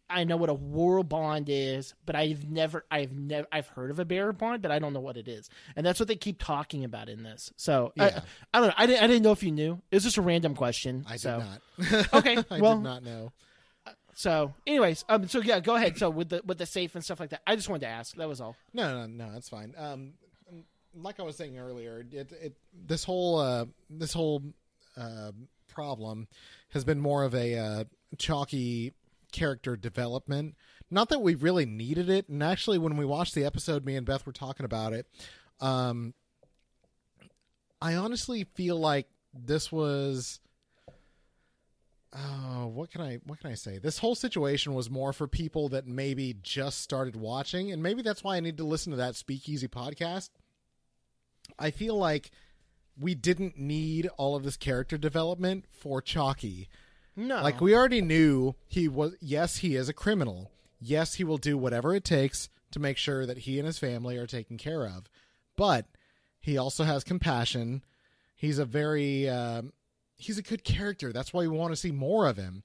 I 0.08 0.24
know 0.24 0.38
what 0.38 0.50
a 0.50 0.54
war 0.54 1.04
bond 1.04 1.48
is, 1.50 1.96
but 2.06 2.16
I've 2.16 2.48
never, 2.48 2.86
I've 2.92 3.12
never, 3.14 3.48
I've 3.52 3.66
heard 3.70 3.90
of 3.90 3.98
a 3.98 4.06
bearer 4.06 4.34
bond, 4.34 4.62
but 4.62 4.70
I 4.70 4.78
don't 4.78 4.94
know 4.94 5.00
what 5.00 5.18
it 5.18 5.28
is, 5.28 5.50
and 5.76 5.84
that's 5.84 6.00
what 6.00 6.08
they 6.08 6.16
keep 6.16 6.38
talking 6.38 6.84
about 6.84 7.10
in 7.10 7.24
this. 7.24 7.52
So 7.56 7.92
Yeah. 7.96 8.22
I, 8.54 8.58
I 8.58 8.60
don't 8.60 8.68
know. 8.68 8.74
I 8.78 8.86
didn't, 8.86 9.04
I 9.04 9.08
didn't 9.08 9.24
know 9.24 9.32
if 9.32 9.42
you 9.42 9.52
knew. 9.52 9.82
It 9.90 9.96
was 9.96 10.04
just 10.04 10.18
a 10.18 10.22
random 10.22 10.54
question. 10.54 11.06
I 11.10 11.16
so. 11.18 11.44
did 11.80 11.92
not. 11.92 12.14
Okay, 12.14 12.38
I 12.52 12.60
well- 12.60 12.76
did 12.76 12.84
not 12.84 13.04
know. 13.04 13.32
So, 14.18 14.54
anyways, 14.66 15.04
um, 15.10 15.28
so 15.28 15.42
yeah, 15.42 15.60
go 15.60 15.76
ahead. 15.76 15.98
So 15.98 16.10
with 16.10 16.30
the 16.30 16.42
with 16.46 16.58
the 16.58 16.66
safe 16.66 16.96
and 16.96 17.04
stuff 17.04 17.20
like 17.20 17.32
that, 17.32 17.42
I 17.46 17.58
just 17.58 17.68
wanted 17.68 17.82
to 17.82 17.88
ask. 17.88 18.16
That 18.16 18.30
was 18.30 18.40
all. 18.40 18.56
No, 18.74 19.02
no, 19.02 19.08
no, 19.08 19.34
that's 19.34 19.50
fine. 19.50 19.76
Um, 19.78 20.14
like 20.96 21.20
I 21.20 21.24
was 21.24 21.36
saying 21.36 21.60
earlier, 21.60 22.06
it, 22.10 22.32
it 22.32 22.54
this 22.88 23.04
whole 23.04 23.40
uh, 23.40 23.66
this 23.90 24.14
whole 24.14 24.42
uh, 24.96 25.32
problem 25.68 26.30
has 26.70 26.86
been 26.86 27.02
more 27.02 27.26
of 27.26 27.36
a 27.36 27.58
uh, 27.58 27.84
chalky 28.18 28.94
character 29.34 29.76
development. 29.76 30.56
Not 30.90 31.10
that 31.10 31.20
we 31.20 31.36
really 31.36 31.66
needed 31.66 32.10
it, 32.10 32.30
and 32.30 32.42
actually, 32.42 32.78
when 32.78 32.96
we 32.96 33.04
watched 33.04 33.36
the 33.36 33.44
episode, 33.44 33.84
me 33.84 33.98
and 33.98 34.06
Beth 34.06 34.26
were 34.26 34.32
talking 34.32 34.66
about 34.66 34.94
it. 34.94 35.08
Um, 35.60 36.14
I 37.82 37.96
honestly 37.96 38.46
feel 38.56 38.80
like 38.80 39.08
this 39.34 39.74
was. 39.74 40.40
Oh, 42.18 42.68
what 42.68 42.92
can 42.92 43.02
I 43.02 43.20
what 43.26 43.40
can 43.40 43.52
I 43.52 43.56
say? 43.56 43.78
This 43.78 43.98
whole 44.00 44.16
situation 44.16 44.74
was 44.74 44.90
more 44.90 45.12
for 45.12 45.28
people 45.28 45.70
that 45.70 45.86
maybe 45.86 46.36
just 46.42 46.82
started 46.82 47.16
watching, 47.16 47.72
and 47.72 47.84
maybe 47.84 48.02
that's 48.02 48.24
why 48.24 48.38
I 48.38 48.40
need 48.40 48.58
to 48.58 48.64
listen 48.64 48.92
to 48.92 48.98
that 48.98 49.16
Speakeasy 49.16 49.68
podcast. 49.68 50.30
I 51.60 51.72
feel 51.72 51.98
like 51.98 52.32
we 52.98 53.16
didn't 53.16 53.58
need 53.58 54.08
all 54.18 54.36
of 54.36 54.44
this 54.44 54.58
character 54.58 54.98
development 54.98 55.66
for 55.70 56.02
Chalky. 56.02 56.70
No, 57.18 57.42
Like 57.42 57.62
we 57.62 57.76
already 57.76 58.02
knew 58.02 58.56
he 58.68 58.88
was 58.88 59.16
yes, 59.20 59.58
he 59.58 59.76
is 59.76 59.90
a 59.90 59.94
criminal. 59.94 60.52
Yes, 60.80 61.16
he 61.16 61.24
will 61.24 61.38
do 61.38 61.58
whatever 61.58 61.94
it 61.96 62.04
takes 62.04 62.50
to 62.72 62.80
make 62.80 62.98
sure 62.98 63.26
that 63.26 63.40
he 63.40 63.58
and 63.58 63.66
his 63.66 63.80
family 63.80 64.18
are 64.18 64.28
taken 64.28 64.58
care 64.58 64.86
of. 64.86 65.10
But 65.56 65.86
he 66.42 66.58
also 66.58 66.84
has 66.84 67.04
compassion. 67.04 67.84
He's 68.36 68.60
a 68.60 68.66
very 68.66 69.30
um, 69.30 69.72
he's 70.18 70.38
a 70.38 70.44
good 70.44 70.64
character. 70.64 71.12
That's 71.12 71.34
why 71.34 71.42
we 71.42 71.48
want 71.50 71.72
to 71.74 71.76
see 71.78 71.92
more 71.92 72.28
of 72.28 72.38
him. 72.38 72.64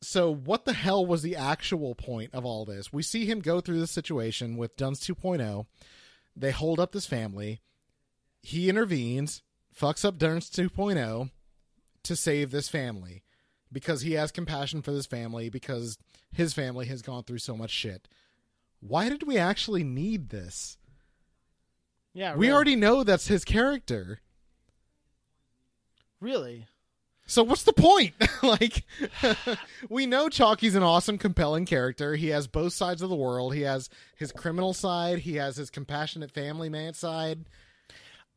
So 0.00 0.34
what 0.34 0.64
the 0.64 0.72
hell 0.72 1.06
was 1.06 1.22
the 1.22 1.36
actual 1.36 1.94
point 1.94 2.34
of 2.34 2.44
all 2.44 2.64
this? 2.64 2.92
We 2.92 3.02
see 3.02 3.24
him 3.26 3.40
go 3.40 3.60
through 3.60 3.78
the 3.80 3.86
situation 3.86 4.56
with 4.56 4.76
Duns 4.76 5.00
2.0. 5.00 5.66
They 6.34 6.50
hold 6.50 6.80
up 6.80 6.92
this 6.92 7.06
family. 7.06 7.60
He 8.42 8.68
intervenes, 8.68 9.42
fucks 9.78 10.04
up 10.04 10.18
Duns 10.18 10.50
2.0 10.50 11.30
to 12.02 12.16
save 12.16 12.50
this 12.50 12.68
family 12.68 13.22
because 13.70 14.02
he 14.02 14.14
has 14.14 14.32
compassion 14.32 14.82
for 14.82 14.90
this 14.90 15.06
family 15.06 15.48
because 15.48 15.98
his 16.32 16.52
family 16.52 16.86
has 16.86 17.00
gone 17.02 17.22
through 17.22 17.38
so 17.38 17.56
much 17.56 17.70
shit. 17.70 18.08
Why 18.80 19.08
did 19.08 19.22
we 19.24 19.38
actually 19.38 19.84
need 19.84 20.30
this? 20.30 20.76
yeah, 22.12 22.34
We 22.34 22.46
really. 22.46 22.52
already 22.54 22.76
know 22.76 23.04
that's 23.04 23.28
his 23.28 23.44
character. 23.44 24.18
Really. 26.22 26.66
So 27.26 27.42
what's 27.42 27.62
the 27.62 27.72
point? 27.72 28.14
like 28.42 28.84
we 29.88 30.06
know 30.06 30.28
Chalky's 30.28 30.74
an 30.74 30.82
awesome 30.82 31.18
compelling 31.18 31.66
character. 31.66 32.14
He 32.14 32.28
has 32.28 32.46
both 32.46 32.72
sides 32.72 33.02
of 33.02 33.10
the 33.10 33.16
world. 33.16 33.54
He 33.54 33.62
has 33.62 33.88
his 34.16 34.32
criminal 34.32 34.72
side, 34.72 35.20
he 35.20 35.36
has 35.36 35.56
his 35.56 35.70
compassionate 35.70 36.30
family 36.30 36.68
man 36.68 36.94
side. 36.94 37.44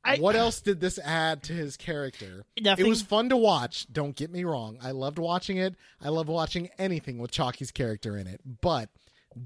I- 0.04 0.18
what 0.18 0.36
else 0.36 0.62
did 0.62 0.80
this 0.80 1.00
add 1.00 1.42
to 1.44 1.54
his 1.54 1.78
character? 1.78 2.46
Nothing. 2.62 2.86
It 2.86 2.90
was 2.90 3.02
fun 3.02 3.30
to 3.30 3.38
watch, 3.38 3.88
don't 3.92 4.16
get 4.16 4.32
me 4.32 4.44
wrong. 4.44 4.78
I 4.84 4.92
loved 4.92 5.18
watching 5.18 5.58
it. 5.58 5.76
I 6.00 6.10
love 6.10 6.28
watching 6.28 6.70
anything 6.78 7.18
with 7.18 7.32
Chalky's 7.32 7.72
character 7.72 8.16
in 8.16 8.28
it. 8.28 8.40
But 8.62 8.90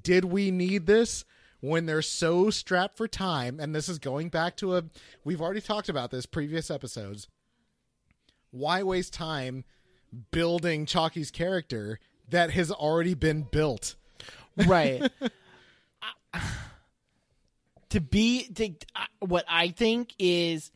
did 0.03 0.25
we 0.25 0.51
need 0.51 0.85
this 0.85 1.23
when 1.61 1.85
they're 1.85 2.01
so 2.01 2.49
strapped 2.49 2.97
for 2.97 3.07
time 3.07 3.59
and 3.59 3.73
this 3.73 3.87
is 3.89 3.99
going 3.99 4.29
back 4.29 4.55
to 4.57 4.77
a 4.77 4.83
we've 5.23 5.41
already 5.41 5.61
talked 5.61 5.89
about 5.89 6.11
this 6.11 6.25
previous 6.25 6.69
episodes 6.69 7.27
why 8.51 8.83
waste 8.83 9.13
time 9.13 9.63
building 10.31 10.85
Chalky's 10.85 11.31
character 11.31 11.99
that 12.29 12.51
has 12.51 12.71
already 12.71 13.13
been 13.13 13.43
built? 13.43 13.95
right 14.67 15.09
I- 16.33 16.41
to 17.89 18.01
be 18.01 18.47
to, 18.53 18.71
uh, 18.95 19.05
what 19.19 19.45
i 19.47 19.69
think 19.69 20.13
is 20.19 20.71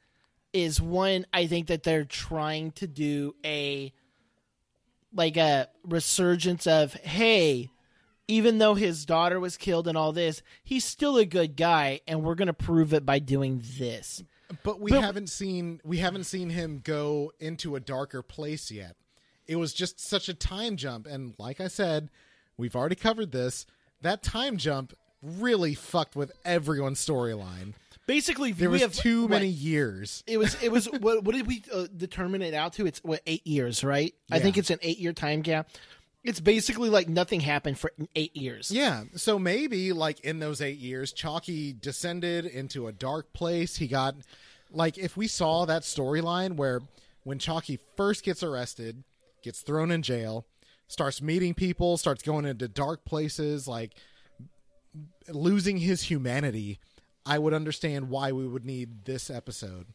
is 0.51 0.81
one 0.81 1.25
i 1.33 1.47
think 1.47 1.67
that 1.67 1.83
they're 1.83 2.05
trying 2.05 2.71
to 2.73 2.87
do 2.87 3.35
a 3.45 3.91
like 5.13 5.37
a 5.37 5.67
resurgence 5.83 6.65
of 6.65 6.93
hey 6.93 7.69
even 8.27 8.57
though 8.57 8.73
his 8.75 9.05
daughter 9.05 9.39
was 9.39 9.57
killed 9.57 9.87
and 9.87 9.97
all 9.97 10.11
this 10.13 10.41
he's 10.63 10.85
still 10.85 11.17
a 11.17 11.25
good 11.25 11.55
guy 11.55 11.99
and 12.07 12.23
we're 12.23 12.35
going 12.35 12.47
to 12.47 12.53
prove 12.53 12.93
it 12.93 13.05
by 13.05 13.19
doing 13.19 13.61
this 13.77 14.23
But 14.63 14.79
we 14.79 14.91
But- 14.91 15.01
haven't 15.01 15.27
seen 15.29 15.81
we 15.83 15.97
haven't 15.97 16.25
seen 16.25 16.49
him 16.49 16.81
go 16.83 17.31
into 17.39 17.75
a 17.75 17.79
darker 17.79 18.21
place 18.21 18.69
yet. 18.71 18.95
It 19.47 19.55
was 19.57 19.73
just 19.73 19.99
such 19.99 20.29
a 20.29 20.33
time 20.33 20.77
jump 20.77 21.05
and 21.07 21.33
like 21.37 21.59
I 21.59 21.67
said, 21.67 22.09
we've 22.57 22.75
already 22.75 22.95
covered 22.95 23.31
this. 23.31 23.65
That 24.01 24.21
time 24.23 24.57
jump 24.57 24.93
really 25.21 25.73
fucked 25.73 26.15
with 26.15 26.31
everyone's 26.45 27.05
storyline. 27.05 27.73
basically 28.05 28.51
There 28.51 28.69
we 28.69 28.73
was 28.73 28.81
have 28.81 28.93
too 28.93 29.21
what, 29.23 29.29
many 29.31 29.47
years. 29.47 30.23
it 30.27 30.37
was 30.37 30.61
it 30.61 30.71
was 30.71 30.85
what, 30.87 31.23
what 31.23 31.33
did 31.35 31.47
we 31.47 31.63
uh, 31.73 31.87
determine 31.95 32.41
it 32.41 32.53
out 32.53 32.73
to 32.73 32.85
it's 32.85 32.99
what 33.03 33.21
eight 33.25 33.47
years 33.47 33.81
right 33.83 34.13
i 34.29 34.39
think 34.39 34.57
it's 34.57 34.69
an 34.69 34.79
eight 34.81 34.97
year 34.99 35.13
time 35.13 35.41
gap 35.41 35.69
it's 36.23 36.39
basically 36.39 36.89
like 36.89 37.09
nothing 37.09 37.41
happened 37.41 37.77
for 37.77 37.91
eight 38.15 38.35
years 38.35 38.71
Yeah, 38.71 39.03
so 39.15 39.37
maybe 39.37 39.93
like 39.93 40.21
in 40.21 40.39
those 40.39 40.61
eight 40.61 40.79
years, 40.79 41.11
Chalky 41.11 41.73
descended 41.73 42.45
into 42.45 42.87
a 42.87 42.91
dark 42.91 43.33
place. 43.33 43.75
He 43.77 43.87
got 43.87 44.15
like 44.71 44.97
if 44.97 45.17
we 45.17 45.27
saw 45.27 45.65
that 45.65 45.83
storyline 45.83 46.55
where 46.55 46.81
when 47.23 47.39
Chalky 47.39 47.79
first 47.95 48.23
gets 48.23 48.43
arrested, 48.43 49.03
gets 49.43 49.61
thrown 49.61 49.91
in 49.91 50.01
jail, 50.01 50.45
starts 50.87 51.21
meeting 51.21 51.53
people, 51.53 51.97
starts 51.97 52.23
going 52.23 52.45
into 52.45 52.67
dark 52.67 53.05
places, 53.05 53.67
like 53.67 53.93
losing 55.29 55.77
his 55.77 56.03
humanity, 56.03 56.79
I 57.25 57.39
would 57.39 57.53
understand 57.53 58.09
why 58.09 58.31
we 58.31 58.47
would 58.47 58.65
need 58.65 59.05
this 59.05 59.29
episode. 59.29 59.87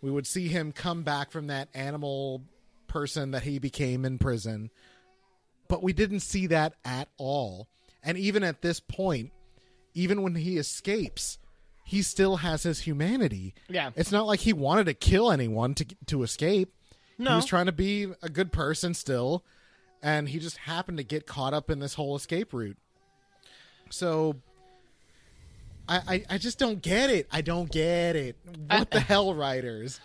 We 0.00 0.10
would 0.10 0.26
see 0.26 0.48
him 0.48 0.72
come 0.72 1.02
back 1.02 1.30
from 1.30 1.48
that 1.48 1.68
animal 1.74 2.42
person 2.86 3.32
that 3.32 3.42
he 3.42 3.58
became 3.58 4.04
in 4.04 4.18
prison 4.18 4.70
but 5.70 5.84
we 5.84 5.92
didn't 5.92 6.20
see 6.20 6.48
that 6.48 6.74
at 6.84 7.08
all. 7.16 7.68
And 8.02 8.18
even 8.18 8.42
at 8.42 8.60
this 8.60 8.80
point, 8.80 9.30
even 9.94 10.20
when 10.22 10.34
he 10.34 10.58
escapes, 10.58 11.38
he 11.84 12.02
still 12.02 12.38
has 12.38 12.64
his 12.64 12.80
humanity. 12.80 13.54
Yeah. 13.68 13.90
It's 13.94 14.10
not 14.10 14.26
like 14.26 14.40
he 14.40 14.52
wanted 14.52 14.86
to 14.86 14.94
kill 14.94 15.30
anyone 15.30 15.74
to 15.74 15.86
to 16.06 16.24
escape. 16.24 16.74
No. 17.18 17.30
He 17.30 17.36
was 17.36 17.46
trying 17.46 17.66
to 17.66 17.72
be 17.72 18.08
a 18.20 18.28
good 18.28 18.50
person 18.50 18.94
still, 18.94 19.44
and 20.02 20.28
he 20.28 20.40
just 20.40 20.56
happened 20.56 20.98
to 20.98 21.04
get 21.04 21.26
caught 21.26 21.54
up 21.54 21.70
in 21.70 21.78
this 21.78 21.94
whole 21.94 22.16
escape 22.16 22.52
route. 22.52 22.78
So 23.90 24.36
I 25.88 26.00
I, 26.08 26.24
I 26.30 26.38
just 26.38 26.58
don't 26.58 26.82
get 26.82 27.10
it. 27.10 27.28
I 27.30 27.42
don't 27.42 27.70
get 27.70 28.16
it. 28.16 28.36
What 28.66 28.90
the 28.90 29.00
hell, 29.00 29.34
writers? 29.34 30.00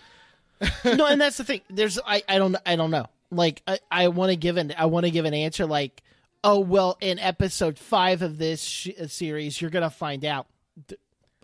no 0.85 1.05
and 1.05 1.19
that's 1.19 1.35
the 1.37 1.43
thing 1.43 1.59
there's 1.69 1.99
i 2.07 2.23
i 2.29 2.37
don't 2.37 2.55
i 2.65 2.77
don't 2.77 2.91
know 2.91 3.05
like 3.35 3.61
i 3.67 3.79
i 3.91 4.07
want 4.07 4.31
to 4.31 4.35
give 4.35 4.57
an 4.57 4.73
i 4.77 4.85
want 4.85 5.05
to 5.05 5.11
give 5.11 5.25
an 5.25 5.33
answer 5.33 5.65
like 5.65 6.01
oh 6.43 6.59
well 6.59 6.97
in 7.01 7.19
episode 7.19 7.77
five 7.77 8.21
of 8.21 8.37
this 8.37 8.61
sh- 8.63 8.89
uh, 9.01 9.07
series 9.07 9.59
you're 9.59 9.71
gonna 9.71 9.89
find 9.89 10.23
out. 10.23 10.47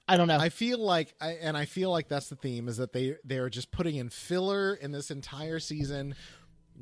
I 0.08 0.18
don't 0.18 0.28
know. 0.28 0.38
I 0.38 0.50
feel 0.50 0.78
like, 0.78 1.14
I, 1.22 1.34
and 1.42 1.56
I 1.56 1.64
feel 1.64 1.90
like 1.90 2.10
that's 2.10 2.28
the 2.28 2.36
theme 2.36 2.68
is 2.68 2.76
that 2.78 2.92
they 2.92 3.16
they 3.24 3.38
are 3.38 3.50
just 3.50 3.72
putting 3.72 3.96
in 3.96 4.10
filler 4.10 4.74
in 4.74 4.92
this 4.92 5.10
entire 5.10 5.60
season 5.60 6.16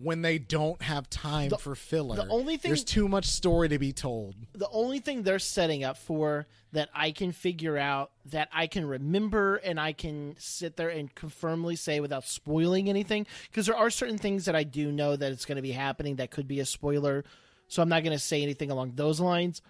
when 0.02 0.22
they 0.22 0.38
don't 0.38 0.82
have 0.82 1.10
time 1.10 1.50
for 1.52 1.76
filler. 1.76 2.16
the 2.16 2.28
only 2.30 2.58
thing- 2.58 2.70
there's 2.70 2.84
too 2.84 3.08
much 3.08 3.26
story 3.26 3.70
to 3.70 3.80
be 3.80 3.91
told. 3.93 4.36
the 4.54 4.70
only 4.70 5.00
thing 5.00 5.24
they're 5.24 5.39
setting 5.39 5.84
up 5.84 5.97
for 5.97 6.47
that 6.72 6.89
I 6.93 7.12
can 7.12 7.32
figure 7.32 7.78
out 7.78 8.12
that 8.26 8.50
I 8.54 8.68
can 8.68 8.86
remember 8.86 9.56
and 9.58 9.80
I 9.80 9.93
can 9.93 10.36
sit 10.38 10.78
there 10.78 10.89
and 10.89 11.14
confirmly 11.14 11.76
say 11.76 12.00
without 12.00 12.26
spoiling 12.26 12.89
anything 12.89 13.26
because 13.50 13.66
there 13.66 13.76
are 13.78 13.89
certain 13.89 14.18
things 14.18 14.45
that 14.45 14.56
I 14.56 14.64
do 14.64 14.91
know 14.91 15.16
that 15.16 15.32
it's 15.32 15.45
going 15.45 15.56
to 15.56 15.62
be 15.62 15.72
happening 15.72 16.18
that 16.18 16.30
could 16.32 16.47
be 16.47 16.60
a 16.60 16.66
spoiler 16.66 17.24
so 17.68 17.82
I'm 17.82 17.89
not 17.89 18.04
going 18.04 18.16
to 18.16 18.20
say 18.24 18.41
anything 18.43 18.70
along 18.72 18.93
those 18.95 19.20
lines 19.20 19.62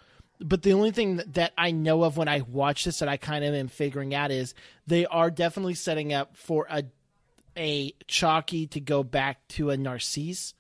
but 0.42 0.62
the 0.62 0.72
only 0.74 0.92
thing 0.92 1.18
that- 1.18 1.34
that 1.34 1.54
I 1.58 1.72
know 1.72 2.04
of 2.04 2.16
when 2.16 2.28
I 2.30 2.42
watch 2.42 2.86
this 2.86 3.00
that 3.00 3.10
I 3.10 3.18
kind 3.18 3.44
of 3.44 3.54
am 3.54 3.68
figuring 3.68 4.14
out 4.14 4.32
is 4.32 4.54
they 4.88 5.06
are 5.06 5.30
definitely 5.32 5.74
setting 5.74 6.14
up 6.14 6.36
for 6.38 6.66
a 6.70 6.84
a 7.60 7.94
Chalky 8.08 8.66
to 8.68 8.80
go 8.80 9.04
back 9.04 9.48
to 9.50 9.70
a 9.70 9.78
Narcisse 9.78 10.54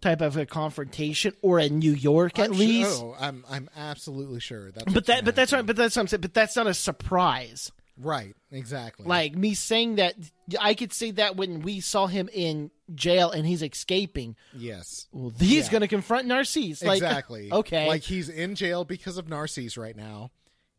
type 0.00 0.20
of 0.20 0.36
a 0.36 0.44
confrontation 0.44 1.32
or 1.40 1.58
a 1.58 1.68
New 1.70 1.92
York 1.92 2.38
at 2.38 2.50
I'm 2.50 2.58
least. 2.58 2.98
Sure, 2.98 3.16
oh, 3.18 3.24
I'm 3.24 3.44
I'm 3.48 3.70
absolutely 3.76 4.40
sure 4.40 4.70
that's. 4.72 4.92
But 4.92 5.06
that 5.06 5.24
but 5.24 5.34
that's 5.36 5.52
right. 5.52 5.64
But 5.64 5.76
that's 5.76 5.96
what 5.96 6.02
I'm 6.02 6.08
saying. 6.08 6.20
But 6.20 6.34
that's 6.34 6.56
not 6.56 6.66
a 6.66 6.74
surprise. 6.74 7.72
right. 7.96 8.34
Exactly. 8.50 9.06
Like 9.06 9.34
me 9.34 9.54
saying 9.54 9.96
that, 9.96 10.14
I 10.60 10.74
could 10.74 10.92
say 10.92 11.10
that 11.12 11.36
when 11.36 11.60
we 11.62 11.80
saw 11.80 12.06
him 12.06 12.28
in 12.32 12.70
jail 12.94 13.30
and 13.32 13.44
he's 13.46 13.62
escaping. 13.62 14.36
yes. 14.56 15.06
Well, 15.12 15.32
he's 15.38 15.66
Yeah. 15.66 15.70
going 15.72 15.80
to 15.80 15.88
confront 15.88 16.26
Narcisse. 16.26 16.82
Like, 16.84 16.98
exactly. 16.98 17.48
Okay. 17.52 17.88
Like 17.88 18.02
he's 18.02 18.28
in 18.28 18.54
jail 18.54 18.84
because 18.84 19.16
of 19.18 19.28
Narcisse 19.28 19.76
right 19.76 19.96
now. 19.96 20.30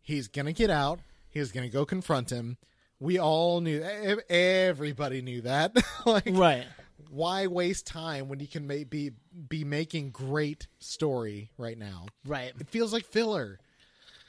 He's 0.01 0.27
gonna 0.27 0.53
get 0.53 0.69
out. 0.69 0.99
He's 1.29 1.51
gonna 1.51 1.67
go 1.69 1.83
confront 1.85 2.29
him. 2.29 2.57
We 2.99 3.19
all 3.19 3.61
knew. 3.61 3.81
Everybody 4.29 5.21
knew 5.21 5.41
that. 5.41 5.75
like, 6.05 6.29
right. 6.31 6.65
why 7.09 7.47
waste 7.47 7.87
time 7.87 8.29
when 8.29 8.39
you 8.39 8.47
can 8.47 8.67
may 8.67 8.83
be 8.83 9.11
be 9.47 9.63
making 9.63 10.11
great 10.11 10.67
story 10.79 11.51
right 11.57 11.77
now? 11.77 12.05
Right. 12.25 12.53
It 12.59 12.69
feels 12.69 12.93
like 12.93 13.05
filler. 13.05 13.59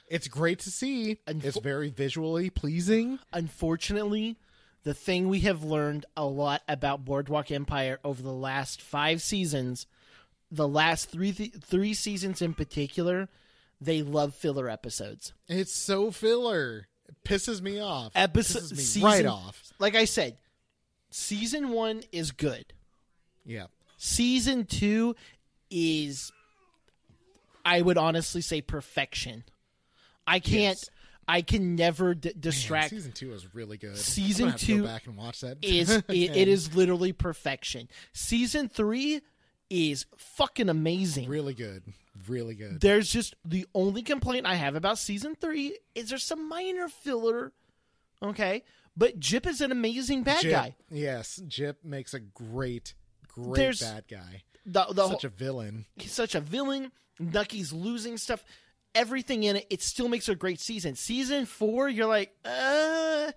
It's 0.09 0.27
great 0.27 0.59
to 0.59 0.71
see. 0.71 1.19
And 1.27 1.43
it's 1.43 1.59
very 1.59 1.89
visually 1.89 2.49
pleasing. 2.49 3.19
Unfortunately, 3.33 4.37
the 4.83 4.93
thing 4.93 5.27
we 5.27 5.41
have 5.41 5.63
learned 5.63 6.05
a 6.15 6.25
lot 6.25 6.61
about 6.67 7.03
Boardwalk 7.03 7.51
Empire 7.51 7.99
over 8.03 8.21
the 8.21 8.31
last 8.31 8.81
five 8.81 9.21
seasons, 9.21 9.85
the 10.49 10.67
last 10.67 11.09
three 11.09 11.33
th- 11.33 11.55
three 11.61 11.93
seasons 11.93 12.41
in 12.41 12.53
particular, 12.53 13.27
they 13.81 14.01
love 14.01 14.33
filler 14.33 14.69
episodes. 14.69 15.33
It's 15.47 15.75
so 15.75 16.11
filler. 16.11 16.87
It 17.09 17.15
pisses 17.23 17.61
me 17.61 17.79
off. 17.79 18.11
Episode 18.15 18.59
pisses 18.63 18.71
me 18.71 18.77
season, 18.77 19.03
right 19.09 19.25
off. 19.25 19.61
Like 19.79 19.95
I 19.95 20.05
said, 20.05 20.37
season 21.09 21.69
one 21.69 22.03
is 22.11 22.31
good. 22.31 22.65
Yeah. 23.45 23.67
Season 23.97 24.65
two 24.65 25.15
is, 25.69 26.31
I 27.65 27.81
would 27.81 27.97
honestly 27.97 28.41
say, 28.41 28.61
perfection. 28.61 29.43
I 30.25 30.39
can't. 30.39 30.77
Yes. 30.77 30.89
I 31.29 31.41
can 31.41 31.75
never 31.75 32.13
d- 32.15 32.29
Man, 32.29 32.39
distract. 32.39 32.89
season 32.89 33.11
two 33.11 33.33
is 33.33 33.53
really 33.53 33.77
good. 33.77 33.97
Season 33.97 34.45
I'm 34.45 34.49
gonna 34.51 34.57
to 34.59 34.65
two 34.65 34.81
go 34.81 34.87
back 34.87 35.07
and 35.07 35.17
watch 35.17 35.41
that. 35.41 35.57
is 35.61 35.89
it, 35.91 36.03
it 36.09 36.47
is 36.47 36.73
literally 36.73 37.11
perfection. 37.11 37.89
Season 38.13 38.69
three 38.69 39.19
is 39.69 40.05
fucking 40.15 40.69
amazing. 40.69 41.27
really 41.27 41.53
good. 41.53 41.83
Really 42.27 42.55
good. 42.55 42.79
There's 42.81 43.09
just 43.09 43.35
the 43.45 43.65
only 43.73 44.01
complaint 44.01 44.45
I 44.45 44.55
have 44.55 44.75
about 44.75 44.97
season 44.97 45.35
three 45.35 45.77
is 45.95 46.09
there's 46.09 46.23
some 46.23 46.47
minor 46.49 46.87
filler. 46.87 47.51
Okay, 48.23 48.63
but 48.95 49.19
Gyp 49.19 49.45
is 49.45 49.61
an 49.61 49.71
amazing 49.71 50.23
bad 50.23 50.43
Gyp, 50.43 50.51
guy. 50.51 50.75
Yes, 50.89 51.39
Gyp 51.47 51.75
makes 51.83 52.13
a 52.13 52.19
great, 52.19 52.93
great 53.27 53.55
There's- 53.55 53.81
bad 53.81 54.05
guy. 54.09 54.43
The 54.65 54.85
the 54.91 55.07
Such 55.07 55.23
a 55.23 55.29
villain. 55.29 55.85
he's 55.95 56.11
such 56.11 56.35
a 56.35 56.41
villain. 56.41 56.91
Nucky's 57.19 57.71
losing 57.71 58.17
stuff. 58.17 58.43
Everything 58.95 59.43
in 59.43 59.57
it, 59.57 59.67
it 59.69 59.81
still 59.81 60.07
makes 60.09 60.27
a 60.27 60.35
great 60.35 60.59
season. 60.59 60.95
Season 60.95 61.45
four, 61.45 61.87
you're 61.87 62.07
like, 62.07 62.35
uh, 62.43 63.31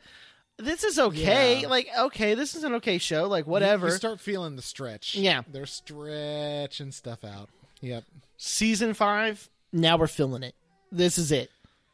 this 0.57 0.83
is 0.85 0.99
okay. 0.99 1.61
Yeah. 1.61 1.69
Like, 1.69 1.89
okay, 1.99 2.35
this 2.35 2.55
is 2.55 2.65
an 2.65 2.75
okay 2.77 2.99
show. 2.99 3.29
Like, 3.29 3.45
You- 3.45 3.51
whatever. 3.53 3.89
You, 3.89 3.93
start 3.95 4.21
feeling 4.21 4.57
the 4.57 4.63
stretch. 4.63 5.15
Yeah. 5.15 5.43
They're 5.47 5.67
stretching 5.67 6.93
stuff 6.93 7.25
out. 7.25 7.49
Yep. 7.83 8.05
Season 8.43 8.95
five, 8.95 9.49
now 9.73 9.99
we're 9.99 10.07
filling 10.07 10.43
it. 10.43 10.55
This 10.91 11.19
is 11.19 11.31
it. 11.31 11.51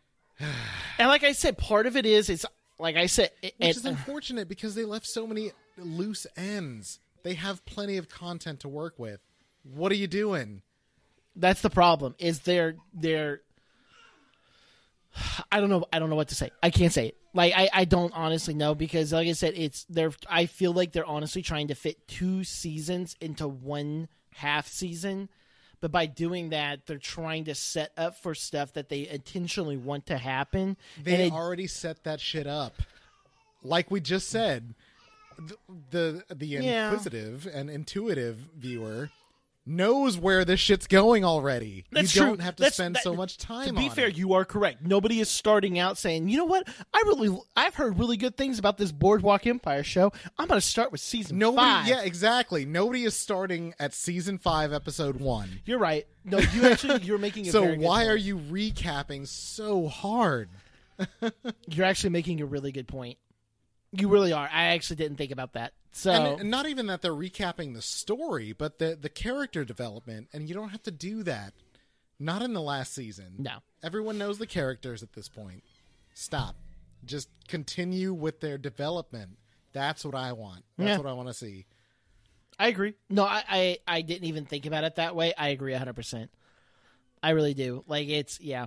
and 0.98 1.08
like 1.08 1.24
I 1.24 1.32
said, 1.32 1.58
part 1.58 1.86
of 1.86 1.96
it 1.96 2.06
is 2.06 2.30
it's 2.30 2.46
like 2.78 2.96
I 2.96 3.06
said, 3.06 3.30
it, 3.42 3.54
Which 3.58 3.68
it- 3.70 3.76
is 3.76 3.84
unfortunate 3.84 4.48
because 4.48 4.74
they 4.74 4.84
left 4.84 5.06
so 5.06 5.26
many 5.26 5.50
loose 5.76 6.26
ends. 6.36 7.00
They 7.24 7.34
have 7.34 7.64
plenty 7.66 7.96
of 7.96 8.08
content 8.08 8.60
to 8.60 8.68
work 8.68 8.94
with. 8.98 9.20
What 9.64 9.90
are 9.92 9.96
you 9.96 10.06
doing? 10.06 10.62
that's 11.38 11.60
the 11.60 11.68
problem. 11.68 12.14
Is 12.18 12.40
they're 12.40 12.76
they're 12.94 13.40
I 15.52 15.60
don't 15.60 15.68
know. 15.68 15.84
I 15.92 15.98
don't 15.98 16.08
know 16.10 16.16
what 16.16 16.28
to 16.28 16.34
say. 16.34 16.50
I 16.62 16.70
can't 16.70 16.92
say 16.92 17.08
it. 17.08 17.16
Like 17.34 17.52
I, 17.54 17.68
I 17.72 17.84
don't 17.84 18.12
honestly 18.14 18.54
know 18.54 18.74
because, 18.74 19.12
like 19.12 19.28
I 19.28 19.32
said, 19.32 19.54
it's 19.56 19.84
they're. 19.90 20.12
I 20.30 20.46
feel 20.46 20.72
like 20.72 20.92
they're 20.92 21.04
honestly 21.04 21.42
trying 21.42 21.68
to 21.68 21.74
fit 21.74 22.06
two 22.08 22.44
seasons 22.44 23.16
into 23.20 23.46
one 23.48 24.08
half 24.34 24.66
season, 24.68 25.28
but 25.80 25.92
by 25.92 26.06
doing 26.06 26.50
that, 26.50 26.86
they're 26.86 26.98
trying 26.98 27.44
to 27.44 27.54
set 27.54 27.92
up 27.96 28.16
for 28.16 28.34
stuff 28.34 28.72
that 28.74 28.88
they 28.88 29.08
intentionally 29.08 29.76
want 29.76 30.06
to 30.06 30.16
happen. 30.18 30.76
They 31.02 31.26
it- 31.26 31.32
already 31.32 31.66
set 31.66 32.04
that 32.04 32.20
shit 32.20 32.46
up. 32.46 32.74
Like 33.62 33.90
we 33.90 34.00
just 34.00 34.28
said, 34.28 34.74
the 35.38 35.56
the, 35.90 36.34
the 36.34 36.46
Yeah. 36.46 36.90
inquisitive 36.90 37.46
and 37.46 37.68
intuitive 37.68 38.36
viewer 38.56 39.10
knows 39.66 40.16
where 40.16 40.44
this 40.44 40.60
shit's 40.60 40.86
going 40.86 41.24
already. 41.24 41.84
That's 41.90 42.14
you 42.14 42.20
true. 42.22 42.30
don't 42.30 42.40
have 42.40 42.54
to 42.56 42.62
That's- 42.62 42.74
spend 42.76 42.94
that- 42.94 43.02
so 43.02 43.14
much 43.14 43.36
time 43.36 43.66
To 43.66 43.72
be 43.74 43.88
fair, 43.88 44.08
it. 44.08 44.16
you 44.16 44.32
are 44.34 44.44
correct. 44.44 44.82
Nobody 44.82 45.18
is 45.20 45.28
starting 45.28 45.78
out 45.78 45.98
saying, 45.98 46.28
"You 46.28 46.38
know 46.38 46.44
what? 46.44 46.68
I 46.94 47.02
really, 47.06 47.36
I've 47.56 47.74
heard 47.74 47.98
really 47.98 48.16
good 48.16 48.36
things 48.36 48.58
about 48.58 48.78
this 48.78 48.92
Boardwalk 48.92 49.46
Empire 49.46 49.82
show. 49.82 50.12
I'm 50.38 50.46
going 50.46 50.60
to 50.60 50.66
start 50.66 50.92
with 50.92 51.00
season 51.00 51.38
Nobody, 51.38 51.66
five. 51.66 51.88
yeah, 51.88 52.02
exactly. 52.02 52.64
Nobody 52.64 53.04
is 53.04 53.16
starting 53.16 53.74
at 53.80 53.92
season 53.92 54.38
five, 54.38 54.72
episode 54.72 55.16
one. 55.16 55.60
You're 55.64 55.78
right. 55.80 56.06
No, 56.24 56.38
you 56.38 56.66
actually, 56.66 57.02
you're 57.02 57.18
making. 57.18 57.48
A 57.48 57.50
So 57.52 57.62
very 57.62 57.76
good 57.76 57.84
why 57.84 57.98
point. 58.04 58.08
are 58.10 58.16
you 58.16 58.38
recapping 58.38 59.26
so 59.26 59.88
hard? 59.88 60.48
You're 61.68 61.84
actually 61.86 62.10
making 62.10 62.40
a 62.40 62.46
really 62.46 62.72
good 62.72 62.88
point. 62.88 63.18
You 63.92 64.08
really 64.08 64.32
are. 64.32 64.48
I 64.52 64.66
actually 64.68 64.96
didn't 64.96 65.16
think 65.18 65.30
about 65.30 65.52
that. 65.54 65.72
So 65.96 66.10
And, 66.12 66.50
not 66.50 66.66
even 66.66 66.88
that 66.88 67.00
they're 67.00 67.12
recapping 67.12 67.72
the 67.72 67.80
story, 67.80 68.52
but 68.52 68.78
the 68.78 68.98
the 69.00 69.08
character 69.08 69.64
development, 69.64 70.28
and 70.34 70.46
you 70.46 70.54
don't 70.54 70.68
have 70.68 70.82
to 70.82 70.90
do 70.90 71.22
that. 71.22 71.54
Not 72.18 72.42
in 72.42 72.52
the 72.52 72.60
last 72.60 72.92
season. 72.94 73.34
No. 73.38 73.58
Everyone 73.82 74.18
knows 74.18 74.36
the 74.38 74.46
characters 74.46 75.02
at 75.02 75.14
this 75.14 75.28
point. 75.30 75.64
Stop. 76.12 76.56
Just 77.04 77.28
continue 77.48 78.12
with 78.12 78.40
their 78.40 78.58
development. 78.58 79.38
That's 79.72 80.04
what 80.04 80.14
I 80.14 80.32
want. 80.32 80.64
That's 80.76 80.88
Yeah. 80.88 80.96
what 80.98 81.06
I 81.06 81.12
want 81.14 81.28
to 81.28 81.34
see. 81.34 81.64
I 82.58 82.68
agree. 82.68 82.94
No, 83.10 83.24
I, 83.24 83.42
I, 83.48 83.78
I 83.86 84.00
didn't 84.02 84.24
even 84.28 84.44
think 84.46 84.64
about 84.66 84.84
it 84.84 84.96
that 84.96 85.14
way. 85.16 85.32
I 85.36 85.48
agree 85.48 85.72
100. 85.72 85.94
percent 85.94 86.30
I 87.22 87.30
really 87.30 87.54
do. 87.54 87.84
Like 87.86 88.08
it's 88.08 88.38
yeah. 88.40 88.66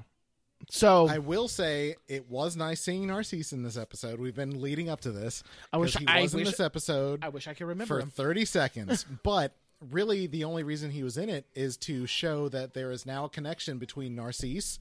So 0.70 1.08
I 1.08 1.20
will 1.20 1.48
say 1.48 1.96
it 2.08 2.30
was 2.30 2.56
nice 2.56 2.82
seeing 2.82 3.08
Narcisse 3.08 3.54
in 3.54 3.64
this 3.64 3.78
episode. 3.78 4.20
We've 4.20 4.36
been 4.36 4.62
leading 4.62 4.90
up 4.90 5.02
to 5.02 5.12
this. 5.12 5.42
I 5.74 5.78
wish 5.78 5.96
he 5.98 6.06
I 6.06 6.22
was 6.22 6.34
in 6.34 6.42
wish- 6.42 6.50
this 6.52 6.60
episode. 6.60 7.24
I 7.24 7.30
wish 7.30 7.48
I 7.48 7.54
could 7.54 7.68
remember 7.68 7.96
for 7.96 8.02
him. 8.02 8.10
30 8.10 8.46
seconds. 8.46 9.06
but 9.24 9.54
really, 9.90 10.28
the 10.28 10.44
only 10.44 10.64
reason 10.64 10.92
he 10.92 11.04
was 11.04 11.18
in 11.18 11.30
it 11.30 11.46
is 11.56 11.78
to 11.78 12.06
show 12.06 12.50
that 12.50 12.74
there 12.74 12.92
is 12.92 13.06
now 13.06 13.26
a 13.26 13.30
connection 13.30 13.78
between 13.78 14.16
Narcisse, 14.16 14.80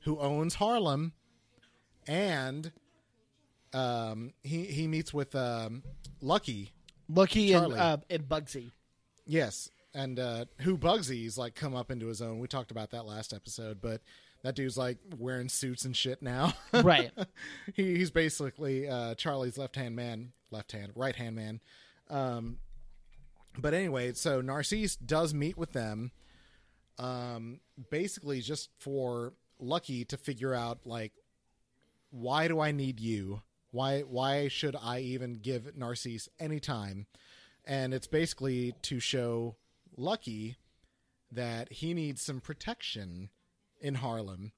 who 0.00 0.18
owns 0.18 0.54
Harlem, 0.56 1.12
and 2.06 2.72
um, 3.72 4.32
he 4.42 4.64
he 4.64 4.86
meets 4.88 5.14
with 5.14 5.34
um, 5.34 5.82
Lucky. 6.20 6.72
Lucky 7.08 7.52
and 7.52 7.72
uh, 7.72 7.96
and 8.08 8.28
Bugsy. 8.28 8.72
Yes, 9.26 9.70
and 9.94 10.18
uh, 10.18 10.44
who 10.60 10.76
Bugsy's 10.76 11.38
like 11.38 11.54
come 11.54 11.74
up 11.74 11.90
into 11.90 12.06
his 12.06 12.20
own. 12.20 12.38
We 12.40 12.48
talked 12.48 12.70
about 12.70 12.90
that 12.90 13.06
last 13.06 13.32
episode, 13.32 13.80
but 13.80 14.00
that 14.42 14.54
dude's 14.54 14.78
like 14.78 14.98
wearing 15.18 15.48
suits 15.48 15.84
and 15.84 15.96
shit 15.96 16.22
now. 16.22 16.52
Right. 16.72 17.10
he, 17.74 17.96
he's 17.96 18.10
basically 18.10 18.88
uh, 18.88 19.14
Charlie's 19.14 19.58
left 19.58 19.76
hand 19.76 19.96
man, 19.96 20.32
left 20.50 20.72
hand, 20.72 20.92
right 20.94 21.14
hand 21.14 21.36
man. 21.36 21.60
Um, 22.08 22.58
but 23.58 23.74
anyway, 23.74 24.12
so 24.14 24.40
Narcisse 24.40 24.96
does 24.96 25.34
meet 25.34 25.58
with 25.58 25.72
them, 25.72 26.12
um, 26.98 27.60
basically 27.90 28.40
just 28.40 28.70
for 28.78 29.34
Lucky 29.58 30.04
to 30.06 30.16
figure 30.16 30.54
out 30.54 30.86
like 30.86 31.12
why 32.10 32.48
do 32.48 32.60
I 32.60 32.72
need 32.72 32.98
you? 32.98 33.42
Why 33.70 34.00
why 34.00 34.48
should 34.48 34.76
I 34.80 35.00
even 35.00 35.34
give 35.34 35.76
Narcisse 35.76 36.28
any 36.38 36.60
time? 36.60 37.06
And 37.64 37.92
it's 37.92 38.06
basically 38.06 38.74
to 38.82 39.00
show 39.00 39.56
Lucky 39.96 40.56
that 41.30 41.72
he 41.72 41.94
needs 41.94 42.22
some 42.22 42.40
protection 42.40 43.28
in 43.80 43.96
Harlem. 43.96 44.52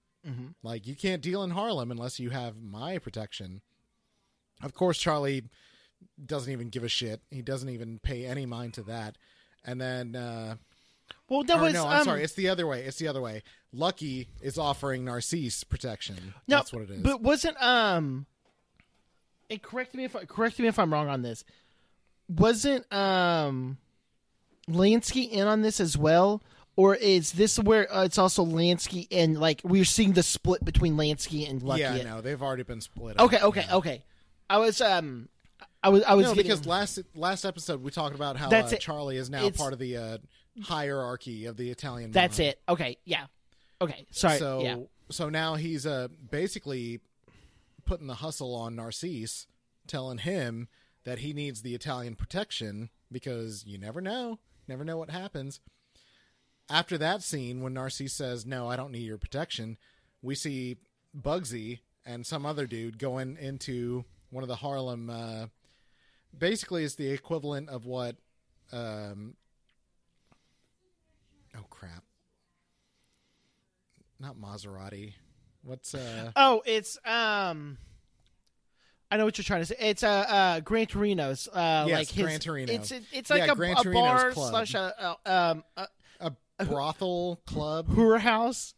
Like 0.63 0.87
you 0.87 0.95
can't 0.95 1.21
deal 1.21 1.43
in 1.43 1.51
Harlem 1.51 1.91
unless 1.91 2.21
you 2.21 2.31
have 2.31 2.63
my 2.63 2.99
protection. 2.99 3.61
Of 4.63 4.73
course, 4.73 4.97
Charlie 4.97 5.43
doesn't 6.25 6.53
even 6.53 6.69
give 6.69 6.85
a 6.85 6.89
shit. 6.89 7.21
He 7.31 7.43
doesn't 7.43 7.69
even 7.69 7.99
pay 7.99 8.25
any 8.25 8.47
mind 8.47 8.75
to 8.75 8.83
that. 8.85 9.19
And 9.65 9.81
then, 9.81 10.15
uh, 10.15 10.57
Well, 11.29 11.43
that 11.45 11.61
was 11.61 11.73
no, 11.75 11.87
I'm 11.87 11.99
um, 12.01 12.05
sorry. 12.05 12.23
It's 12.23 12.35
the 12.35 12.49
other 12.49 12.69
way. 12.69 12.85
It's 12.85 12.99
the 12.99 13.09
other 13.09 13.21
way. 13.21 13.43
Lucky 13.73 14.29
is 14.41 14.59
offering 14.59 15.05
Narcisse 15.05 15.65
protection. 15.65 16.35
No, 16.47 16.57
That's 16.59 16.73
what 16.73 16.83
it 16.83 16.91
is. 16.91 17.03
But 17.03 17.21
wasn't 17.21 17.61
um 17.61 18.27
and 19.51 19.61
correct 19.61 19.95
me 19.95 20.05
if 20.05 20.15
I 20.15 20.25
correct 20.25 20.59
me 20.61 20.69
if 20.69 20.79
I'm 20.79 20.93
wrong 20.93 21.09
on 21.09 21.23
this. 21.23 21.45
Wasn't 22.29 22.91
um 22.93 23.79
Lansky 24.69 25.29
in 25.29 25.49
on 25.49 25.63
this 25.63 25.81
as 25.81 25.99
well? 25.99 26.43
Or 26.75 26.95
is 26.95 27.33
this 27.33 27.59
where 27.59 27.93
uh, 27.95 28.05
it's 28.05 28.17
also 28.19 28.45
Lansky 28.47 29.07
and 29.11 29.39
like 29.39 29.61
we're 29.63 29.85
seeing 29.85 30.13
the 30.13 30.23
split 30.23 30.65
between 30.65 30.95
Lansky 30.95 31.49
and 31.49 31.63
Lucky? 31.63 31.83
yeah, 31.83 32.03
no, 32.03 32.21
they've 32.23 32.41
already 32.41 32.63
been 32.63 32.81
split. 32.81 33.19
up. 33.21 33.27
Okay, 33.27 33.41
okay, 33.43 33.67
okay. 33.73 34.03
I 34.49 34.57
was 34.59 34.81
um 34.81 35.29
I 35.83 35.91
was 35.91 36.03
I 36.05 36.15
was 36.15 36.25
No, 36.27 36.35
getting- 36.35 36.51
because 36.51 36.67
last 36.67 36.99
last 37.15 37.45
episode 37.45 37.83
we 37.83 37.91
talked 37.91 38.15
about 38.15 38.37
how 38.39 38.49
That's 38.49 38.73
uh. 38.73 38.77
Charlie 38.77 39.17
is 39.19 39.29
now 39.29 39.45
It's- 39.45 39.57
part 39.57 39.73
of 39.75 39.79
the 39.79 39.97
uh, 39.99 40.19
hierarchy 40.63 41.45
of 41.47 41.57
the 41.57 41.71
Italian. 41.71 42.11
That's 42.11 42.39
it. 42.39 42.61
Okay, 42.69 42.97
yeah. 43.05 43.27
Okay, 43.81 44.07
sorry. 44.11 44.39
So 44.39 44.63
yeah. 44.63 44.77
so 45.11 45.29
now 45.29 45.57
he's 45.57 45.85
uh 45.87 46.09
basically 46.31 47.01
putting 47.85 48.07
the 48.07 48.15
hustle 48.15 48.55
on 48.55 48.77
Narcisse, 48.77 49.47
telling 49.87 50.19
him 50.19 50.69
that 51.05 51.19
he 51.19 51.33
needs 51.33 51.63
the 51.63 51.75
Italian 51.75 52.15
protection 52.15 52.91
because 53.11 53.65
you 53.67 53.77
never 53.77 54.01
know, 54.01 54.39
never 54.69 54.85
know 54.85 54.97
what 54.97 55.11
happens. 55.11 55.61
After 56.73 56.97
that 56.97 57.23
scene, 57.23 57.61
when 57.61 57.75
Narcisse 57.75 58.15
says, 58.15 58.47
"No, 58.47 58.67
I 58.67 58.77
don't 58.77 58.93
need 58.93 59.03
your 59.03 59.19
protection," 59.19 59.77
we 60.23 60.35
see 60.35 60.79
Bugsy 61.15 61.81
and 62.07 62.27
some 62.27 62.47
other 62.47 62.67
dude 62.67 62.99
going 62.99 63.37
into 63.37 64.07
one 64.31 64.43
of 64.43 64.49
the 64.49 64.57
Harlem. 64.57 65.11
Uh, 65.11 65.47
basically, 66.37 66.83
it's 66.85 66.95
the 66.95 67.11
equivalent 67.11 67.69
of 67.69 67.85
what. 67.85 68.17
Um, 68.73 69.35
oh 71.55 71.67
crap! 71.69 72.05
Not 74.19 74.37
Maserati. 74.37 75.13
What's 75.63 75.95
uh? 75.95 76.33
Oh, 76.37 76.63
it's 76.65 76.97
um. 77.05 77.77
I 79.11 79.19
know 79.19 79.27
what 79.27 79.37
you're 79.37 79.45
trying 79.45 79.61
to 79.61 79.67
say. 79.67 79.77
It's 79.79 80.03
uh, 80.03 80.09
uh 80.09 80.61
Gran 80.61 80.87
Torino's. 80.87 81.49
Uh, 81.53 81.85
Yes, 81.87 81.99
like 81.99 82.09
his, 82.09 82.25
Gran 82.25 82.41
Torino. 82.41 82.73
It's 82.73 82.93
it's 83.13 83.29
like 83.29 83.41
Yeah, 83.41 83.53
a, 83.53 83.81
a 83.81 83.93
bar 83.93 84.31
club. 84.31 84.51
slash 84.51 84.75
a, 84.75 85.19
a 85.27 85.31
um 85.31 85.65
a 85.77 85.83
a 85.83 85.87
brothel 86.59 87.41
club. 87.47 87.89
Whore 87.89 88.21
house. 88.21 88.75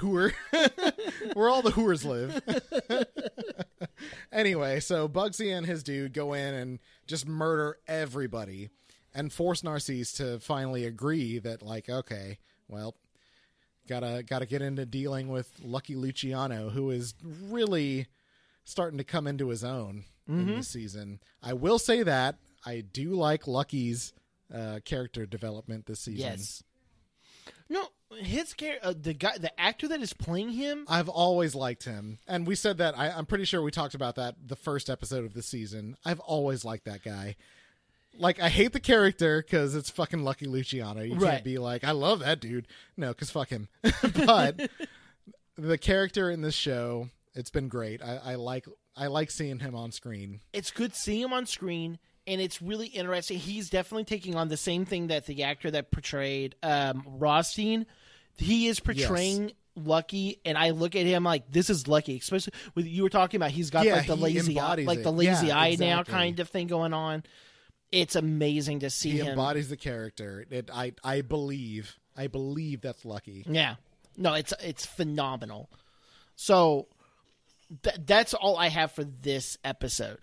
whore 0.00 0.32
where 1.34 1.48
all 1.48 1.62
the 1.62 1.72
whores 1.72 2.04
live. 2.04 2.40
Anyway 4.30 4.78
so 4.80 5.08
bugsy 5.08 5.56
and 5.56 5.66
his 5.66 5.82
dude 5.82 6.12
go 6.12 6.32
in 6.32 6.54
and 6.54 6.78
just 7.06 7.26
murder 7.26 7.78
everybody 7.88 8.68
and 9.14 9.32
force 9.32 9.64
narcisse 9.64 10.12
to 10.12 10.38
finally 10.38 10.84
agree 10.84 11.38
that 11.40 11.62
like 11.62 11.88
okay 11.88 12.38
well 12.68 12.94
gotta 13.88 14.22
gotta 14.24 14.46
get 14.46 14.62
into 14.62 14.86
dealing 14.86 15.28
with 15.28 15.50
lucky 15.62 15.96
luciano 15.96 16.68
who 16.68 16.90
is 16.90 17.14
really 17.22 18.06
starting 18.64 18.98
to 18.98 19.04
come 19.04 19.26
into 19.26 19.48
his 19.48 19.64
own 19.64 20.04
in 20.28 20.46
this 20.46 20.68
season. 20.68 21.18
I 21.42 21.54
will 21.54 21.78
say 21.78 22.02
that 22.04 22.36
i 22.64 22.80
do 22.80 23.14
like 23.14 23.48
lucky's 23.48 24.12
uh, 24.54 24.78
character 24.84 25.26
development 25.26 25.86
this 25.86 26.00
season. 26.00 26.20
Yes. 26.30 26.62
No, 27.68 27.86
his 28.18 28.54
character, 28.54 28.88
uh, 28.88 28.94
the 28.98 29.12
guy, 29.14 29.36
the 29.38 29.58
actor 29.60 29.88
that 29.88 30.00
is 30.00 30.12
playing 30.14 30.50
him. 30.52 30.84
I've 30.88 31.08
always 31.08 31.54
liked 31.54 31.84
him, 31.84 32.18
and 32.26 32.46
we 32.46 32.54
said 32.54 32.78
that. 32.78 32.98
I, 32.98 33.10
I'm 33.10 33.26
pretty 33.26 33.44
sure 33.44 33.60
we 33.62 33.70
talked 33.70 33.94
about 33.94 34.14
that 34.16 34.36
the 34.46 34.56
first 34.56 34.88
episode 34.88 35.24
of 35.24 35.34
the 35.34 35.42
season. 35.42 35.96
I've 36.04 36.20
always 36.20 36.64
liked 36.64 36.86
that 36.86 37.02
guy. 37.02 37.36
Like, 38.16 38.40
I 38.40 38.48
hate 38.48 38.72
the 38.72 38.80
character 38.80 39.42
because 39.42 39.74
it's 39.74 39.90
fucking 39.90 40.24
Lucky 40.24 40.46
Luciano. 40.46 41.02
You 41.02 41.14
Right. 41.14 41.32
can't 41.32 41.44
be 41.44 41.58
like, 41.58 41.84
I 41.84 41.92
love 41.92 42.18
that 42.20 42.40
dude. 42.40 42.66
No, 42.96 43.08
because 43.08 43.30
fuck 43.30 43.48
him. 43.50 43.68
but 44.26 44.70
the 45.56 45.78
character 45.78 46.28
in 46.30 46.40
this 46.40 46.54
show, 46.54 47.10
it's 47.34 47.50
been 47.50 47.68
great. 47.68 48.02
I, 48.02 48.16
I 48.24 48.34
like, 48.34 48.66
I 48.96 49.06
like 49.06 49.30
seeing 49.30 49.60
him 49.60 49.76
on 49.76 49.92
screen. 49.92 50.40
It's 50.52 50.70
good 50.72 50.96
seeing 50.96 51.22
him 51.22 51.32
on 51.32 51.46
screen, 51.46 51.98
and 52.28 52.40
it's 52.40 52.62
really 52.62 52.86
interesting. 52.86 53.38
He's 53.38 53.70
definitely 53.70 54.04
taking 54.04 54.36
on 54.36 54.48
the 54.48 54.56
same 54.56 54.84
thing 54.84 55.08
that 55.08 55.26
the 55.26 55.42
actor 55.44 55.70
that 55.72 55.90
portrayed 55.90 56.54
um, 56.62 57.02
Rothstein. 57.06 57.86
He 58.36 58.68
is 58.68 58.78
portraying. 58.80 59.52
Lucky, 59.76 60.40
and 60.44 60.58
I 60.58 60.70
look 60.70 60.96
at 60.96 61.06
him 61.06 61.22
like 61.22 61.52
this 61.52 61.70
is 61.70 61.86
Lucky, 61.86 62.16
especially 62.16 62.52
with 62.74 62.84
you 62.86 63.04
were 63.04 63.08
talking 63.08 63.38
about. 63.38 63.52
He's 63.52 63.70
got 63.70 63.86
Yeah, 63.86 63.94
like 63.94 64.08
the 64.08 64.16
lazy, 64.16 64.58
eye, 64.58 64.74
like 64.84 65.04
the 65.04 65.12
lazy 65.12 65.46
Yeah, 65.46 65.56
eye 65.58 65.76
now 65.78 66.02
kind 66.02 66.40
of 66.40 66.48
thing 66.48 66.66
going 66.66 66.92
on. 66.92 67.22
It's 67.92 68.16
amazing 68.16 68.80
to 68.80 68.90
see 68.90 69.10
He 69.10 69.18
him. 69.20 69.28
embodies 69.28 69.68
the 69.68 69.76
character. 69.76 70.44
It, 70.50 70.68
I, 70.74 70.94
I 71.04 71.20
believe, 71.20 71.96
I 72.16 72.26
believe 72.26 72.80
that's 72.80 73.04
Lucky. 73.04 73.44
Yeah. 73.48 73.76
No, 74.16 74.34
it's 74.34 74.52
it's 74.60 74.84
phenomenal. 74.84 75.70
So 76.34 76.88
th- 77.84 77.98
that's 78.04 78.34
all 78.34 78.56
I 78.56 78.68
have 78.70 78.90
for 78.90 79.04
this 79.04 79.58
episode. 79.62 80.18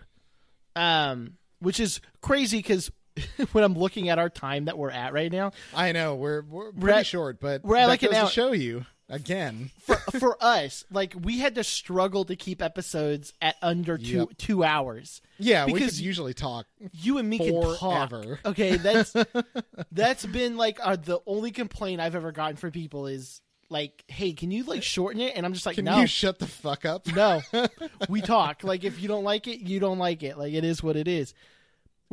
Um 0.76 1.38
which 1.66 1.80
is 1.80 1.99
crazy 2.22 2.61
cuz 2.61 2.91
when 3.53 3.63
I'm 3.63 3.74
looking 3.76 4.09
at 4.09 4.20
our 4.20 4.30
time 4.30 4.66
that 4.66 4.78
we're 4.78 4.91
at 4.91 5.13
right 5.13 5.32
now, 5.32 5.51
I 5.74 5.91
know 5.91 6.16
we're 6.16 6.41
we're 6.43 6.72
pretty 6.72 6.99
at- 6.99 7.05
short, 7.07 7.39
but 7.39 7.63
we're 7.63 7.78
at 7.78 7.82
that 7.84 7.88
like 7.88 8.03
an 8.03 8.09
goes 8.09 8.18
hour. 8.18 8.28
to 8.28 8.34
show 8.34 8.51
you 8.51 8.86
again. 9.07 9.70
for, 9.80 9.95
for 10.20 10.38
us, 10.43 10.84
like 10.91 11.13
we 11.22 11.39
had 11.39 11.55
to 11.55 11.63
struggle 11.63 12.26
to 12.26 12.36
keep 12.36 12.61
episodes 12.61 13.32
at 13.41 13.55
under 13.61 13.97
2 13.97 14.03
Yep. 14.03 14.28
2 14.38 14.63
hours. 14.66 15.22
Yeah, 15.38 15.66
Because 15.66 16.01
usually 16.01 16.34
talk. 16.34 16.66
You 16.91 17.18
and 17.18 17.30
me 17.30 17.38
can 17.38 17.53
talk. 17.78 17.80
Forever. 18.09 18.39
Okay, 18.45 18.76
that's 18.78 19.13
that's 19.91 20.26
been 20.26 20.57
like 20.57 20.80
uh, 20.82 20.95
the 20.97 21.20
only 21.26 21.51
complaint 21.51 22.01
I've 22.01 22.16
ever 22.16 22.32
gotten 22.32 22.57
from 22.57 22.72
people 22.72 23.07
is 23.07 23.41
like, 23.70 24.03
"Hey, 24.07 24.34
can 24.34 24.51
you 24.51 24.63
like 24.63 24.84
shorten 24.84 25.22
it?" 25.22 25.34
And 25.36 25.45
I'm 25.45 25.53
just 25.53 25.66
like, 25.66 25.76
Can 25.76 25.86
"No." 25.86 25.99
you 25.99 26.07
shut 26.07 26.39
the 26.39 26.47
fuck 26.47 26.86
up? 26.86 27.07
No, 27.16 27.41
we 28.09 28.22
talk. 28.22 28.63
Like 28.63 28.84
if 28.84 29.01
you 29.01 29.07
don't 29.07 29.24
like 29.24 29.47
it, 29.47 29.59
you 29.59 29.80
don't 29.80 29.99
like 29.99 30.22
it. 30.24 30.38
Like 30.38 30.53
it 30.53 30.63
is 30.66 30.84
what 30.84 30.95
it 30.95 31.07
is. 31.07 31.34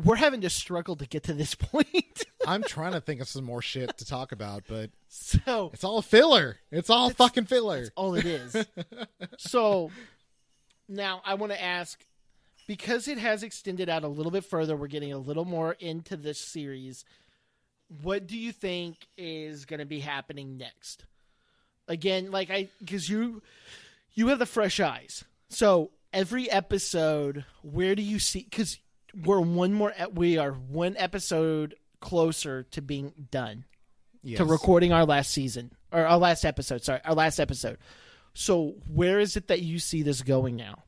We're 0.05 0.16
having 0.16 0.40
to 0.42 0.50
struggle 0.50 0.96
to 0.96 1.07
get 1.07 1.24
to 1.24 1.34
this 1.34 1.55
point. 1.57 2.24
I'm 2.46 2.62
trying 2.62 2.92
to 2.92 3.00
think 3.00 3.20
of 3.20 3.28
some 3.28 3.44
more 3.44 3.62
shit 3.62 3.96
to 3.98 4.05
talk 4.05 4.32
about, 4.32 4.64
but 4.68 4.90
so 5.09 5.70
it's 5.72 5.84
all 5.84 6.03
filler. 6.03 6.57
It's 6.70 6.90
all 6.90 7.11
fucking 7.11 7.44
filler. 7.44 7.86
all 7.96 8.14
it 8.14 8.24
is. 8.24 8.57
so 9.38 9.90
now 10.88 11.22
I 11.24 11.34
want 11.34 11.53
to 11.53 11.62
ask 11.62 12.05
because 12.66 13.09
it 13.09 13.18
has 13.18 13.42
extended 13.42 13.88
out 13.88 14.05
a 14.05 14.09
little 14.09 14.32
bit 14.32 14.44
further, 14.44 14.76
we're 14.76 14.86
getting 14.86 15.12
a 15.12 15.18
little 15.18 15.44
more 15.44 15.72
into 15.78 16.16
this 16.16 16.38
series. 16.38 17.05
What 18.03 18.26
do 18.26 18.38
you 18.38 18.53
think 18.53 18.96
is 19.16 19.64
going 19.64 19.80
to 19.80 19.86
be 19.86 20.00
happening 20.00 20.57
next? 20.57 21.05
Again, 21.88 22.30
like 22.30 22.50
I 22.50 22.68
cuz 22.86 23.09
you 23.09 23.42
you 24.14 24.28
have 24.28 24.38
the 24.38 24.46
fresh 24.46 24.80
eyes. 24.80 25.24
So 25.48 25.90
every 26.12 26.50
episode, 26.50 27.44
where 27.62 27.94
do 27.94 28.03
you 28.03 28.18
see 28.18 28.42
cuz 28.44 28.78
we're 29.24 29.40
one 29.40 29.72
more 29.72 29.92
we 30.14 30.38
are 30.38 30.52
one 30.52 30.96
episode 30.96 31.74
closer 32.00 32.62
to 32.64 32.82
being 32.82 33.12
done 33.30 33.64
Yes. 34.24 34.38
to 34.38 34.44
recording 34.44 34.92
our 34.92 35.04
last 35.04 35.32
season 35.32 35.72
or 35.92 36.06
our 36.06 36.18
last 36.18 36.44
episode. 36.44 36.82
Sorry, 36.84 37.00
our 37.04 37.14
last 37.14 37.38
episode. 37.40 37.78
So 38.34 38.76
where 38.86 39.18
is 39.18 39.36
it 39.36 39.48
that 39.48 39.60
you 39.62 39.78
see 39.78 40.02
this 40.02 40.22
going 40.22 40.56
now? 40.56 40.84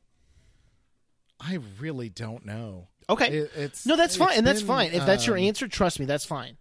I 1.39 1.59
really 1.79 2.09
don't 2.09 2.45
know. 2.45 2.87
Okay, 3.09 3.37
It- 3.37 3.51
it's 3.55 3.85
no, 3.85 3.95
that's 3.95 4.15
fine, 4.15 4.37
and 4.37 4.47
that's 4.47 4.61
been, 4.61 4.67
fine. 4.67 4.91
If 4.93 5.05
that's 5.05 5.27
your 5.27 5.37
um, 5.37 5.43
answer, 5.43 5.67
trust 5.67 5.99
me, 5.99 6.05
that's 6.05 6.25
fine. 6.25 6.57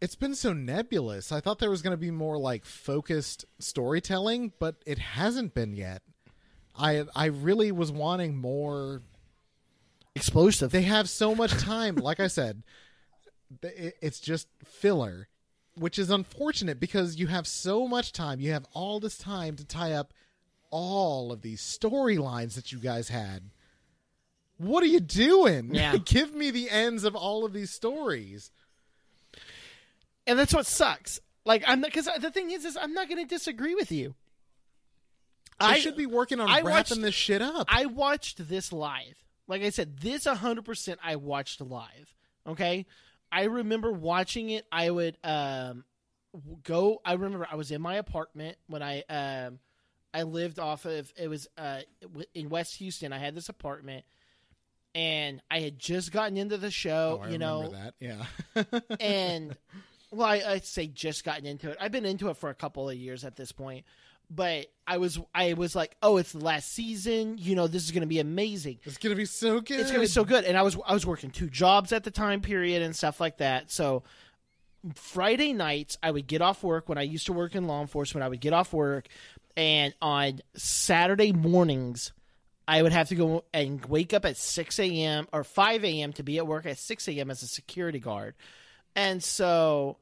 It's 0.00 0.14
been 0.14 0.34
so 0.34 0.52
nebulous. 0.52 1.30
I 1.32 1.40
thought 1.40 1.58
there 1.58 1.70
was 1.70 1.82
going 1.82 1.92
to 1.92 1.96
be 2.00 2.10
more 2.10 2.38
like 2.38 2.64
focused 2.64 3.44
storytelling, 3.58 4.52
but 4.58 4.76
it 4.86 4.98
hasn't 4.98 5.54
been 5.54 5.74
yet. 5.74 6.02
I 6.76 7.04
I 7.14 7.26
really 7.26 7.70
was 7.72 7.90
wanting 7.92 8.36
more 8.36 9.02
Explosive. 10.16 10.70
they 10.70 10.82
have 10.82 11.08
so 11.08 11.34
much 11.34 11.50
time 11.52 11.96
like 11.96 12.20
i 12.20 12.26
said 12.28 12.62
it's 13.62 14.20
just 14.20 14.48
filler 14.64 15.28
which 15.76 15.98
is 15.98 16.08
unfortunate 16.10 16.78
because 16.78 17.16
you 17.16 17.26
have 17.26 17.46
so 17.46 17.88
much 17.88 18.12
time 18.12 18.40
you 18.40 18.52
have 18.52 18.64
all 18.74 19.00
this 19.00 19.18
time 19.18 19.56
to 19.56 19.64
tie 19.64 19.92
up 19.92 20.12
all 20.70 21.32
of 21.32 21.42
these 21.42 21.60
storylines 21.60 22.54
that 22.54 22.70
you 22.72 22.78
guys 22.78 23.08
had 23.08 23.50
what 24.56 24.82
are 24.84 24.86
you 24.88 25.00
doing 25.00 25.74
Yeah. 25.74 25.96
give 26.04 26.32
me 26.34 26.50
the 26.52 26.70
ends 26.70 27.02
of 27.04 27.16
all 27.16 27.44
of 27.44 27.52
these 27.52 27.70
stories 27.70 28.50
and 30.26 30.38
that's 30.38 30.54
what 30.54 30.64
sucks. 30.64 31.20
Like 31.44 31.64
I'm 31.66 31.82
because 31.82 32.08
the 32.20 32.30
thing 32.30 32.50
is, 32.50 32.64
is 32.64 32.78
I'm 32.80 32.94
not 32.94 33.08
going 33.10 33.20
to 33.22 33.28
disagree 33.28 33.74
with 33.74 33.92
you. 33.92 34.14
i 35.60 35.78
should 35.80 35.96
be 35.96 36.06
working 36.06 36.40
on 36.40 36.48
I 36.48 36.60
wrapping 36.62 36.70
watched- 36.70 37.00
this 37.02 37.14
shit 37.14 37.42
up 37.42 37.66
I 37.68 37.86
watched 37.86 38.48
this 38.48 38.72
live. 38.72 39.23
Like 39.46 39.62
I 39.62 39.70
said, 39.70 39.98
this 39.98 40.24
100% 40.24 40.96
I 41.02 41.16
watched 41.16 41.60
live. 41.60 42.14
Okay? 42.46 42.86
I 43.30 43.44
remember 43.44 43.92
watching 43.92 44.50
it. 44.50 44.64
I 44.70 44.90
would 44.90 45.18
um 45.24 45.84
go 46.62 47.00
I 47.04 47.12
remember 47.14 47.46
I 47.50 47.56
was 47.56 47.70
in 47.70 47.80
my 47.80 47.96
apartment 47.96 48.56
when 48.66 48.82
I 48.82 49.02
um 49.08 49.58
I 50.12 50.22
lived 50.22 50.58
off 50.58 50.84
of 50.84 51.12
it 51.16 51.28
was 51.28 51.48
uh 51.58 51.80
in 52.34 52.48
West 52.48 52.76
Houston. 52.76 53.12
I 53.12 53.18
had 53.18 53.34
this 53.34 53.48
apartment 53.48 54.04
and 54.94 55.42
I 55.50 55.60
had 55.60 55.78
just 55.78 56.12
gotten 56.12 56.36
into 56.36 56.56
the 56.56 56.70
show, 56.70 57.18
oh, 57.20 57.24
I 57.24 57.26
you 57.30 57.32
remember 57.38 57.64
know, 57.64 57.70
that 57.70 57.94
yeah 57.98 58.62
and 59.00 59.56
well, 60.12 60.28
I, 60.28 60.42
I'd 60.46 60.64
say 60.64 60.86
just 60.86 61.24
gotten 61.24 61.44
into 61.46 61.70
it. 61.70 61.76
I've 61.80 61.92
been 61.92 62.06
into 62.06 62.30
it 62.30 62.36
for 62.36 62.50
a 62.50 62.54
couple 62.54 62.88
of 62.88 62.96
years 62.96 63.24
at 63.24 63.34
this 63.36 63.50
point, 63.50 63.84
but 64.30 64.66
I 64.86 64.98
was 64.98 65.18
I 65.34 65.54
was 65.54 65.74
like, 65.74 65.96
oh, 66.02 66.16
it's 66.16 66.32
the 66.32 66.44
last 66.44 66.72
season. 66.72 67.36
You 67.38 67.54
know, 67.54 67.66
this 67.66 67.84
is 67.84 67.90
going 67.90 68.02
to 68.02 68.06
be 68.06 68.20
amazing. 68.20 68.78
it's 68.84 68.98
gonna 68.98 69.14
be 69.14 69.24
so 69.24 69.60
good 69.60 69.80
It's 69.80 69.90
going 69.90 70.00
to 70.00 70.06
be 70.06 70.06
so 70.06 70.24
good. 70.24 70.44
And 70.44 70.56
I 70.56 70.62
was 70.62 70.76
I 70.86 70.92
was 70.92 71.06
working 71.06 71.30
two 71.30 71.48
jobs 71.48 71.92
at 71.92 72.04
the 72.04 72.10
time 72.10 72.40
period 72.40 72.82
and 72.82 72.94
stuff 72.94 73.20
like 73.20 73.38
that. 73.38 73.70
So 73.70 74.02
Friday 74.94 75.52
nights, 75.52 75.96
I 76.02 76.10
would 76.10 76.26
get 76.26 76.42
off 76.42 76.62
work 76.62 76.88
when 76.88 76.98
I 76.98 77.02
used 77.02 77.26
to 77.26 77.32
work 77.32 77.54
in 77.54 77.66
law 77.66 77.80
enforcement. 77.80 78.22
I 78.24 78.28
would 78.28 78.40
get 78.40 78.52
off 78.52 78.72
work, 78.72 79.06
and 79.56 79.94
on 80.02 80.40
Saturday 80.54 81.32
mornings, 81.32 82.12
I 82.68 82.82
would 82.82 82.92
have 82.92 83.08
to 83.08 83.14
go 83.14 83.44
and 83.52 83.84
wake 83.86 84.12
up 84.12 84.24
at 84.24 84.36
6 84.36 84.78
a.m. 84.78 85.28
or 85.32 85.44
5 85.44 85.84
a.m. 85.84 86.12
to 86.14 86.22
be 86.22 86.38
at 86.38 86.46
work 86.46 86.66
at 86.66 86.78
6 86.78 87.08
a.m. 87.08 87.30
as 87.30 87.42
a 87.42 87.46
security 87.46 87.98
guard. 87.98 88.34
And 88.94 89.22
so 89.22 89.96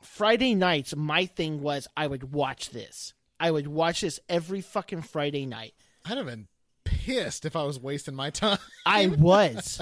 Friday 0.00 0.54
nights, 0.54 0.94
my 0.96 1.26
thing 1.26 1.60
was 1.60 1.88
I 1.96 2.06
would 2.06 2.32
watch 2.32 2.70
this. 2.70 3.14
I 3.42 3.50
would 3.50 3.66
watch 3.66 4.02
this 4.02 4.20
every 4.28 4.60
fucking 4.60 5.02
Friday 5.02 5.46
night. 5.46 5.74
I'd 6.04 6.16
have 6.16 6.26
been 6.26 6.46
pissed 6.84 7.44
if 7.44 7.56
I 7.56 7.64
was 7.64 7.78
wasting 7.78 8.14
my 8.14 8.30
time. 8.30 8.58
I 8.86 9.08
was. 9.08 9.80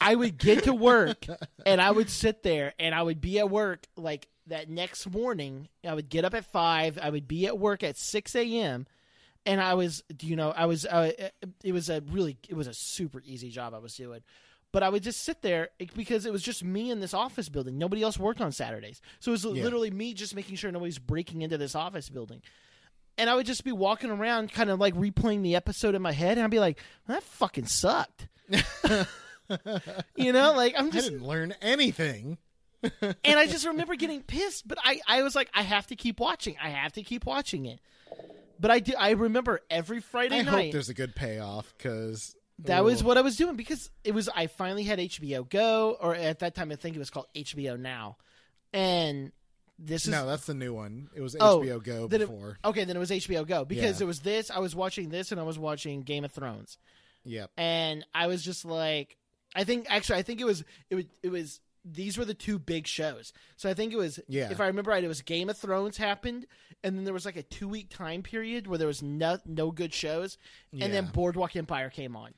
I 0.00 0.14
would 0.14 0.38
get 0.38 0.64
to 0.64 0.72
work 0.74 1.26
and 1.66 1.80
I 1.80 1.90
would 1.90 2.08
sit 2.08 2.42
there 2.44 2.72
and 2.78 2.94
I 2.94 3.02
would 3.02 3.20
be 3.20 3.38
at 3.40 3.50
work 3.50 3.86
like 3.96 4.28
that 4.46 4.68
next 4.68 5.10
morning. 5.10 5.68
I 5.86 5.94
would 5.94 6.08
get 6.08 6.24
up 6.24 6.34
at 6.34 6.44
five. 6.44 6.98
I 7.02 7.10
would 7.10 7.26
be 7.26 7.46
at 7.46 7.58
work 7.58 7.82
at 7.82 7.96
six 7.96 8.34
a.m. 8.36 8.86
And 9.46 9.60
I 9.60 9.74
was, 9.74 10.02
you 10.20 10.36
know, 10.36 10.50
I 10.52 10.66
was. 10.66 10.86
Uh, 10.86 11.10
it 11.62 11.72
was 11.72 11.90
a 11.90 12.00
really, 12.10 12.38
it 12.48 12.54
was 12.54 12.66
a 12.66 12.72
super 12.74 13.20
easy 13.26 13.50
job 13.50 13.74
I 13.74 13.78
was 13.78 13.94
doing. 13.96 14.20
But 14.72 14.82
I 14.82 14.88
would 14.88 15.02
just 15.02 15.22
sit 15.22 15.40
there 15.42 15.68
because 15.94 16.26
it 16.26 16.32
was 16.32 16.42
just 16.42 16.64
me 16.64 16.90
in 16.90 16.98
this 17.00 17.14
office 17.14 17.48
building. 17.48 17.76
Nobody 17.78 18.02
else 18.02 18.18
worked 18.18 18.40
on 18.40 18.50
Saturdays, 18.52 19.00
so 19.20 19.30
it 19.30 19.32
was 19.32 19.44
Yeah. 19.44 19.62
literally 19.62 19.90
me 19.90 20.14
just 20.14 20.34
making 20.34 20.56
sure 20.56 20.72
nobody's 20.72 20.98
breaking 20.98 21.42
into 21.42 21.56
this 21.58 21.74
office 21.76 22.08
building 22.08 22.42
and 23.18 23.30
I 23.30 23.34
would 23.34 23.46
just 23.46 23.64
be 23.64 23.72
walking 23.72 24.10
around, 24.10 24.52
kind 24.52 24.70
of 24.70 24.80
like 24.80 24.94
replaying 24.94 25.42
the 25.42 25.56
episode 25.56 25.94
in 25.94 26.02
my 26.02 26.12
head, 26.12 26.38
and 26.38 26.44
I'd 26.44 26.50
be 26.50 26.60
like, 26.60 26.78
"That 27.06 27.22
fucking 27.22 27.66
sucked," 27.66 28.28
you 30.16 30.32
know, 30.32 30.52
like 30.54 30.74
I'm 30.76 30.86
I 30.86 30.90
just, 30.90 31.10
didn't 31.10 31.26
learn 31.26 31.54
anything. 31.60 32.38
and 32.82 33.14
I 33.38 33.46
just 33.46 33.66
remember 33.66 33.94
getting 33.96 34.22
pissed, 34.22 34.68
but 34.68 34.78
I, 34.84 35.00
I 35.06 35.22
was 35.22 35.34
like, 35.34 35.48
I 35.54 35.62
have 35.62 35.86
to 35.86 35.96
keep 35.96 36.20
watching, 36.20 36.56
I 36.62 36.68
have 36.68 36.92
to 36.92 37.02
keep 37.02 37.24
watching 37.24 37.64
it. 37.64 37.80
But 38.60 38.70
I 38.70 38.80
do, 38.80 38.92
I 38.98 39.10
remember 39.12 39.60
every 39.70 40.00
Friday 40.00 40.38
I 40.40 40.42
night. 40.42 40.64
hope 40.66 40.72
there's 40.72 40.88
a 40.90 40.94
good 40.94 41.14
payoff 41.14 41.72
because 41.76 42.36
That 42.60 42.84
was 42.84 43.02
what 43.02 43.16
I 43.16 43.22
was 43.22 43.36
doing 43.36 43.56
because 43.56 43.90
it 44.04 44.12
was 44.14 44.28
I 44.28 44.46
finally 44.48 44.84
had 44.84 44.98
HBO 44.98 45.48
Go, 45.48 45.96
or 46.00 46.14
at 46.14 46.40
that 46.40 46.54
time 46.54 46.70
I 46.70 46.76
think 46.76 46.94
it 46.94 46.98
was 46.98 47.10
called 47.10 47.26
HBO 47.34 47.78
Now, 47.78 48.16
and 48.72 49.32
this 49.78 50.04
is 50.04 50.08
No, 50.08 50.26
that's 50.26 50.46
the 50.46 50.54
new 50.54 50.72
one. 50.74 51.08
It 51.14 51.20
was 51.20 51.36
Oh, 51.40 51.60
HBO 51.60 51.80
Go 51.82 52.06
then 52.08 52.22
it- 52.22 52.28
before. 52.28 52.58
okay. 52.64 52.84
Then 52.84 52.96
it 52.96 53.00
was 53.00 53.10
HBO 53.10 53.44
Go 53.46 53.64
because 53.64 54.00
Yeah. 54.00 54.04
it 54.04 54.06
was 54.06 54.20
this. 54.20 54.50
I 54.50 54.58
was 54.60 54.74
watching 54.74 55.08
this, 55.08 55.32
and 55.32 55.40
I 55.40 55.44
was 55.44 55.58
watching 55.58 56.02
Game 56.02 56.24
of 56.24 56.32
Thrones. 56.32 56.78
Yep. 57.26 57.50
and 57.56 58.04
I 58.14 58.26
was 58.26 58.44
just 58.44 58.66
like, 58.66 59.16
I 59.54 59.64
think 59.64 59.86
actually, 59.88 60.18
I 60.18 60.22
think 60.22 60.40
it 60.42 60.44
was 60.44 60.62
it 60.90 60.94
was 60.94 61.04
it 61.22 61.30
was 61.30 61.60
these 61.86 62.16
were 62.18 62.24
the 62.24 62.34
two 62.34 62.58
big 62.58 62.86
shows. 62.86 63.32
So 63.56 63.68
I 63.68 63.74
think 63.74 63.92
it 63.92 63.96
was, 63.96 64.18
Yeah. 64.28 64.50
if 64.50 64.58
I 64.60 64.66
remember 64.68 64.90
right, 64.90 65.04
it 65.04 65.08
was 65.08 65.20
Game 65.22 65.48
of 65.50 65.56
Thrones 65.58 65.96
happened, 65.98 66.46
and 66.82 66.96
then 66.96 67.04
there 67.04 67.12
was 67.14 67.24
like 67.26 67.36
a 67.36 67.42
two 67.42 67.68
week 67.68 67.88
time 67.90 68.22
period 68.22 68.66
where 68.66 68.78
there 68.78 68.86
was 68.86 69.02
no 69.02 69.38
no 69.46 69.70
good 69.70 69.92
shows, 69.94 70.36
and 70.72 70.92
then 70.92 71.06
Boardwalk 71.06 71.56
Empire 71.56 71.88
came 71.90 72.14
on. 72.16 72.34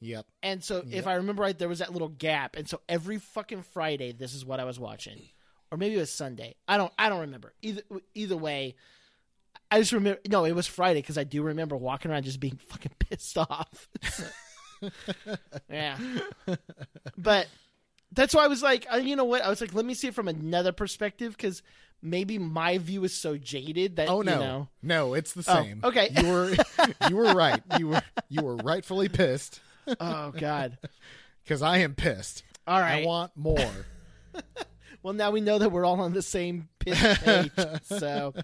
Yep. 0.00 0.26
And 0.42 0.64
so, 0.64 0.82
if 0.90 1.06
I 1.06 1.14
remember 1.14 1.42
right, 1.42 1.58
there 1.58 1.68
was 1.68 1.80
that 1.80 1.92
little 1.92 2.08
gap, 2.08 2.56
and 2.56 2.66
so 2.68 2.80
every 2.88 3.18
fucking 3.18 3.62
Friday, 3.62 4.12
this 4.12 4.34
is 4.34 4.44
what 4.46 4.58
I 4.60 4.64
was 4.64 4.78
watching, 4.78 5.28
or 5.70 5.78
maybe 5.78 5.94
it 5.96 5.98
was 5.98 6.10
Sunday. 6.10 6.56
I 6.68 6.76
don't, 6.76 6.92
I 6.98 7.08
don't 7.08 7.20
remember. 7.20 7.52
Either, 7.62 7.82
either 8.14 8.36
way, 8.36 8.74
I 9.70 9.78
just 9.78 9.92
remember. 9.92 10.20
No, 10.28 10.44
it 10.44 10.52
was 10.52 10.66
Friday 10.66 11.00
because 11.00 11.16
I 11.18 11.24
do 11.24 11.42
remember 11.42 11.76
walking 11.76 12.10
around 12.10 12.24
just 12.24 12.40
being 12.40 12.56
fucking 12.68 12.92
pissed 12.98 13.38
off. 13.38 13.88
yeah, 15.70 15.96
but 17.16 17.46
that's 18.12 18.34
why 18.34 18.44
I 18.44 18.48
was 18.48 18.62
like, 18.62 18.86
uh, 18.92 18.96
you 18.96 19.14
know 19.16 19.24
what? 19.24 19.42
I 19.42 19.48
was 19.48 19.60
like, 19.60 19.74
let 19.74 19.84
me 19.84 19.94
see 19.94 20.08
it 20.08 20.14
from 20.14 20.28
another 20.28 20.72
perspective 20.72 21.36
because 21.36 21.62
maybe 22.02 22.38
my 22.38 22.78
view 22.78 23.04
is 23.04 23.14
so 23.14 23.36
jaded 23.36 23.96
that 23.96 24.08
Oh 24.08 24.22
no, 24.22 24.32
you 24.32 24.38
know. 24.38 24.68
no, 24.82 25.14
it's 25.14 25.34
the 25.34 25.44
Oh, 25.46 25.62
same. 25.62 25.80
okay. 25.84 26.08
you 26.16 26.28
were 26.28 26.54
you 27.10 27.16
were 27.16 27.34
right. 27.34 27.62
You 27.78 27.88
were 27.88 28.02
you 28.28 28.42
were 28.42 28.56
rightfully 28.56 29.08
pissed 29.08 29.60
Oh 30.00 30.32
God! 30.36 30.78
because 31.44 31.62
I 31.62 31.78
am 31.78 31.94
pissed. 31.94 32.42
All 32.66 32.80
right. 32.80 33.02
I 33.02 33.06
want 33.06 33.32
more. 33.36 33.70
Well, 35.02 35.14
now 35.14 35.30
we 35.30 35.40
know 35.40 35.58
that 35.58 35.70
we're 35.70 35.84
all 35.84 36.00
on 36.00 36.12
the 36.12 36.22
same 36.22 36.68
pitch 36.78 36.98
page. 36.98 37.50
so, 37.84 38.34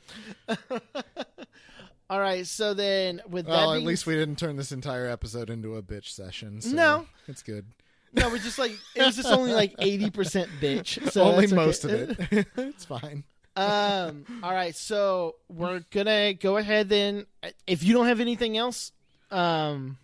all 2.10 2.20
right. 2.20 2.46
So 2.46 2.74
then, 2.74 3.20
with 3.28 3.46
that 3.46 3.50
well, 3.52 3.70
that 3.72 3.76
at 3.78 3.82
least 3.82 4.06
we 4.06 4.14
didn't 4.14 4.36
turn 4.38 4.56
this 4.56 4.72
entire 4.72 5.06
episode 5.06 5.50
into 5.50 5.76
a 5.76 5.82
bitch 5.82 6.08
session. 6.10 6.60
So 6.60 6.70
No. 6.74 7.06
it's 7.28 7.42
good. 7.42 7.66
no, 8.12 8.28
we're 8.30 8.38
just 8.38 8.58
like 8.58 8.72
it 8.94 9.04
was 9.04 9.16
just 9.16 9.28
only 9.28 9.52
like 9.52 9.74
eighty 9.80 10.10
percent 10.10 10.48
bitch. 10.60 11.10
So 11.12 11.22
Only 11.24 11.46
okay. 11.46 11.54
most 11.54 11.84
of 11.84 11.90
it. 11.92 12.46
it's 12.56 12.84
fine. 12.84 13.24
um. 13.56 14.24
All 14.42 14.52
right. 14.52 14.74
So 14.74 15.36
we're 15.48 15.80
gonna 15.90 16.34
go 16.34 16.56
ahead 16.56 16.88
then. 16.88 17.26
If 17.66 17.82
you 17.82 17.92
don't 17.92 18.06
have 18.06 18.20
anything 18.20 18.56
else, 18.56 18.92
um. 19.30 19.98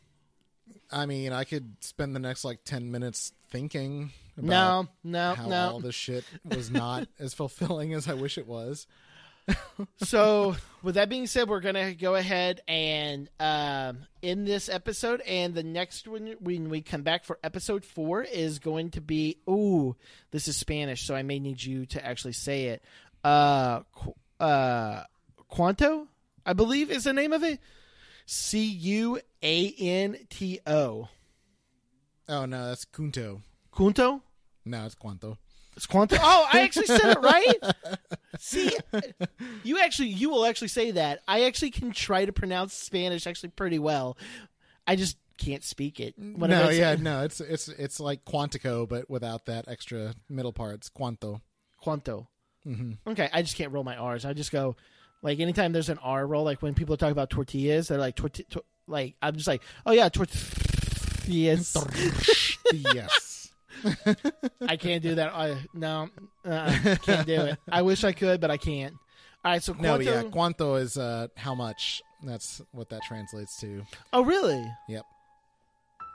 I 0.90 1.06
mean, 1.06 1.32
I 1.32 1.44
could 1.44 1.76
spend 1.80 2.14
the 2.14 2.20
next 2.20 2.44
like 2.44 2.64
ten 2.64 2.90
minutes 2.90 3.32
thinking 3.50 4.10
No, 4.36 4.88
no, 5.04 5.34
how 5.34 5.48
no. 5.48 5.70
all 5.72 5.80
this 5.80 5.94
shit 5.94 6.24
was 6.44 6.70
not 6.70 7.08
as 7.18 7.34
fulfilling 7.34 7.92
as 7.92 8.08
I 8.08 8.14
wish 8.14 8.38
it 8.38 8.46
was. 8.46 8.86
so 9.96 10.54
with 10.84 10.94
that 10.94 11.08
being 11.08 11.26
said 11.26 11.48
we're 11.48 11.58
gonna 11.58 11.94
go 11.94 12.14
ahead 12.14 12.60
and 12.68 13.28
um 13.40 13.98
end 14.22 14.46
this 14.46 14.68
episode 14.68 15.20
and 15.22 15.52
the 15.52 15.64
next 15.64 16.06
one 16.06 16.36
when 16.38 16.68
we 16.68 16.80
come 16.80 17.02
back 17.02 17.24
for 17.24 17.40
episode 17.42 17.84
four 17.84 18.22
is 18.22 18.60
going 18.60 18.88
to 18.88 19.00
be 19.00 19.38
ooh 19.50 19.96
this 20.30 20.46
is 20.46 20.56
spanish 20.56 21.04
so 21.04 21.16
i 21.16 21.22
may 21.24 21.40
need 21.40 21.60
you 21.60 21.84
to 21.84 22.06
actually 22.06 22.32
say 22.32 22.66
it 22.66 22.84
uh 23.24 23.80
uh 24.38 25.02
cuanto 25.50 26.06
i 26.46 26.52
believe 26.52 26.88
is 26.88 27.02
the 27.02 27.12
name 27.12 27.32
of 27.32 27.42
it 27.42 27.58
c-u-a-n-t-o 28.26 29.18
Oh 32.28 32.46
no, 32.46 32.68
that's 32.68 32.84
Kunto. 32.84 33.42
Cuanto? 33.74 34.20
No, 34.64 34.84
it's 34.86 34.94
Cuanto. 34.94 35.38
It's 35.76 35.86
Cuanto. 35.86 36.18
Oh, 36.20 36.48
I 36.52 36.60
actually 36.60 36.86
said 36.86 37.16
it 37.16 37.20
right. 37.20 37.98
See, 38.38 38.70
you 39.64 39.78
actually 39.80 40.08
you 40.08 40.28
will 40.30 40.44
actually 40.44 40.68
say 40.68 40.90
that. 40.92 41.22
I 41.26 41.44
actually 41.44 41.70
can 41.70 41.92
try 41.92 42.24
to 42.24 42.32
pronounce 42.32 42.74
Spanish 42.74 43.26
actually 43.26 43.50
pretty 43.50 43.78
well. 43.78 44.16
I 44.86 44.96
just 44.96 45.16
can't 45.38 45.64
speak 45.64 45.98
it. 46.00 46.14
Whenever 46.18 46.64
no, 46.64 46.70
it's- 46.70 46.78
yeah, 46.78 46.96
no, 47.02 47.24
it's 47.24 47.40
it's 47.40 47.68
it's 47.68 47.98
like 48.00 48.24
Quantico, 48.26 48.86
but 48.88 49.08
without 49.08 49.46
that 49.46 49.66
extra 49.68 50.14
middle 50.28 50.52
part. 50.52 50.74
It's 50.74 50.90
Cuanto. 50.90 51.40
Cuanto. 51.82 52.26
Mm-hmm. 52.66 53.10
Okay, 53.10 53.28
I 53.32 53.42
just 53.42 53.56
can't 53.56 53.72
roll 53.72 53.82
my 53.84 53.96
R's. 53.96 54.24
I 54.26 54.34
just 54.34 54.52
go 54.52 54.76
like 55.22 55.40
anytime 55.40 55.72
there's 55.72 55.88
an 55.88 55.98
R 56.02 56.26
roll, 56.26 56.44
like 56.44 56.60
when 56.62 56.74
people 56.74 56.96
talk 56.98 57.10
about 57.12 57.30
tortillas, 57.30 57.88
they're 57.88 57.98
like 57.98 58.16
torti- 58.16 58.48
tor- 58.48 58.62
like 58.86 59.14
I'm 59.22 59.34
just 59.36 59.48
like, 59.48 59.62
oh 59.86 59.92
yeah, 59.92 60.08
tortillas. 60.10 61.76
yes. 62.72 63.31
I 64.66 64.76
can't 64.76 65.02
do 65.02 65.16
that. 65.16 65.34
I, 65.34 65.56
no, 65.74 66.08
uh, 66.44 66.96
can't 67.02 67.26
do 67.26 67.40
it. 67.42 67.58
I 67.70 67.82
wish 67.82 68.04
I 68.04 68.12
could, 68.12 68.40
but 68.40 68.50
I 68.50 68.56
can't. 68.56 68.94
All 69.44 69.52
right, 69.52 69.62
so 69.62 69.72
No, 69.72 69.98
yeah, 69.98 70.22
Cuanto 70.22 70.80
is 70.80 70.96
uh, 70.96 71.28
how 71.36 71.54
much. 71.54 72.02
That's 72.22 72.62
what 72.70 72.88
that 72.90 73.02
translates 73.02 73.60
to. 73.60 73.82
Oh, 74.12 74.22
really? 74.22 74.64
Yep. 74.88 75.04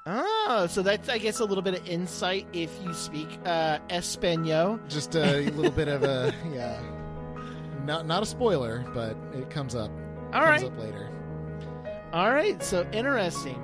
Oh, 0.09 0.67
so 0.69 0.81
that's 0.81 1.09
I 1.09 1.17
guess 1.17 1.41
a 1.41 1.45
little 1.45 1.61
bit 1.61 1.73
of 1.73 1.85
insight 1.85 2.47
if 2.53 2.71
you 2.81 2.93
speak 2.93 3.27
uh 3.45 3.79
Espanol. 3.89 4.79
Just 4.87 5.15
a 5.15 5.41
little 5.51 5.69
bit 5.69 5.89
of 5.89 6.03
a 6.03 6.33
yeah. 6.53 6.79
Not 7.83 8.07
not 8.07 8.23
a 8.23 8.25
spoiler, 8.25 8.85
but 8.93 9.17
it 9.33 9.49
comes 9.49 9.75
up. 9.75 9.91
All 10.33 10.45
comes 10.45 10.63
right. 10.63 10.63
up 10.63 10.79
later. 10.79 11.11
All 12.13 12.31
right, 12.31 12.63
so 12.63 12.87
interesting. 12.93 13.61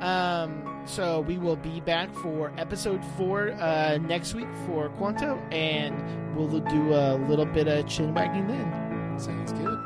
Um, 0.00 0.77
so 0.88 1.20
we 1.20 1.38
will 1.38 1.56
be 1.56 1.80
back 1.80 2.12
for 2.14 2.52
episode 2.56 3.04
four 3.16 3.52
uh, 3.52 3.98
next 3.98 4.34
week 4.34 4.48
for 4.66 4.88
Cuanto, 4.90 5.40
and 5.52 5.94
we'll 6.36 6.48
do 6.60 6.94
a 6.94 7.16
little 7.28 7.44
bit 7.44 7.68
of 7.68 7.86
chin 7.86 8.14
wagging 8.14 8.46
then. 8.48 9.18
Sounds 9.18 9.52
good. 9.52 9.77